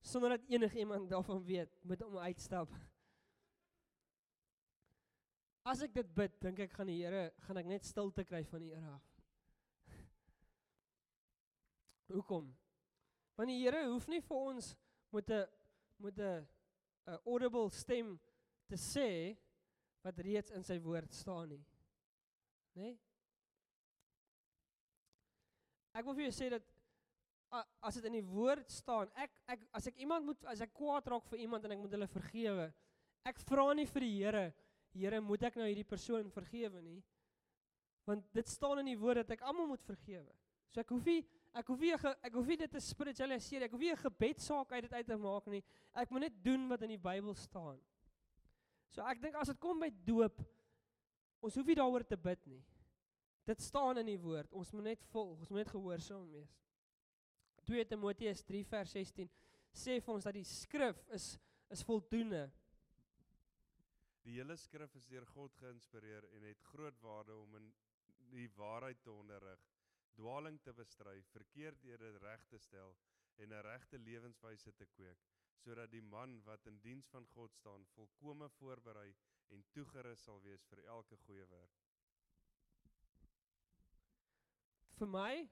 sonder 0.00 0.30
dat 0.30 0.46
enigiemand 0.48 1.10
daarvan 1.10 1.44
weet, 1.44 1.84
moet 1.84 2.02
om 2.02 2.18
uitstap. 2.18 2.70
As 5.62 5.82
ek 5.84 5.94
dit 5.94 6.14
bid, 6.14 6.36
dink 6.40 6.62
ek 6.64 6.72
gaan 6.72 6.88
die 6.88 7.00
Here, 7.02 7.32
gaan 7.44 7.60
ek 7.60 7.66
net 7.68 7.84
stilte 7.84 8.24
kry 8.24 8.44
van 8.48 8.62
die 8.64 8.70
Here 8.72 8.94
af. 8.94 9.08
Hoekom? 12.08 12.46
Want 13.36 13.52
die 13.52 13.58
Here 13.60 13.84
hoef 13.90 14.06
nie 14.08 14.22
vir 14.24 14.36
ons 14.52 14.72
met 15.12 15.30
'n 15.30 15.44
met 15.98 16.18
'n 16.18 16.46
'n 17.06 17.18
audible 17.26 17.68
stem 17.70 18.18
te 18.68 18.76
sê 18.76 19.36
wat 20.02 20.18
reeds 20.18 20.50
in 20.50 20.64
sy 20.64 20.78
woord 20.80 21.14
staan 21.14 21.48
nie. 21.48 21.64
Né? 22.74 22.82
Nee? 22.82 22.98
Ek 25.92 26.04
wil 26.04 26.14
vir 26.14 26.28
jou 26.28 26.34
sê 26.36 26.48
dat 26.52 26.62
as 27.50 27.96
dit 27.96 28.04
in 28.10 28.18
die 28.18 28.26
woord 28.26 28.70
staan, 28.72 29.10
ek 29.16 29.32
ek 29.48 29.62
as 29.78 29.86
ek 29.88 30.00
iemand 30.04 30.26
moet 30.28 30.44
as 30.50 30.60
ek 30.64 30.74
kwaad 30.76 31.06
raak 31.08 31.26
vir 31.30 31.44
iemand 31.44 31.64
en 31.64 31.74
ek 31.76 31.80
moet 31.82 31.94
hulle 31.96 32.08
vergewe, 32.12 32.66
ek 33.28 33.40
vra 33.48 33.70
nie 33.76 33.86
vir 33.88 34.04
die 34.04 34.14
Here, 34.18 34.44
Here, 34.92 35.20
moet 35.20 35.46
ek 35.48 35.56
nou 35.60 35.66
hierdie 35.68 35.86
persoon 35.86 36.30
vergewe 36.32 36.82
nie? 36.82 37.00
Want 38.08 38.24
dit 38.34 38.48
staan 38.48 38.80
in 38.82 38.92
die 38.92 38.98
woord 38.98 39.22
dat 39.22 39.36
ek 39.36 39.44
almal 39.46 39.68
moet 39.68 39.84
vergewe. 39.84 40.32
So 40.72 40.80
ek 40.80 40.92
hoef 40.92 41.04
nie 41.08 41.20
ek 41.56 41.68
hoef 41.72 41.80
nie 41.80 41.92
ek 41.96 42.34
hoef 42.34 42.48
nie 42.48 42.58
dit 42.60 42.72
te 42.72 42.80
spiritualiseer, 42.82 43.66
ek 43.66 43.72
hoef 43.72 43.84
nie 43.84 43.92
'n 43.92 44.04
gebedsaak 44.04 44.72
uit 44.72 44.82
dit 44.82 44.92
uit 44.92 45.06
te 45.06 45.16
maak 45.16 45.46
nie. 45.46 45.62
Ek 45.94 46.10
moet 46.10 46.28
net 46.28 46.44
doen 46.44 46.68
wat 46.68 46.82
in 46.82 46.90
die 46.96 47.04
Bybel 47.08 47.34
staan. 47.34 47.80
So 48.90 49.02
ek 49.02 49.20
dink 49.20 49.34
as 49.34 49.48
dit 49.48 49.60
kom 49.60 49.80
by 49.80 49.90
doop, 49.90 50.40
ons 51.40 51.54
hoef 51.54 51.66
nie 51.66 51.74
daaroor 51.74 52.04
te 52.04 52.16
bid 52.16 52.46
nie. 52.46 52.64
Dit 53.46 53.60
staan 53.60 53.98
in 53.98 54.06
die 54.06 54.20
woord. 54.20 54.52
Ons 54.52 54.72
moet 54.72 54.84
net 54.84 55.04
volg, 55.12 55.38
ons 55.38 55.50
moet 55.50 55.64
net 55.64 55.72
gehoorsaam 55.72 56.26
wees. 56.30 56.52
2 57.68 57.84
Timoteus 57.84 58.40
3 58.48 58.64
vers 58.64 58.92
16 58.96 59.28
sê 59.76 59.98
vir 60.00 60.14
ons 60.14 60.24
dat 60.24 60.36
die 60.36 60.46
skrif 60.48 61.02
is 61.12 61.34
is 61.68 61.82
voldoende. 61.84 62.46
Die 64.24 64.38
hele 64.38 64.56
skrif 64.56 64.94
is 64.96 65.04
deur 65.10 65.26
God 65.34 65.52
geïnspireer 65.60 66.24
en 66.32 66.46
het 66.48 66.62
groot 66.70 66.96
waarde 67.02 67.36
om 67.36 67.58
in 67.58 67.66
die 68.32 68.48
waarheid 68.56 69.02
te 69.04 69.12
onderrig, 69.12 69.66
dwaling 70.16 70.56
te 70.64 70.72
bestry, 70.72 71.18
verkeerdhede 71.32 72.14
reg 72.22 72.46
te 72.48 72.58
stel 72.58 72.96
en 73.36 73.52
'n 73.52 73.62
regte 73.68 73.98
lewenswyse 73.98 74.72
te 74.72 74.86
kweek, 74.86 75.28
sodat 75.60 75.90
die 75.90 76.02
man 76.02 76.40
wat 76.44 76.66
in 76.66 76.80
diens 76.80 77.08
van 77.08 77.26
God 77.34 77.54
staan, 77.54 77.84
volkome 77.94 78.48
voorberei 78.48 79.14
en 79.48 79.64
toegerus 79.72 80.24
sal 80.24 80.40
wees 80.42 80.64
vir 80.64 80.84
elke 80.84 81.16
goeie 81.16 81.46
werk. 81.46 81.84
Vir 84.98 85.06
my, 85.06 85.48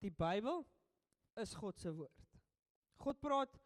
die 0.00 0.10
Bybel 0.10 0.64
is 1.42 1.54
God 1.54 1.78
se 1.78 1.92
woord. 1.92 2.24
God 3.02 3.20
praat 3.20 3.58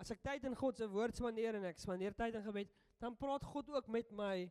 as 0.00 0.10
ek 0.14 0.22
tyd 0.24 0.46
in 0.48 0.56
God 0.56 0.78
se 0.78 0.88
woord 0.88 1.18
spandeer 1.18 1.58
en 1.58 1.66
ek 1.68 1.80
spandeer 1.80 2.14
tyd 2.16 2.38
in 2.38 2.44
gebed, 2.46 2.70
dan 3.00 3.16
praat 3.18 3.44
God 3.44 3.68
ook 3.74 3.88
met 3.92 4.10
my 4.16 4.48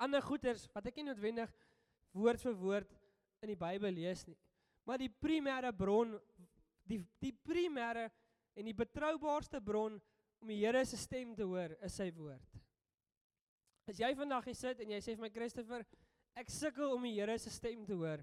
ander 0.00 0.24
goeters 0.24 0.68
wat 0.72 0.86
ek 0.88 1.00
nie 1.00 1.10
noodwendig 1.10 1.52
woord 2.16 2.40
vir 2.40 2.56
woord 2.60 2.94
in 3.42 3.52
die 3.52 3.58
Bybel 3.58 3.92
lees 3.96 4.24
nie. 4.28 4.38
Maar 4.88 5.02
die 5.02 5.10
primêre 5.12 5.72
bron 5.76 6.16
die 6.88 7.00
die 7.22 7.32
primêre 7.32 8.08
en 8.58 8.68
die 8.68 8.76
betroubaarste 8.76 9.60
bron 9.64 10.00
om 10.42 10.50
die 10.50 10.58
Here 10.60 10.82
se 10.84 10.98
stem 10.98 11.36
te 11.36 11.46
hoor 11.46 11.76
is 11.86 11.96
sy 11.96 12.10
woord. 12.16 12.58
As 13.88 13.98
jy 13.98 14.12
vandag 14.18 14.46
hier 14.48 14.58
sit 14.58 14.82
en 14.82 14.92
jy 14.94 15.00
sê 15.02 15.14
vir 15.16 15.26
my 15.26 15.32
Christopher, 15.34 15.84
ek 16.38 16.50
sukkel 16.50 16.96
om 16.96 17.06
die 17.06 17.14
Here 17.16 17.36
se 17.38 17.52
stem 17.52 17.86
te 17.86 17.96
hoor. 17.98 18.22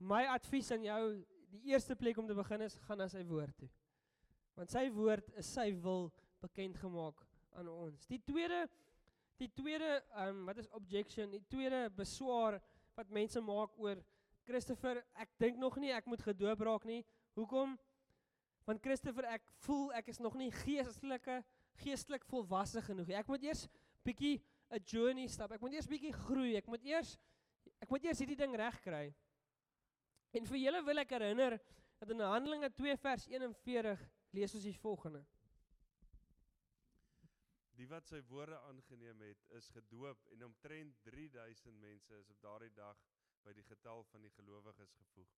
My 0.00 0.24
advies 0.32 0.70
aan 0.74 0.86
jou 0.86 1.02
die 1.50 1.72
eerste 1.72 1.96
plek 1.96 2.18
om 2.18 2.28
te 2.28 2.36
begin 2.36 2.64
is 2.66 2.78
gaan 2.86 3.00
na 3.02 3.08
sy 3.10 3.22
woord 3.26 3.56
toe. 3.58 3.68
Want 4.58 4.72
sy 4.72 4.86
woord 4.94 5.30
is 5.40 5.50
sy 5.50 5.70
wil 5.82 6.10
bekend 6.42 6.78
gemaak 6.80 7.20
aan 7.58 7.68
ons. 7.68 8.06
Die 8.10 8.20
tweede 8.24 8.66
die 9.40 9.48
tweede 9.56 10.02
ehm 10.12 10.42
um, 10.42 10.48
wat 10.50 10.58
is 10.60 10.68
objection? 10.76 11.30
Die 11.32 11.44
tweede 11.48 11.86
beswaar 11.96 12.58
wat 12.98 13.12
mense 13.14 13.40
maak 13.40 13.76
oor 13.80 14.02
Christopher, 14.44 15.00
ek 15.14 15.30
dink 15.40 15.56
nog 15.60 15.78
nie 15.80 15.92
ek 15.94 16.08
moet 16.10 16.22
gedoop 16.26 16.60
raak 16.66 16.84
nie. 16.88 17.00
Hoekom? 17.38 17.76
Want 18.68 18.82
Christopher, 18.84 19.24
ek 19.32 19.46
voel 19.64 19.92
ek 19.96 20.10
is 20.12 20.20
nog 20.20 20.36
nie 20.36 20.50
geestelike 20.52 21.40
geestelik 21.80 22.26
volwasse 22.28 22.82
genoeg 22.84 23.08
nie. 23.08 23.16
Ek 23.16 23.30
moet 23.30 23.44
eers 23.46 23.64
bietjie 24.04 24.42
'n 24.70 24.84
journey 24.84 25.26
stap. 25.28 25.52
Ek 25.52 25.60
moet 25.60 25.72
eers 25.72 25.88
bietjie 25.88 26.12
groei. 26.12 26.56
Ek 26.56 26.66
moet 26.68 26.84
eers 26.84 27.16
ek 27.80 27.90
moet 27.90 28.04
eers 28.04 28.18
hierdie 28.20 28.36
ding 28.36 28.54
regkry. 28.54 29.14
En 30.36 30.46
vir 30.46 30.60
julle 30.62 30.80
wil 30.86 31.02
ek 31.02 31.10
herinner 31.16 31.58
dat 31.98 32.10
in 32.14 32.22
Handelinge 32.22 32.70
2 32.78 32.96
vers 33.02 33.26
41 33.26 34.02
lees 34.36 34.54
ons 34.54 34.66
die 34.66 34.76
volgende. 34.78 35.24
Die 37.80 37.88
wat 37.88 38.06
sy 38.06 38.20
woorde 38.28 38.58
aangeneem 38.68 39.22
het, 39.24 39.42
is 39.56 39.70
gedoop 39.74 40.26
en 40.34 40.44
omtrent 40.46 41.00
3000 41.06 41.74
mense 41.80 42.14
is 42.18 42.30
op 42.30 42.40
daardie 42.44 42.72
dag 42.76 42.98
by 43.44 43.54
die 43.56 43.64
getal 43.64 44.04
van 44.12 44.22
die 44.22 44.32
gelowiges 44.36 44.92
gevoeg. 45.00 45.30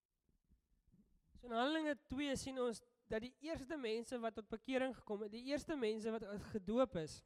So 1.39 1.49
in 1.49 1.57
Handelinge 1.57 1.97
2 2.11 2.37
sien 2.37 2.61
ons 2.63 2.83
dat 3.11 3.23
die 3.25 3.33
eerste 3.47 3.79
mense 3.79 4.19
wat 4.21 4.37
tot 4.37 4.51
bekering 4.51 4.95
gekom 4.97 5.25
het, 5.25 5.33
die 5.33 5.49
eerste 5.51 5.77
mense 5.77 6.13
wat 6.15 6.27
gedoop 6.53 6.97
is, 7.01 7.21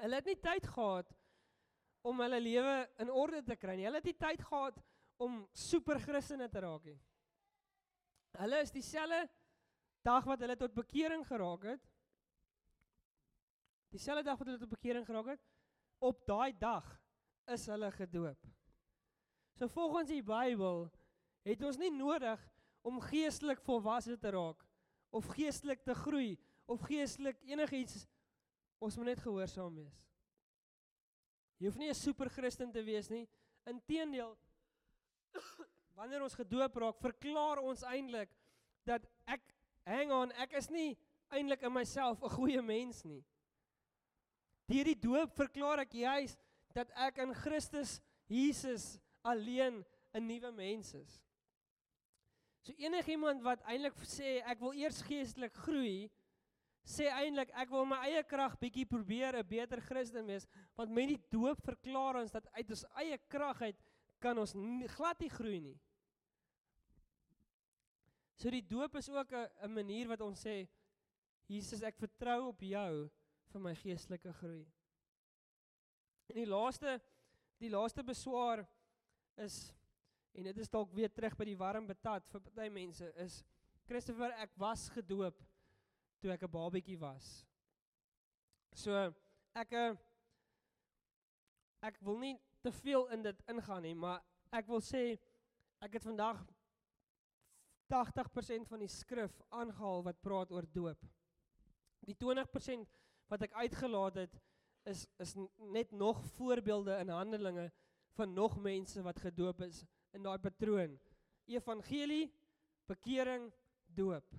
hulle 0.00 0.20
het 0.20 0.28
nie 0.28 0.40
tyd 0.40 0.66
gehad 0.70 1.12
om 2.06 2.20
hulle 2.22 2.40
lewe 2.40 2.74
in 3.02 3.10
orde 3.10 3.42
te 3.42 3.56
kry 3.58 3.74
nie. 3.76 3.86
Hulle 3.88 4.00
het 4.02 4.08
nie 4.10 4.18
tyd 4.20 4.42
gehad 4.44 4.78
om 4.78 4.84
super 5.52 6.00
Christene 6.00 6.48
te 6.48 6.60
raak 6.60 6.84
nie. 6.84 6.98
Hulle 8.36 8.60
is 8.60 8.70
dieselfde 8.70 9.28
dag 10.04 10.24
wat 10.28 10.40
hulle 10.40 10.56
tot 10.56 10.74
bekering 10.74 11.24
geraak 11.26 11.62
het. 11.72 11.86
Dieselfde 13.94 14.26
dag 14.26 14.38
wat 14.38 14.46
hulle 14.46 14.60
tot 14.60 14.74
bekering 14.74 15.06
geraak 15.06 15.32
het, 15.34 15.42
op 16.04 16.26
daai 16.26 16.52
dag 16.58 16.86
is 17.54 17.66
hulle 17.70 17.90
gedoop. 17.94 18.46
So 19.56 19.68
volgens 19.72 20.10
die 20.12 20.22
Bybel 20.22 20.90
het 21.46 21.62
ons 21.64 21.78
nie 21.80 21.90
nodig 21.94 22.42
om 22.86 23.00
geestelik 23.00 23.62
volwasse 23.64 24.18
te 24.20 24.30
raak 24.34 24.60
of 25.16 25.30
geestelik 25.32 25.80
te 25.86 25.94
groei 25.94 26.34
of 26.68 26.82
geestelik 26.84 27.40
enigiets 27.48 28.04
ons 28.82 28.98
moet 28.98 29.14
net 29.14 29.22
gehoorsaam 29.24 29.78
wees. 29.78 29.96
Jy 31.56 31.70
hoef 31.70 31.78
nie 31.80 31.88
'n 31.88 31.94
super 31.94 32.28
Christen 32.28 32.72
te 32.72 32.82
wees 32.84 33.08
nie. 33.08 33.26
Inteendeel, 33.64 34.36
wanneer 35.96 36.22
ons 36.22 36.36
gedoop 36.36 36.76
raak, 36.76 36.98
verklaar 37.00 37.62
ons 37.64 37.82
eintlik 37.82 38.30
dat 38.86 39.06
ek 39.26 39.42
hang 39.86 40.12
on, 40.12 40.32
ek 40.42 40.56
is 40.60 40.68
nie 40.70 40.96
eintlik 41.34 41.62
in 41.66 41.72
myself 41.72 42.22
'n 42.22 42.36
goeie 42.36 42.62
mens 42.62 43.04
nie. 43.04 43.24
Deur 44.66 44.84
die 44.84 44.98
doop 44.98 45.34
verklaar 45.36 45.80
ek 45.80 45.94
juis 45.94 46.36
dat 46.74 46.90
ek 46.96 47.18
in 47.18 47.34
Christus 47.34 48.00
Jesus 48.28 48.98
alleen 49.22 49.84
'n 50.14 50.26
nuwe 50.26 50.52
mens 50.52 50.94
is. 50.94 51.22
So 52.62 52.72
enigiemand 52.78 53.42
wat 53.42 53.62
eintlik 53.62 53.94
sê 54.02 54.42
ek 54.42 54.60
wil 54.60 54.72
eers 54.74 55.02
geestelik 55.02 55.54
groei, 55.54 56.10
sê 56.82 57.06
eintlik 57.10 57.50
ek 57.54 57.70
wil 57.70 57.86
my 57.86 57.98
eie 58.08 58.22
krag 58.26 58.56
bietjie 58.58 58.86
probeer 58.86 59.38
'n 59.38 59.46
beter 59.46 59.80
Christen 59.80 60.26
wees, 60.26 60.46
want 60.76 60.90
met 60.90 61.08
die 61.08 61.22
doop 61.30 61.62
verklaar 61.62 62.16
ons 62.22 62.32
dat 62.32 62.46
uit 62.52 62.70
ons 62.70 62.84
eie 62.96 63.18
krag 63.28 63.62
uit 63.62 63.78
kan 64.26 64.38
ons 64.42 64.54
nie, 64.58 64.88
glad 64.96 65.20
nie 65.22 65.30
groei 65.30 65.60
nie. 65.62 65.76
So 68.36 68.52
die 68.52 68.64
doop 68.64 68.98
is 68.98 69.08
ook 69.08 69.32
'n 69.32 69.72
manier 69.72 70.08
wat 70.08 70.20
ons 70.20 70.42
sê 70.42 70.66
Jesus, 71.48 71.82
ek 71.82 71.96
vertrou 71.96 72.48
op 72.48 72.60
jou 72.60 73.10
vir 73.52 73.60
my 73.60 73.74
geestelike 73.74 74.32
groei. 74.32 74.66
En 76.28 76.36
die 76.36 76.46
laaste 76.46 77.00
die 77.58 77.70
laaste 77.70 78.02
beswaar 78.04 78.66
is 79.40 79.72
en 80.36 80.44
dit 80.44 80.58
is 80.58 80.68
dalk 80.68 80.92
weer 80.92 81.12
terug 81.12 81.36
by 81.38 81.44
die 81.44 81.56
warm 81.56 81.86
betat 81.86 82.26
vir 82.28 82.40
party 82.40 82.68
mense 82.68 83.12
is 83.24 83.44
Christopher, 83.86 84.32
ek 84.42 84.50
was 84.58 84.88
gedoop 84.88 85.38
toe 86.20 86.32
ek 86.32 86.42
'n 86.42 86.50
babatjie 86.50 86.98
was. 86.98 87.46
So 88.74 89.14
ek 89.54 89.72
eh, 89.72 89.94
ek 91.82 92.00
wil 92.02 92.18
nie 92.18 92.34
te 92.66 92.72
veel 92.72 93.06
in 93.14 93.22
dit 93.22 93.42
ingaan 93.46 93.84
nie, 93.86 93.94
maar 93.94 94.22
ek 94.54 94.66
wil 94.70 94.82
sê 94.82 95.02
ek 95.84 95.98
het 95.98 96.06
vandag 96.06 96.40
80% 97.92 98.66
van 98.66 98.82
die 98.82 98.90
skrif 98.90 99.36
aangehaal 99.54 100.02
wat 100.08 100.22
praat 100.24 100.50
oor 100.54 100.66
doop. 100.74 101.04
Die 102.06 102.16
20% 102.18 102.90
wat 103.30 103.44
ek 103.46 103.54
uitgelaat 103.62 104.18
het 104.24 104.34
is 104.90 105.04
is 105.22 105.34
net 105.74 105.92
nog 105.94 106.22
voorbeelde 106.34 106.98
in 107.02 107.14
Handelinge 107.14 107.68
van 108.18 108.34
nog 108.34 108.58
mense 108.62 109.02
wat 109.02 109.22
gedoop 109.22 109.62
is 109.66 109.84
in 110.14 110.26
daai 110.26 110.38
patroon. 110.38 110.98
Evangelie, 111.46 112.32
bekering, 112.90 113.50
doop. 113.86 114.34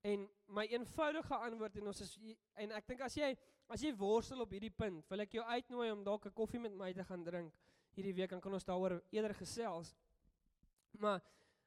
En 0.00 0.28
my 0.46 0.64
eenvoudige 0.70 1.36
antwoord 1.36 1.76
en 1.76 1.92
ons 1.92 2.00
is 2.00 2.16
en 2.60 2.72
ek 2.76 2.88
dink 2.88 3.04
as 3.04 3.16
jy 3.20 3.34
as 3.72 3.82
jy 3.82 3.92
worstel 3.96 4.42
op 4.44 4.52
hierdie 4.52 4.72
punt, 4.74 5.06
wil 5.08 5.24
ek 5.24 5.38
jou 5.38 5.44
uitnooi 5.48 5.90
om 5.90 6.04
dalk 6.04 6.26
'n 6.26 6.36
koffie 6.36 6.60
met 6.60 6.74
my 6.76 6.92
te 6.92 7.04
gaan 7.04 7.24
drink 7.24 7.52
hierdie 7.96 8.14
week 8.14 8.30
dan 8.30 8.40
kan 8.40 8.52
ons 8.52 8.64
daaroor 8.64 9.02
eerder 9.10 9.34
gesels. 9.34 9.94
Maar 10.98 11.20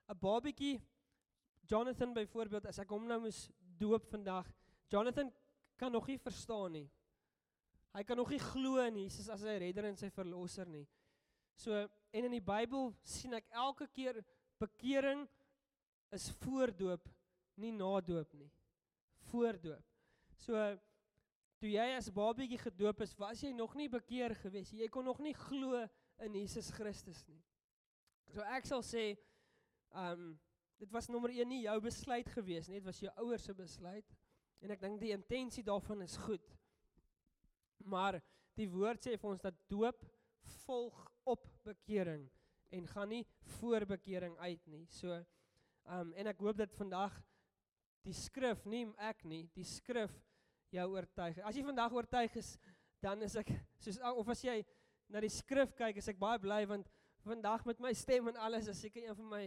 'n 0.10 0.20
babietjie 0.20 0.82
Jonathan 1.68 2.14
byvoorbeeld 2.14 2.68
as 2.68 2.80
ek 2.80 2.89
hom 2.89 3.08
nou 3.08 3.20
moes 3.20 3.49
doop 3.80 4.06
vandag, 4.10 4.45
Jonathan 4.89 5.32
kan 5.78 5.91
nog 5.91 6.08
nie 6.08 6.18
verstaan 6.18 6.72
nie. 6.72 6.89
Hy 7.93 8.03
kan 8.03 8.18
nog 8.18 8.30
nie 8.30 8.39
glo 8.39 8.78
in 8.84 8.95
Jesus 8.95 9.30
as 9.30 9.41
sy 9.41 9.58
redder 9.58 9.86
en 9.86 9.97
sy 9.97 10.10
verlosser 10.10 10.68
nie. 10.68 10.86
So 11.56 11.72
en 12.12 12.24
in 12.28 12.32
die 12.32 12.43
Bybel 12.43 12.93
sien 13.03 13.34
ek 13.34 13.49
elke 13.49 13.88
keer 13.88 14.24
bekering 14.60 15.28
is 16.12 16.30
voordoop 16.43 17.10
nie 17.58 17.72
nadoop 17.72 18.34
nie. 18.34 18.51
Voordoop. 19.32 19.84
So 20.38 20.78
toe 21.66 21.74
jy 21.74 21.86
as 21.97 22.11
babietjie 22.13 22.59
gedoop 22.61 22.99
is, 23.01 23.16
was 23.18 23.39
jy 23.41 23.49
nog 23.55 23.74
nie 23.74 23.88
bekeer 23.89 24.36
gewees 24.38 24.70
nie. 24.70 24.84
Jy 24.84 24.89
kon 24.93 25.07
nog 25.07 25.18
nie 25.24 25.34
glo 25.34 25.80
in 26.22 26.36
Jesus 26.38 26.70
Christus 26.76 27.24
nie. 27.26 27.41
So 28.30 28.45
ek 28.53 28.70
sal 28.70 28.86
sê 28.86 29.13
ehm 29.95 30.11
um, 30.11 30.28
dit 30.76 30.91
was 30.91 31.07
nommer 31.07 31.32
1 31.32 31.47
nie 31.47 31.61
jou 31.63 31.74
besluit 31.82 32.28
gewees 32.36 32.68
nie, 32.68 32.82
dit 32.82 32.86
was 32.86 32.97
jou 32.99 33.09
ouers 33.24 33.45
se 33.47 33.53
besluit. 33.55 34.09
En 34.61 34.74
ek 34.76 34.82
dink 34.84 34.99
die 34.99 35.13
intensie 35.16 35.63
daarvan 35.63 36.03
is 36.03 36.18
goed. 36.20 36.43
Maar 37.88 38.20
die 38.59 38.68
woord 38.70 39.07
sê 39.07 39.16
vir 39.16 39.32
ons 39.32 39.41
dat 39.41 39.57
doop 39.72 40.03
volg 40.66 40.99
op 41.32 41.47
bekering 41.66 42.28
en 42.76 42.91
gaan 42.91 43.09
nie 43.09 43.24
voor 43.55 43.88
bekering 43.95 44.36
uit 44.43 44.61
nie. 44.68 44.84
So 44.93 45.16
ehm 45.16 46.11
um, 46.11 46.13
en 46.13 46.30
ek 46.30 46.45
hoop 46.45 46.61
dat 46.61 46.78
vandag 46.78 47.16
die 48.05 48.13
skrif, 48.13 48.68
nie 48.70 48.86
ek 49.01 49.26
nie, 49.26 49.47
die 49.55 49.66
skrif 49.66 50.13
jou 50.76 50.88
oortuig. 50.95 51.39
As 51.43 51.55
jy 51.57 51.63
vandag 51.65 51.93
oortuig 51.95 52.36
is, 52.41 52.55
dan 53.03 53.21
is 53.26 53.36
ek 53.39 53.51
soos 53.82 53.99
of 54.11 54.30
as 54.34 54.43
jy 54.45 54.59
na 55.11 55.21
die 55.21 55.32
skrif 55.32 55.76
kyk, 55.78 55.99
is 56.01 56.09
ek 56.11 56.21
baie 56.21 56.39
bly 56.41 56.63
want 56.69 56.89
vandag 57.26 57.65
met 57.65 57.82
my 57.82 57.93
stem 57.97 58.30
en 58.32 58.39
alles 58.47 58.69
is 58.71 58.82
seker 58.86 59.05
een 59.05 59.17
van 59.17 59.30
my 59.30 59.43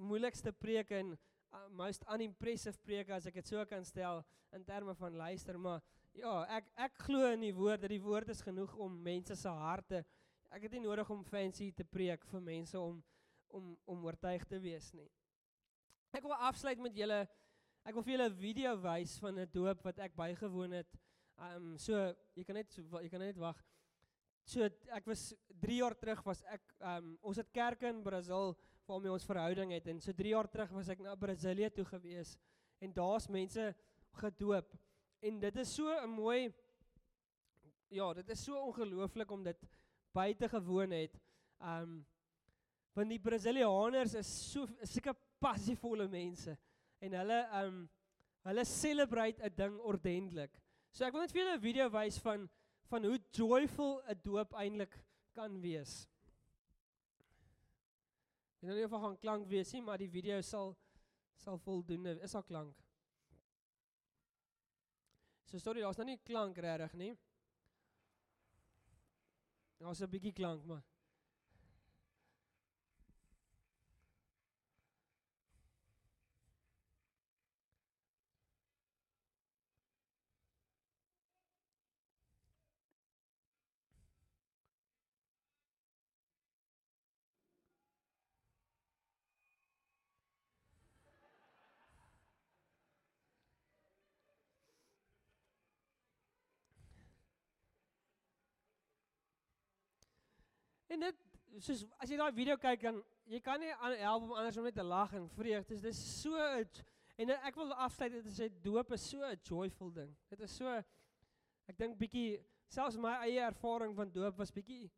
moeilikste 0.00 0.52
preke 0.52 0.96
en 0.98 1.14
uh, 1.14 1.66
most 1.76 2.04
unimpressive 2.12 2.76
preke 2.84 3.14
as 3.16 3.28
ek 3.28 3.40
dit 3.40 3.50
so 3.52 3.64
kan 3.68 3.84
stel 3.84 4.22
in 4.56 4.64
terme 4.64 4.94
van 4.96 5.16
luister, 5.16 5.58
maar 5.60 5.82
ja, 6.16 6.42
ek 6.56 6.70
ek 6.88 7.02
glo 7.04 7.32
in 7.34 7.44
die 7.44 7.54
woord 7.54 7.84
dat 7.84 7.92
die 7.92 8.02
woord 8.02 8.32
is 8.32 8.40
genoeg 8.44 8.72
om 8.80 8.96
mense 9.04 9.36
se 9.36 9.52
harte. 9.52 10.02
Ek 10.48 10.64
het 10.64 10.72
nie 10.72 10.84
nodig 10.86 11.08
om 11.12 11.24
fancy 11.28 11.70
te 11.76 11.84
preek 11.84 12.24
vir 12.32 12.44
mense 12.44 12.80
om 12.80 13.02
om 13.48 13.72
om 13.88 14.04
oortuig 14.04 14.44
te 14.48 14.60
wees 14.60 14.90
nie. 14.96 15.08
Ek 16.16 16.24
wil 16.24 16.36
afsluit 16.48 16.80
met 16.80 16.96
julle 16.96 17.22
Ek 17.88 17.96
wil 17.96 18.04
vir 18.04 18.18
julle 18.18 18.28
'n 18.28 18.36
video 18.36 18.70
wys 18.84 19.14
van 19.16 19.38
'n 19.40 19.48
doop 19.48 19.82
wat 19.82 19.98
ek 19.98 20.12
bygewoon 20.14 20.72
het. 20.76 20.96
Um 21.40 21.78
so 21.78 21.94
jy 22.36 22.44
kan 22.44 22.56
net 22.56 22.74
jy 22.76 23.08
kan 23.08 23.20
net 23.20 23.38
wag. 23.40 23.56
So 24.44 24.68
ek 24.92 25.06
was 25.06 25.32
3 25.62 25.78
jaar 25.78 25.96
terug 25.96 26.20
was 26.26 26.42
ek 26.52 26.60
um 26.80 27.16
ons 27.22 27.38
het 27.40 27.48
kerke 27.50 27.88
in 27.88 28.02
Brasil 28.02 28.54
waarmee 28.86 29.12
ons 29.12 29.24
verhouding 29.24 29.72
het 29.72 29.88
en 29.88 30.00
so 30.00 30.12
3 30.12 30.34
jaar 30.34 30.50
terug 30.50 30.70
was 30.70 30.88
ek 30.88 31.00
na 31.00 31.16
Brasilië 31.16 31.70
toe 31.70 31.86
gewees 31.86 32.36
en 32.78 32.92
daar's 32.92 33.26
mense 33.26 33.74
gedoop. 34.20 34.76
En 35.22 35.40
dit 35.40 35.56
is 35.56 35.74
so 35.74 35.88
'n 35.88 36.10
mooi 36.10 36.52
ja, 37.88 38.12
dit 38.12 38.28
is 38.28 38.44
so 38.44 38.60
ongelooflik 38.68 39.30
om 39.30 39.42
dit 39.42 39.66
by 40.12 40.34
te 40.34 40.48
gewoon 40.48 40.90
het. 40.90 41.18
Um 41.58 42.04
want 42.92 43.08
die 43.08 43.18
Brasilianers 43.18 44.14
is 44.14 44.52
so 44.52 44.66
sulke 44.82 45.16
passievolle 45.40 46.06
mense 46.06 46.58
en 47.00 47.12
hulle 47.20 47.38
um 47.62 47.88
hulle 48.48 48.64
celebrate 48.64 49.42
'n 49.42 49.54
ding 49.56 49.78
ordentlik. 49.80 50.52
So 50.92 51.04
ek 51.04 51.12
wil 51.12 51.22
net 51.22 51.32
vir 51.32 51.42
julle 51.42 51.56
'n 51.56 51.66
video 51.66 51.88
wys 51.90 52.18
van 52.18 52.48
van 52.90 53.04
hoe 53.04 53.18
joyful 53.32 54.02
'n 54.08 54.20
doop 54.24 54.54
eintlik 54.54 54.94
kan 55.34 55.60
wees. 55.60 56.08
Ek 58.58 58.68
weet 58.68 58.76
nie 58.76 58.84
of 58.84 58.90
dit 58.90 59.00
gaan 59.00 59.18
klank 59.18 59.48
wees 59.48 59.72
nie, 59.72 59.82
maar 59.82 59.98
die 59.98 60.10
video 60.10 60.40
sal 60.40 60.76
sal 61.36 61.58
voldoende 61.58 62.18
is 62.20 62.34
al 62.34 62.42
klank. 62.42 62.76
So 65.46 65.58
sorry, 65.58 65.80
daar's 65.80 65.96
nou 65.96 66.06
nie 66.06 66.18
klank 66.26 66.58
regtig 66.58 66.94
nie. 66.94 67.12
Daar's 69.78 70.02
'n 70.02 70.10
bietjie 70.10 70.32
klank, 70.32 70.64
maar 70.64 70.82
En 100.88 101.00
dit 101.00 101.24
soos 101.64 101.84
as 102.00 102.10
jy 102.10 102.16
daai 102.16 102.32
video 102.36 102.56
kyk 102.60 102.84
dan 102.86 103.00
jy 103.28 103.40
kan 103.44 103.60
nie 103.60 103.72
help 104.00 104.28
om 104.28 104.36
anders 104.36 104.56
om 104.60 104.64
net 104.64 104.76
te 104.78 104.84
lag 104.84 105.12
en 105.16 105.28
vreugde. 105.36 105.76
Dit 105.76 105.90
is 105.90 106.00
so 106.22 106.36
en 107.18 107.32
ek 107.34 107.58
wil 107.58 107.74
afsluit 107.74 108.14
dit 108.14 108.30
sê 108.32 108.48
doop 108.64 108.92
is 108.96 109.04
so 109.10 109.22
'n 109.24 109.40
joyful 109.44 109.90
ding. 109.92 110.14
Dit 110.30 110.40
is 110.40 110.56
so 110.56 110.66
ek 111.68 111.76
dink 111.76 111.98
bietjie 111.98 112.40
selfs 112.68 112.96
my 112.96 113.16
eie 113.26 113.40
ervaring 113.40 113.94
van 113.96 114.10
doop 114.12 114.38
was 114.38 114.52
bietjie 114.52 114.90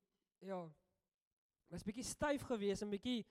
ja 0.42 0.60
was 1.70 1.82
bietjie 1.86 2.04
styf 2.04 2.42
geweest 2.42 2.82
en 2.82 2.90
bietjie 2.90 3.24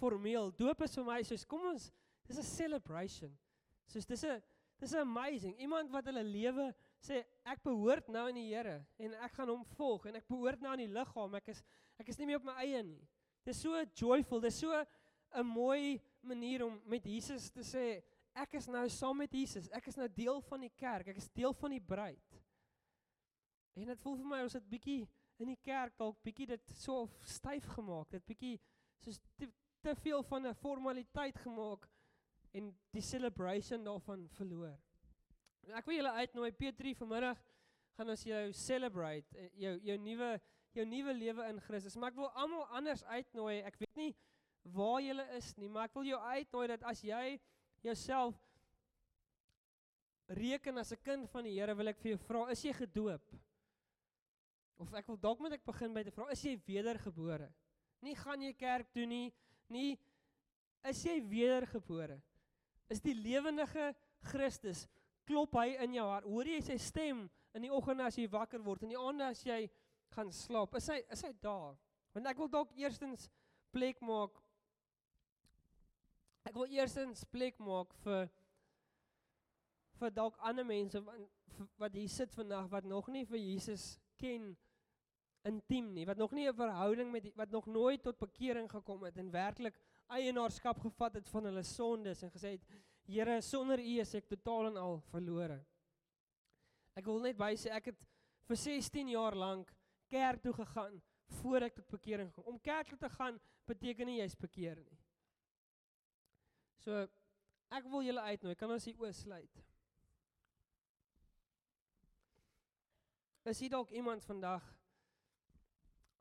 formeel. 0.00 0.50
Doop 0.50 0.82
is 0.82 0.96
vir 0.96 1.04
my 1.04 1.22
soos 1.22 1.44
kom 1.44 1.64
ons 1.72 1.92
dis 2.26 2.38
'n 2.38 2.42
celebration. 2.42 3.38
Soos 3.86 4.06
dis 4.06 4.24
'n 4.24 4.42
dis 4.80 4.94
amazing. 4.94 5.58
Iemand 5.60 5.90
wat 5.90 6.04
hulle 6.06 6.24
lewe 6.24 6.74
sê 7.00 7.24
ek 7.44 7.62
behoort 7.62 8.08
nou 8.08 8.28
aan 8.28 8.34
die 8.34 8.48
Here 8.54 8.84
en 8.98 9.14
ek 9.14 9.32
gaan 9.32 9.48
hom 9.48 9.64
volg 9.76 10.06
en 10.06 10.16
ek 10.16 10.28
behoort 10.28 10.60
nou 10.60 10.72
aan 10.72 10.78
die 10.78 10.88
liggaam. 10.88 11.34
Ek 11.34 11.48
is 11.48 11.62
ek 12.02 12.10
is 12.12 12.18
nie 12.20 12.28
meer 12.28 12.40
op 12.42 12.48
my 12.50 12.56
eie 12.64 12.82
nie. 12.84 13.00
Dit 13.42 13.54
is 13.54 13.62
so 13.62 13.78
joyful, 13.98 14.42
dit 14.42 14.52
is 14.52 14.60
so 14.60 14.84
'n 15.34 15.46
mooi 15.46 16.00
manier 16.22 16.64
om 16.66 16.80
met 16.86 17.04
Jesus 17.04 17.50
te 17.50 17.64
sê 17.64 18.02
ek 18.34 18.54
is 18.54 18.68
nou 18.68 18.88
saam 18.88 19.16
met 19.16 19.32
Jesus. 19.32 19.68
Ek 19.72 19.86
is 19.86 19.96
nou 19.96 20.08
deel 20.08 20.40
van 20.48 20.60
die 20.60 20.72
kerk. 20.76 21.08
Ek 21.08 21.16
is 21.16 21.28
deel 21.34 21.52
van 21.52 21.70
die 21.70 21.80
bruid. 21.80 22.38
En 23.76 23.86
dit 23.86 24.00
voel 24.00 24.16
vir 24.16 24.26
my 24.26 24.42
ons 24.42 24.52
het 24.52 24.68
bietjie 24.68 25.08
in 25.38 25.48
die 25.48 25.60
kerk 25.64 25.96
dalk 25.98 26.20
bietjie 26.22 26.46
dit 26.46 26.74
so 26.76 27.08
styf 27.24 27.66
gemaak. 27.74 28.10
Dit 28.10 28.24
bietjie 28.26 28.60
soos 29.02 29.20
te, 29.36 29.48
te 29.82 29.94
veel 29.94 30.22
van 30.22 30.46
'n 30.46 30.54
formaliteit 30.54 31.38
gemaak 31.38 31.88
en 32.52 32.72
die 32.92 33.02
celebration 33.02 33.84
daarvan 33.84 34.28
verloor. 34.28 34.76
Ek 35.72 35.86
wil 35.86 35.96
julle 35.96 36.12
uitnooi 36.12 36.52
Petrie 36.52 36.94
vanmiddag 36.96 37.38
gaan 37.96 38.10
ons 38.10 38.24
jou 38.24 38.52
celebrate 38.52 39.38
eh, 39.38 39.50
jou 39.54 39.78
jou 39.86 39.96
nuwe 39.98 40.40
jou 40.76 40.86
nuwe 40.88 41.14
lewe 41.14 41.48
in 41.50 41.60
Christus. 41.60 41.96
Maar 41.96 42.12
ek 42.12 42.20
wil 42.20 42.30
almal 42.38 42.64
anders 42.78 43.04
uitnooi. 43.04 43.60
Ek 43.66 43.78
weet 43.82 43.98
nie 44.00 44.12
waar 44.72 45.00
julle 45.02 45.24
is 45.36 45.48
nie, 45.58 45.68
maar 45.68 45.88
ek 45.88 45.96
wil 45.98 46.06
jou 46.06 46.18
uitnooi 46.22 46.66
dat 46.70 46.84
as 46.86 47.00
jy 47.02 47.38
jouself 47.82 48.38
reken 50.38 50.78
as 50.78 50.92
'n 50.92 51.02
kind 51.02 51.30
van 51.30 51.44
die 51.44 51.58
Here, 51.58 51.74
wil 51.74 51.88
ek 51.88 51.98
vir 51.98 52.12
jou 52.12 52.18
vra, 52.18 52.50
is 52.50 52.62
jy 52.62 52.72
gedoop? 52.72 53.34
Of 54.78 54.94
ek 54.94 55.08
wil 55.08 55.16
dalk 55.16 55.40
moet 55.40 55.52
ek 55.52 55.64
begin 55.64 55.92
by 55.94 56.02
te 56.04 56.10
vra, 56.10 56.30
is 56.30 56.42
jy 56.42 56.56
wedergebore? 56.66 57.52
Nie 58.02 58.14
gaan 58.14 58.40
jy 58.42 58.52
kerk 58.52 58.92
toe 58.92 59.06
nie, 59.06 59.32
nie 59.68 59.98
is 60.84 61.04
jy 61.04 61.20
wedergebore? 61.20 62.22
Is 62.88 63.00
die 63.00 63.14
lewendige 63.14 63.94
Christus 64.22 64.88
klop 65.26 65.54
hy 65.58 65.76
in 65.82 65.96
jou 65.96 66.06
hart. 66.08 66.28
Hoor 66.28 66.48
jy 66.48 66.60
sy 66.64 66.78
stem 66.80 67.26
in 67.56 67.66
die 67.66 67.72
oggend 67.72 68.02
as 68.04 68.18
jy 68.18 68.28
wakker 68.30 68.62
word 68.64 68.84
en 68.84 68.92
die 68.94 69.00
aande 69.00 69.28
as 69.30 69.42
jy 69.46 69.64
gaan 70.12 70.32
slaap. 70.32 70.74
Is 70.78 70.88
hy 70.92 71.00
is 71.12 71.24
hy 71.26 71.32
daar? 71.40 71.76
Want 72.12 72.28
ek 72.28 72.40
wil 72.40 72.50
dalk 72.52 72.72
eerstens 72.78 73.28
plek 73.72 74.00
maak. 74.04 74.36
Ek 76.48 76.56
wil 76.58 76.72
eerstens 76.74 77.24
plek 77.32 77.58
maak 77.62 77.94
vir 78.04 78.28
vir 80.00 80.10
dalk 80.10 80.38
ander 80.42 80.66
mense 80.66 81.00
wat 81.78 81.94
hier 81.94 82.10
sit 82.10 82.32
vandag 82.34 82.68
wat 82.72 82.86
nog 82.88 83.08
nie 83.12 83.24
vir 83.28 83.38
Jesus 83.38 83.92
ken 84.18 84.52
intiem 85.46 85.90
nie, 85.94 86.06
wat 86.06 86.18
nog 86.18 86.32
nie 86.32 86.48
'n 86.48 86.54
verhouding 86.54 87.10
met 87.10 87.22
die, 87.22 87.32
wat 87.36 87.50
nog 87.50 87.66
nooit 87.66 88.02
tot 88.02 88.18
bekering 88.18 88.70
gekom 88.70 89.02
het 89.02 89.16
en 89.18 89.30
werklik 89.30 89.78
eienaarskap 90.08 90.78
gevat 90.78 91.14
het 91.14 91.28
van 91.28 91.44
hulle 91.44 91.62
sondes 91.62 92.22
en 92.22 92.30
gesê 92.30 92.58
het 92.58 92.66
Here, 93.04 93.40
sonder 93.42 93.80
U 93.80 93.98
is 93.98 94.14
ek 94.14 94.28
totaal 94.30 94.66
en 94.66 94.76
al 94.76 95.00
verlore. 95.10 95.58
Ek 96.94 97.04
wil 97.04 97.18
net 97.24 97.36
by 97.36 97.50
sê 97.58 97.72
ek 97.74 97.90
het 97.90 98.04
vir 98.46 98.56
16 98.56 99.08
jaar 99.08 99.34
lank 99.34 99.72
kerk 100.12 100.42
toe 100.44 100.52
gegaan 100.60 101.00
voor 101.40 101.64
ek 101.68 101.78
tot 101.78 101.88
bekering 101.88 102.30
kom. 102.32 102.44
Om 102.44 102.60
kerk 102.60 102.92
toe 102.92 102.98
te 103.00 103.10
gaan 103.16 103.40
beteken 103.68 104.08
nie 104.08 104.20
jy's 104.20 104.36
bekeer 104.36 104.80
nie. 104.82 104.98
So 106.84 107.06
ek 107.72 107.88
wil 107.88 108.04
julle 108.04 108.24
uitnooi, 108.28 108.56
kan 108.58 108.72
ons 108.74 108.84
hier 108.84 109.00
oosluit. 109.00 109.62
Is 113.48 113.58
hier 113.58 113.72
dalk 113.72 113.90
iemand 113.90 114.24
vandag 114.24 114.66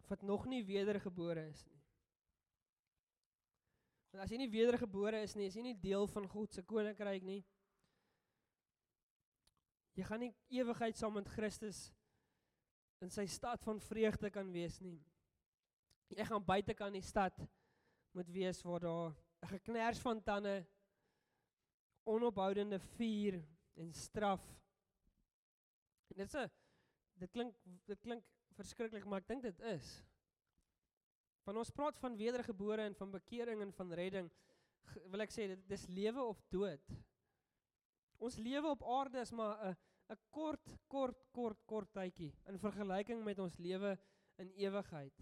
wat 0.09 0.23
nog 0.25 0.47
nie 0.49 0.63
wedergebore 0.65 1.43
is 1.51 1.65
nie? 1.67 1.79
Want 4.11 4.25
as 4.25 4.31
jy 4.33 4.41
nie 4.41 4.51
wedergebore 4.51 5.21
is 5.23 5.35
nie, 5.37 5.47
is 5.47 5.55
jy 5.55 5.63
nie 5.63 5.77
deel 5.79 6.07
van 6.11 6.25
God 6.31 6.55
se 6.55 6.63
koninkryk 6.67 7.23
nie. 7.23 7.41
Jy 9.95 10.07
gaan 10.07 10.23
nie 10.23 10.33
ewigheid 10.59 10.97
saam 10.99 11.15
met 11.19 11.29
Christus 11.31 11.89
in 13.01 13.09
sy 13.09 13.25
stad 13.25 13.63
van 13.65 13.79
vreugde 13.81 14.29
kan 14.29 14.51
wees 14.53 14.79
nie. 14.79 14.99
Jy 16.11 16.25
gaan 16.27 16.45
buitekant 16.45 16.93
die 16.93 17.05
stad 17.05 17.37
moet 18.13 18.29
wees 18.29 18.61
waar 18.63 18.79
daar 18.79 19.11
'n 19.41 19.47
geknars 19.47 19.99
van 19.99 20.21
tande 20.23 20.65
onophoudende 22.03 22.79
vuur 22.79 23.41
en 23.75 23.93
straf. 23.93 24.41
Dit 26.07 26.19
is 26.19 26.35
'n 26.35 26.51
dit 27.13 27.31
klink 27.31 27.55
dit 27.85 27.99
klink 27.99 28.23
verskriklik, 28.55 29.05
maar 29.05 29.21
ek 29.21 29.27
dink 29.27 29.43
dit 29.43 29.59
is. 29.59 30.03
Van 31.45 31.57
ons 31.57 31.69
praat 31.69 31.97
van 31.99 32.17
wedergebore 32.17 32.81
en 32.81 32.95
van 32.95 33.11
bekering 33.11 33.61
en 33.61 33.73
van 33.73 33.93
redding, 33.93 34.31
wil 35.05 35.21
ek 35.21 35.31
sê 35.31 35.47
dit 35.47 35.67
dis 35.67 35.87
lewe 35.87 36.23
of 36.23 36.41
dood. 36.49 36.91
Ons 38.21 38.37
lewe 38.37 38.67
op 38.69 38.83
aarde 38.83 39.19
is 39.19 39.31
maar 39.31 39.57
'n 39.69 39.77
'n 40.11 40.17
kort 40.29 40.65
kort 40.91 41.19
kort 41.31 41.59
kort 41.65 41.91
tydjie 41.95 42.33
in 42.51 42.59
vergelyking 42.59 43.23
met 43.23 43.39
ons 43.39 43.57
lewe 43.63 43.93
in 44.43 44.49
ewigheid. 44.59 45.21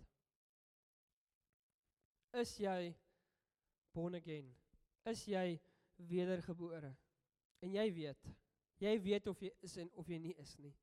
Is 2.41 2.55
jy 2.57 2.95
born 3.93 4.15
again? 4.15 4.49
Is 5.05 5.25
jy 5.27 5.59
wedergebore? 6.09 6.95
En 7.61 7.73
jy 7.73 7.85
weet, 7.93 8.29
jy 8.79 8.93
weet 9.03 9.27
of 9.27 9.41
jy 9.41 9.51
is 9.65 9.77
en 9.77 9.91
of 9.93 10.09
jy 10.09 10.19
nie 10.23 10.35
is 10.41 10.55
nie. 10.57 10.73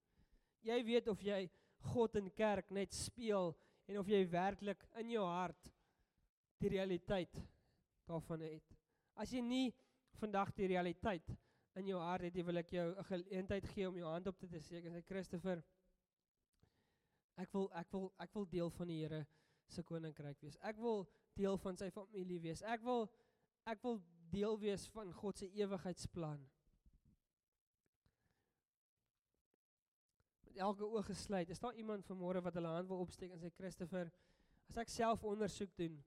Jy 0.67 0.79
weet 0.85 1.09
of 1.09 1.23
jy 1.23 1.47
God 1.93 2.17
in 2.21 2.31
kerk 2.35 2.71
net 2.71 2.95
speel 2.95 3.55
en 3.87 3.99
of 3.99 4.11
jy 4.11 4.23
werklik 4.31 4.83
in 5.01 5.11
jou 5.15 5.25
hart 5.27 5.71
die 6.63 6.71
realiteit 6.73 7.43
daarvan 8.07 8.47
het. 8.47 8.77
As 9.17 9.33
jy 9.33 9.43
nie 9.43 9.75
vandag 10.21 10.53
die 10.57 10.71
realiteit 10.71 11.31
in 11.77 11.91
jou 11.91 12.01
hart 12.01 12.27
het, 12.27 12.39
wil 12.45 12.57
ek 12.63 12.71
jou 12.71 12.87
'n 12.95 13.05
geleentheid 13.05 13.69
gee 13.69 13.89
om 13.89 13.97
jou 13.97 14.09
hand 14.11 14.27
op 14.27 14.39
te 14.39 14.61
steek 14.61 14.85
en 14.85 14.93
sê 14.93 15.05
Christopher, 15.05 15.63
ek 17.37 17.53
wil 17.53 17.71
ek 17.73 17.93
wil 17.93 18.13
ek 18.19 18.35
wil 18.35 18.47
deel 18.49 18.71
van 18.71 18.89
die 18.89 19.03
Here 19.03 19.27
se 19.69 19.83
koninkryk 19.83 20.41
wees. 20.41 20.57
Ek 20.63 20.77
wil 20.77 21.09
deel 21.35 21.59
van 21.59 21.77
sy 21.77 21.91
familie 21.91 22.41
wees. 22.41 22.63
Ek 22.63 22.83
wil 22.83 23.11
ek 23.67 23.83
wil 23.83 24.03
deel 24.31 24.59
wees 24.59 24.87
van 24.89 25.13
God 25.13 25.39
se 25.39 25.51
ewigheidsplan. 25.53 26.49
elke 30.57 30.85
oog 30.85 31.07
gesluit. 31.07 31.51
Is 31.51 31.59
daar 31.59 31.75
iemand 31.75 32.05
vanmôre 32.05 32.43
wat 32.43 32.55
hulle 32.55 32.69
hand 32.69 32.89
wil 32.89 33.05
opsteek 33.05 33.33
en 33.33 33.41
sê 33.41 33.51
Christopher, 33.55 34.11
as 34.71 34.81
ek 34.81 34.89
self 34.89 35.25
ondersoek 35.25 35.77
doen, 35.77 35.99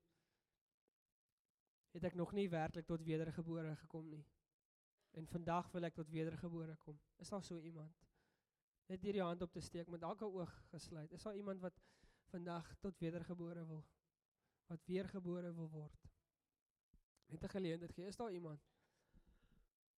het 1.94 2.06
ek 2.12 2.18
nog 2.18 2.34
nie 2.38 2.50
werklik 2.50 2.88
tot 2.90 3.06
wedergebore 3.06 3.76
gekom 3.84 4.10
nie. 4.10 4.24
En 5.20 5.28
vandag 5.28 5.68
wil 5.76 5.88
ek 5.88 5.98
tot 6.00 6.12
wedergebore 6.14 6.76
kom. 6.86 6.98
Is 7.20 7.32
daar 7.34 7.44
so 7.44 7.60
iemand? 7.60 7.96
Net 8.90 9.04
hierdie 9.06 9.26
hand 9.26 9.44
op 9.46 9.54
te 9.54 9.62
steek 9.62 9.90
met 9.92 10.06
elke 10.08 10.26
oog 10.26 10.54
gesluit. 10.72 11.12
Is 11.16 11.26
daar 11.28 11.38
iemand 11.38 11.62
wat 11.62 11.76
vandag 12.32 12.66
tot 12.84 13.00
wedergebore 13.04 13.66
wil 13.68 13.84
wat 14.70 14.86
weergebore 14.86 15.54
wil 15.54 15.70
word? 15.74 16.10
Net 17.34 17.44
'n 17.44 17.56
geleentheid 17.56 17.94
gee. 17.94 18.06
Is 18.06 18.16
daar 18.16 18.32
iemand? 18.32 18.62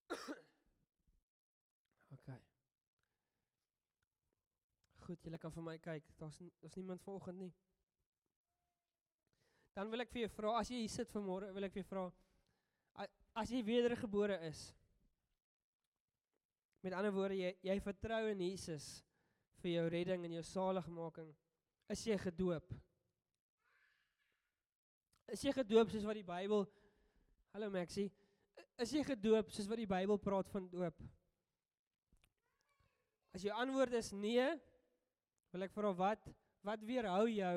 OK 2.16 2.28
goed, 5.12 5.28
julle 5.28 5.40
kan 5.42 5.52
vir 5.52 5.66
my 5.66 5.78
kyk. 5.84 6.10
Daar's 6.20 6.40
daar's 6.62 6.78
niemand 6.80 7.04
vanoggend 7.04 7.44
nie. 7.44 7.52
Dan 9.76 9.92
wil 9.92 10.04
ek 10.04 10.12
vir 10.12 10.26
jou 10.26 10.34
vra, 10.36 10.58
as 10.60 10.72
jy 10.72 10.84
hier 10.84 10.92
sit 10.92 11.12
vanmôre, 11.12 11.52
wil 11.56 11.68
ek 11.68 11.76
vir 11.76 11.84
jou 11.84 11.90
vra 11.94 12.10
as 13.40 13.52
jy 13.54 13.62
wedergebore 13.64 14.36
is. 14.50 14.66
Met 16.82 16.96
ander 16.98 17.14
woorde, 17.14 17.38
jy 17.38 17.52
jy 17.62 17.78
vertrou 17.84 18.22
in 18.32 18.42
Jesus 18.42 18.88
vir 19.62 19.76
jou 19.76 19.88
redding 19.94 20.26
en 20.26 20.38
jou 20.40 20.44
saligmaking. 20.46 21.30
Is 21.94 22.06
jy 22.08 22.18
gedoop? 22.18 22.72
Is 25.32 25.44
jy 25.46 25.54
gedoop 25.56 25.92
soos 25.94 26.08
wat 26.08 26.18
die 26.18 26.28
Bybel 26.28 26.66
Hallo 27.52 27.68
Maxie, 27.72 28.08
is 28.80 28.92
jy 28.96 29.04
gedoop 29.04 29.52
soos 29.52 29.68
wat 29.68 29.80
die 29.82 29.90
Bybel 29.90 30.20
praat 30.24 30.50
van 30.52 30.70
doop? 30.72 30.98
As 33.36 33.44
jou 33.46 33.54
antwoord 33.56 33.96
is 34.00 34.12
nee, 34.16 34.46
wil 35.52 35.68
ek 35.68 35.76
vra 35.76 35.92
wat 35.96 36.32
wat 36.66 36.84
weerhou 36.86 37.26
jou 37.32 37.56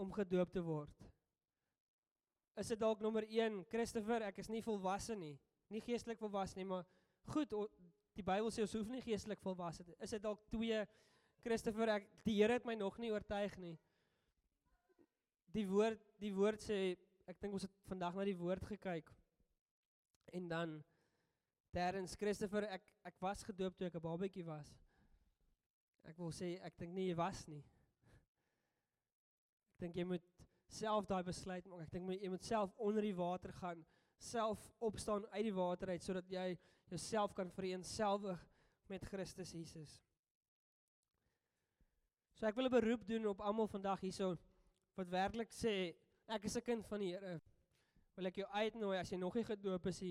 om 0.00 0.12
gedoop 0.14 0.52
te 0.54 0.62
word? 0.64 1.06
Is 2.60 2.70
dit 2.70 2.78
dalk 2.78 3.00
nommer 3.02 3.26
1, 3.26 3.64
Christopher, 3.70 4.22
ek 4.28 4.38
is 4.42 4.50
nie 4.52 4.62
volwasse 4.62 5.16
nie, 5.18 5.34
nie 5.72 5.82
geestelik 5.82 6.20
volwasse 6.20 6.56
nie, 6.58 6.66
maar 6.68 6.84
goed, 7.34 7.52
die 8.14 8.22
Bybel 8.22 8.50
sê 8.54 8.62
ons 8.62 8.74
hoef 8.76 8.90
nie 8.90 9.02
geestelik 9.02 9.42
volwasse 9.42 9.84
te. 9.84 9.94
Is 10.02 10.14
dit 10.14 10.22
dalk 10.22 10.42
2, 10.52 10.84
Christopher, 11.44 11.96
ek 11.98 12.06
die 12.26 12.36
Here 12.38 12.58
het 12.58 12.66
my 12.68 12.76
nog 12.78 12.96
nie 13.02 13.10
oortuig 13.12 13.56
nie. 13.60 13.74
Die 15.54 15.66
woord 15.68 16.00
die 16.22 16.32
woord 16.34 16.62
sê 16.64 16.96
ek 17.30 17.40
dink 17.40 17.56
ons 17.56 17.66
het 17.66 17.74
vandag 17.88 18.16
na 18.16 18.26
die 18.26 18.38
woord 18.38 18.64
gekyk. 18.70 19.10
En 20.34 20.48
dan 20.48 20.78
Terrens 21.74 22.14
Christopher, 22.18 22.68
ek 22.70 22.86
ek 23.10 23.18
was 23.22 23.42
gedoop 23.44 23.76
toe 23.76 23.88
ek 23.88 23.96
'n 23.98 24.06
babatjie 24.06 24.46
was. 24.46 24.70
Ek 26.04 26.18
wil 26.18 26.32
sê 26.32 26.58
ek 26.62 26.76
dink 26.78 26.94
nie 26.94 27.08
jy 27.08 27.16
was 27.16 27.46
nie. 27.48 27.64
Ek 29.74 29.80
dink 29.80 29.96
jy 29.96 30.04
moet 30.04 30.26
self 30.68 31.06
daai 31.06 31.22
besluit 31.22 31.66
maak. 31.66 31.82
Ek 31.82 31.90
dink 31.90 32.10
jy 32.10 32.30
moet 32.30 32.44
self 32.44 32.72
onder 32.78 33.02
die 33.02 33.16
water 33.16 33.52
gaan, 33.52 33.84
self 34.18 34.70
opstaan 34.80 35.26
uit 35.32 35.44
die 35.44 35.54
water 35.54 35.88
uit 35.88 36.02
sodat 36.02 36.28
jy 36.30 36.58
jouself 36.88 37.32
kan 37.32 37.50
vereensgewig 37.50 38.48
met 38.86 39.04
Christus 39.04 39.52
Jesus. 39.52 40.02
So 42.34 42.46
ek 42.46 42.56
wil 42.56 42.66
'n 42.66 42.70
beroep 42.70 43.06
doen 43.06 43.26
op 43.26 43.40
almal 43.40 43.66
vandag 43.66 44.00
hierso 44.00 44.36
wat 44.96 45.08
werklik 45.08 45.50
sê 45.50 45.94
ek 46.26 46.44
is 46.44 46.56
'n 46.56 46.62
kind 46.62 46.86
van 46.86 47.00
die 47.00 47.12
Here. 47.12 47.40
Wil 48.16 48.26
ek 48.26 48.36
jou 48.36 48.48
uitnooi 48.48 48.98
as 48.98 49.10
jy 49.10 49.16
nog 49.16 49.34
nie 49.34 49.44
gedoop 49.44 49.86
is 49.86 50.00
nie 50.00 50.02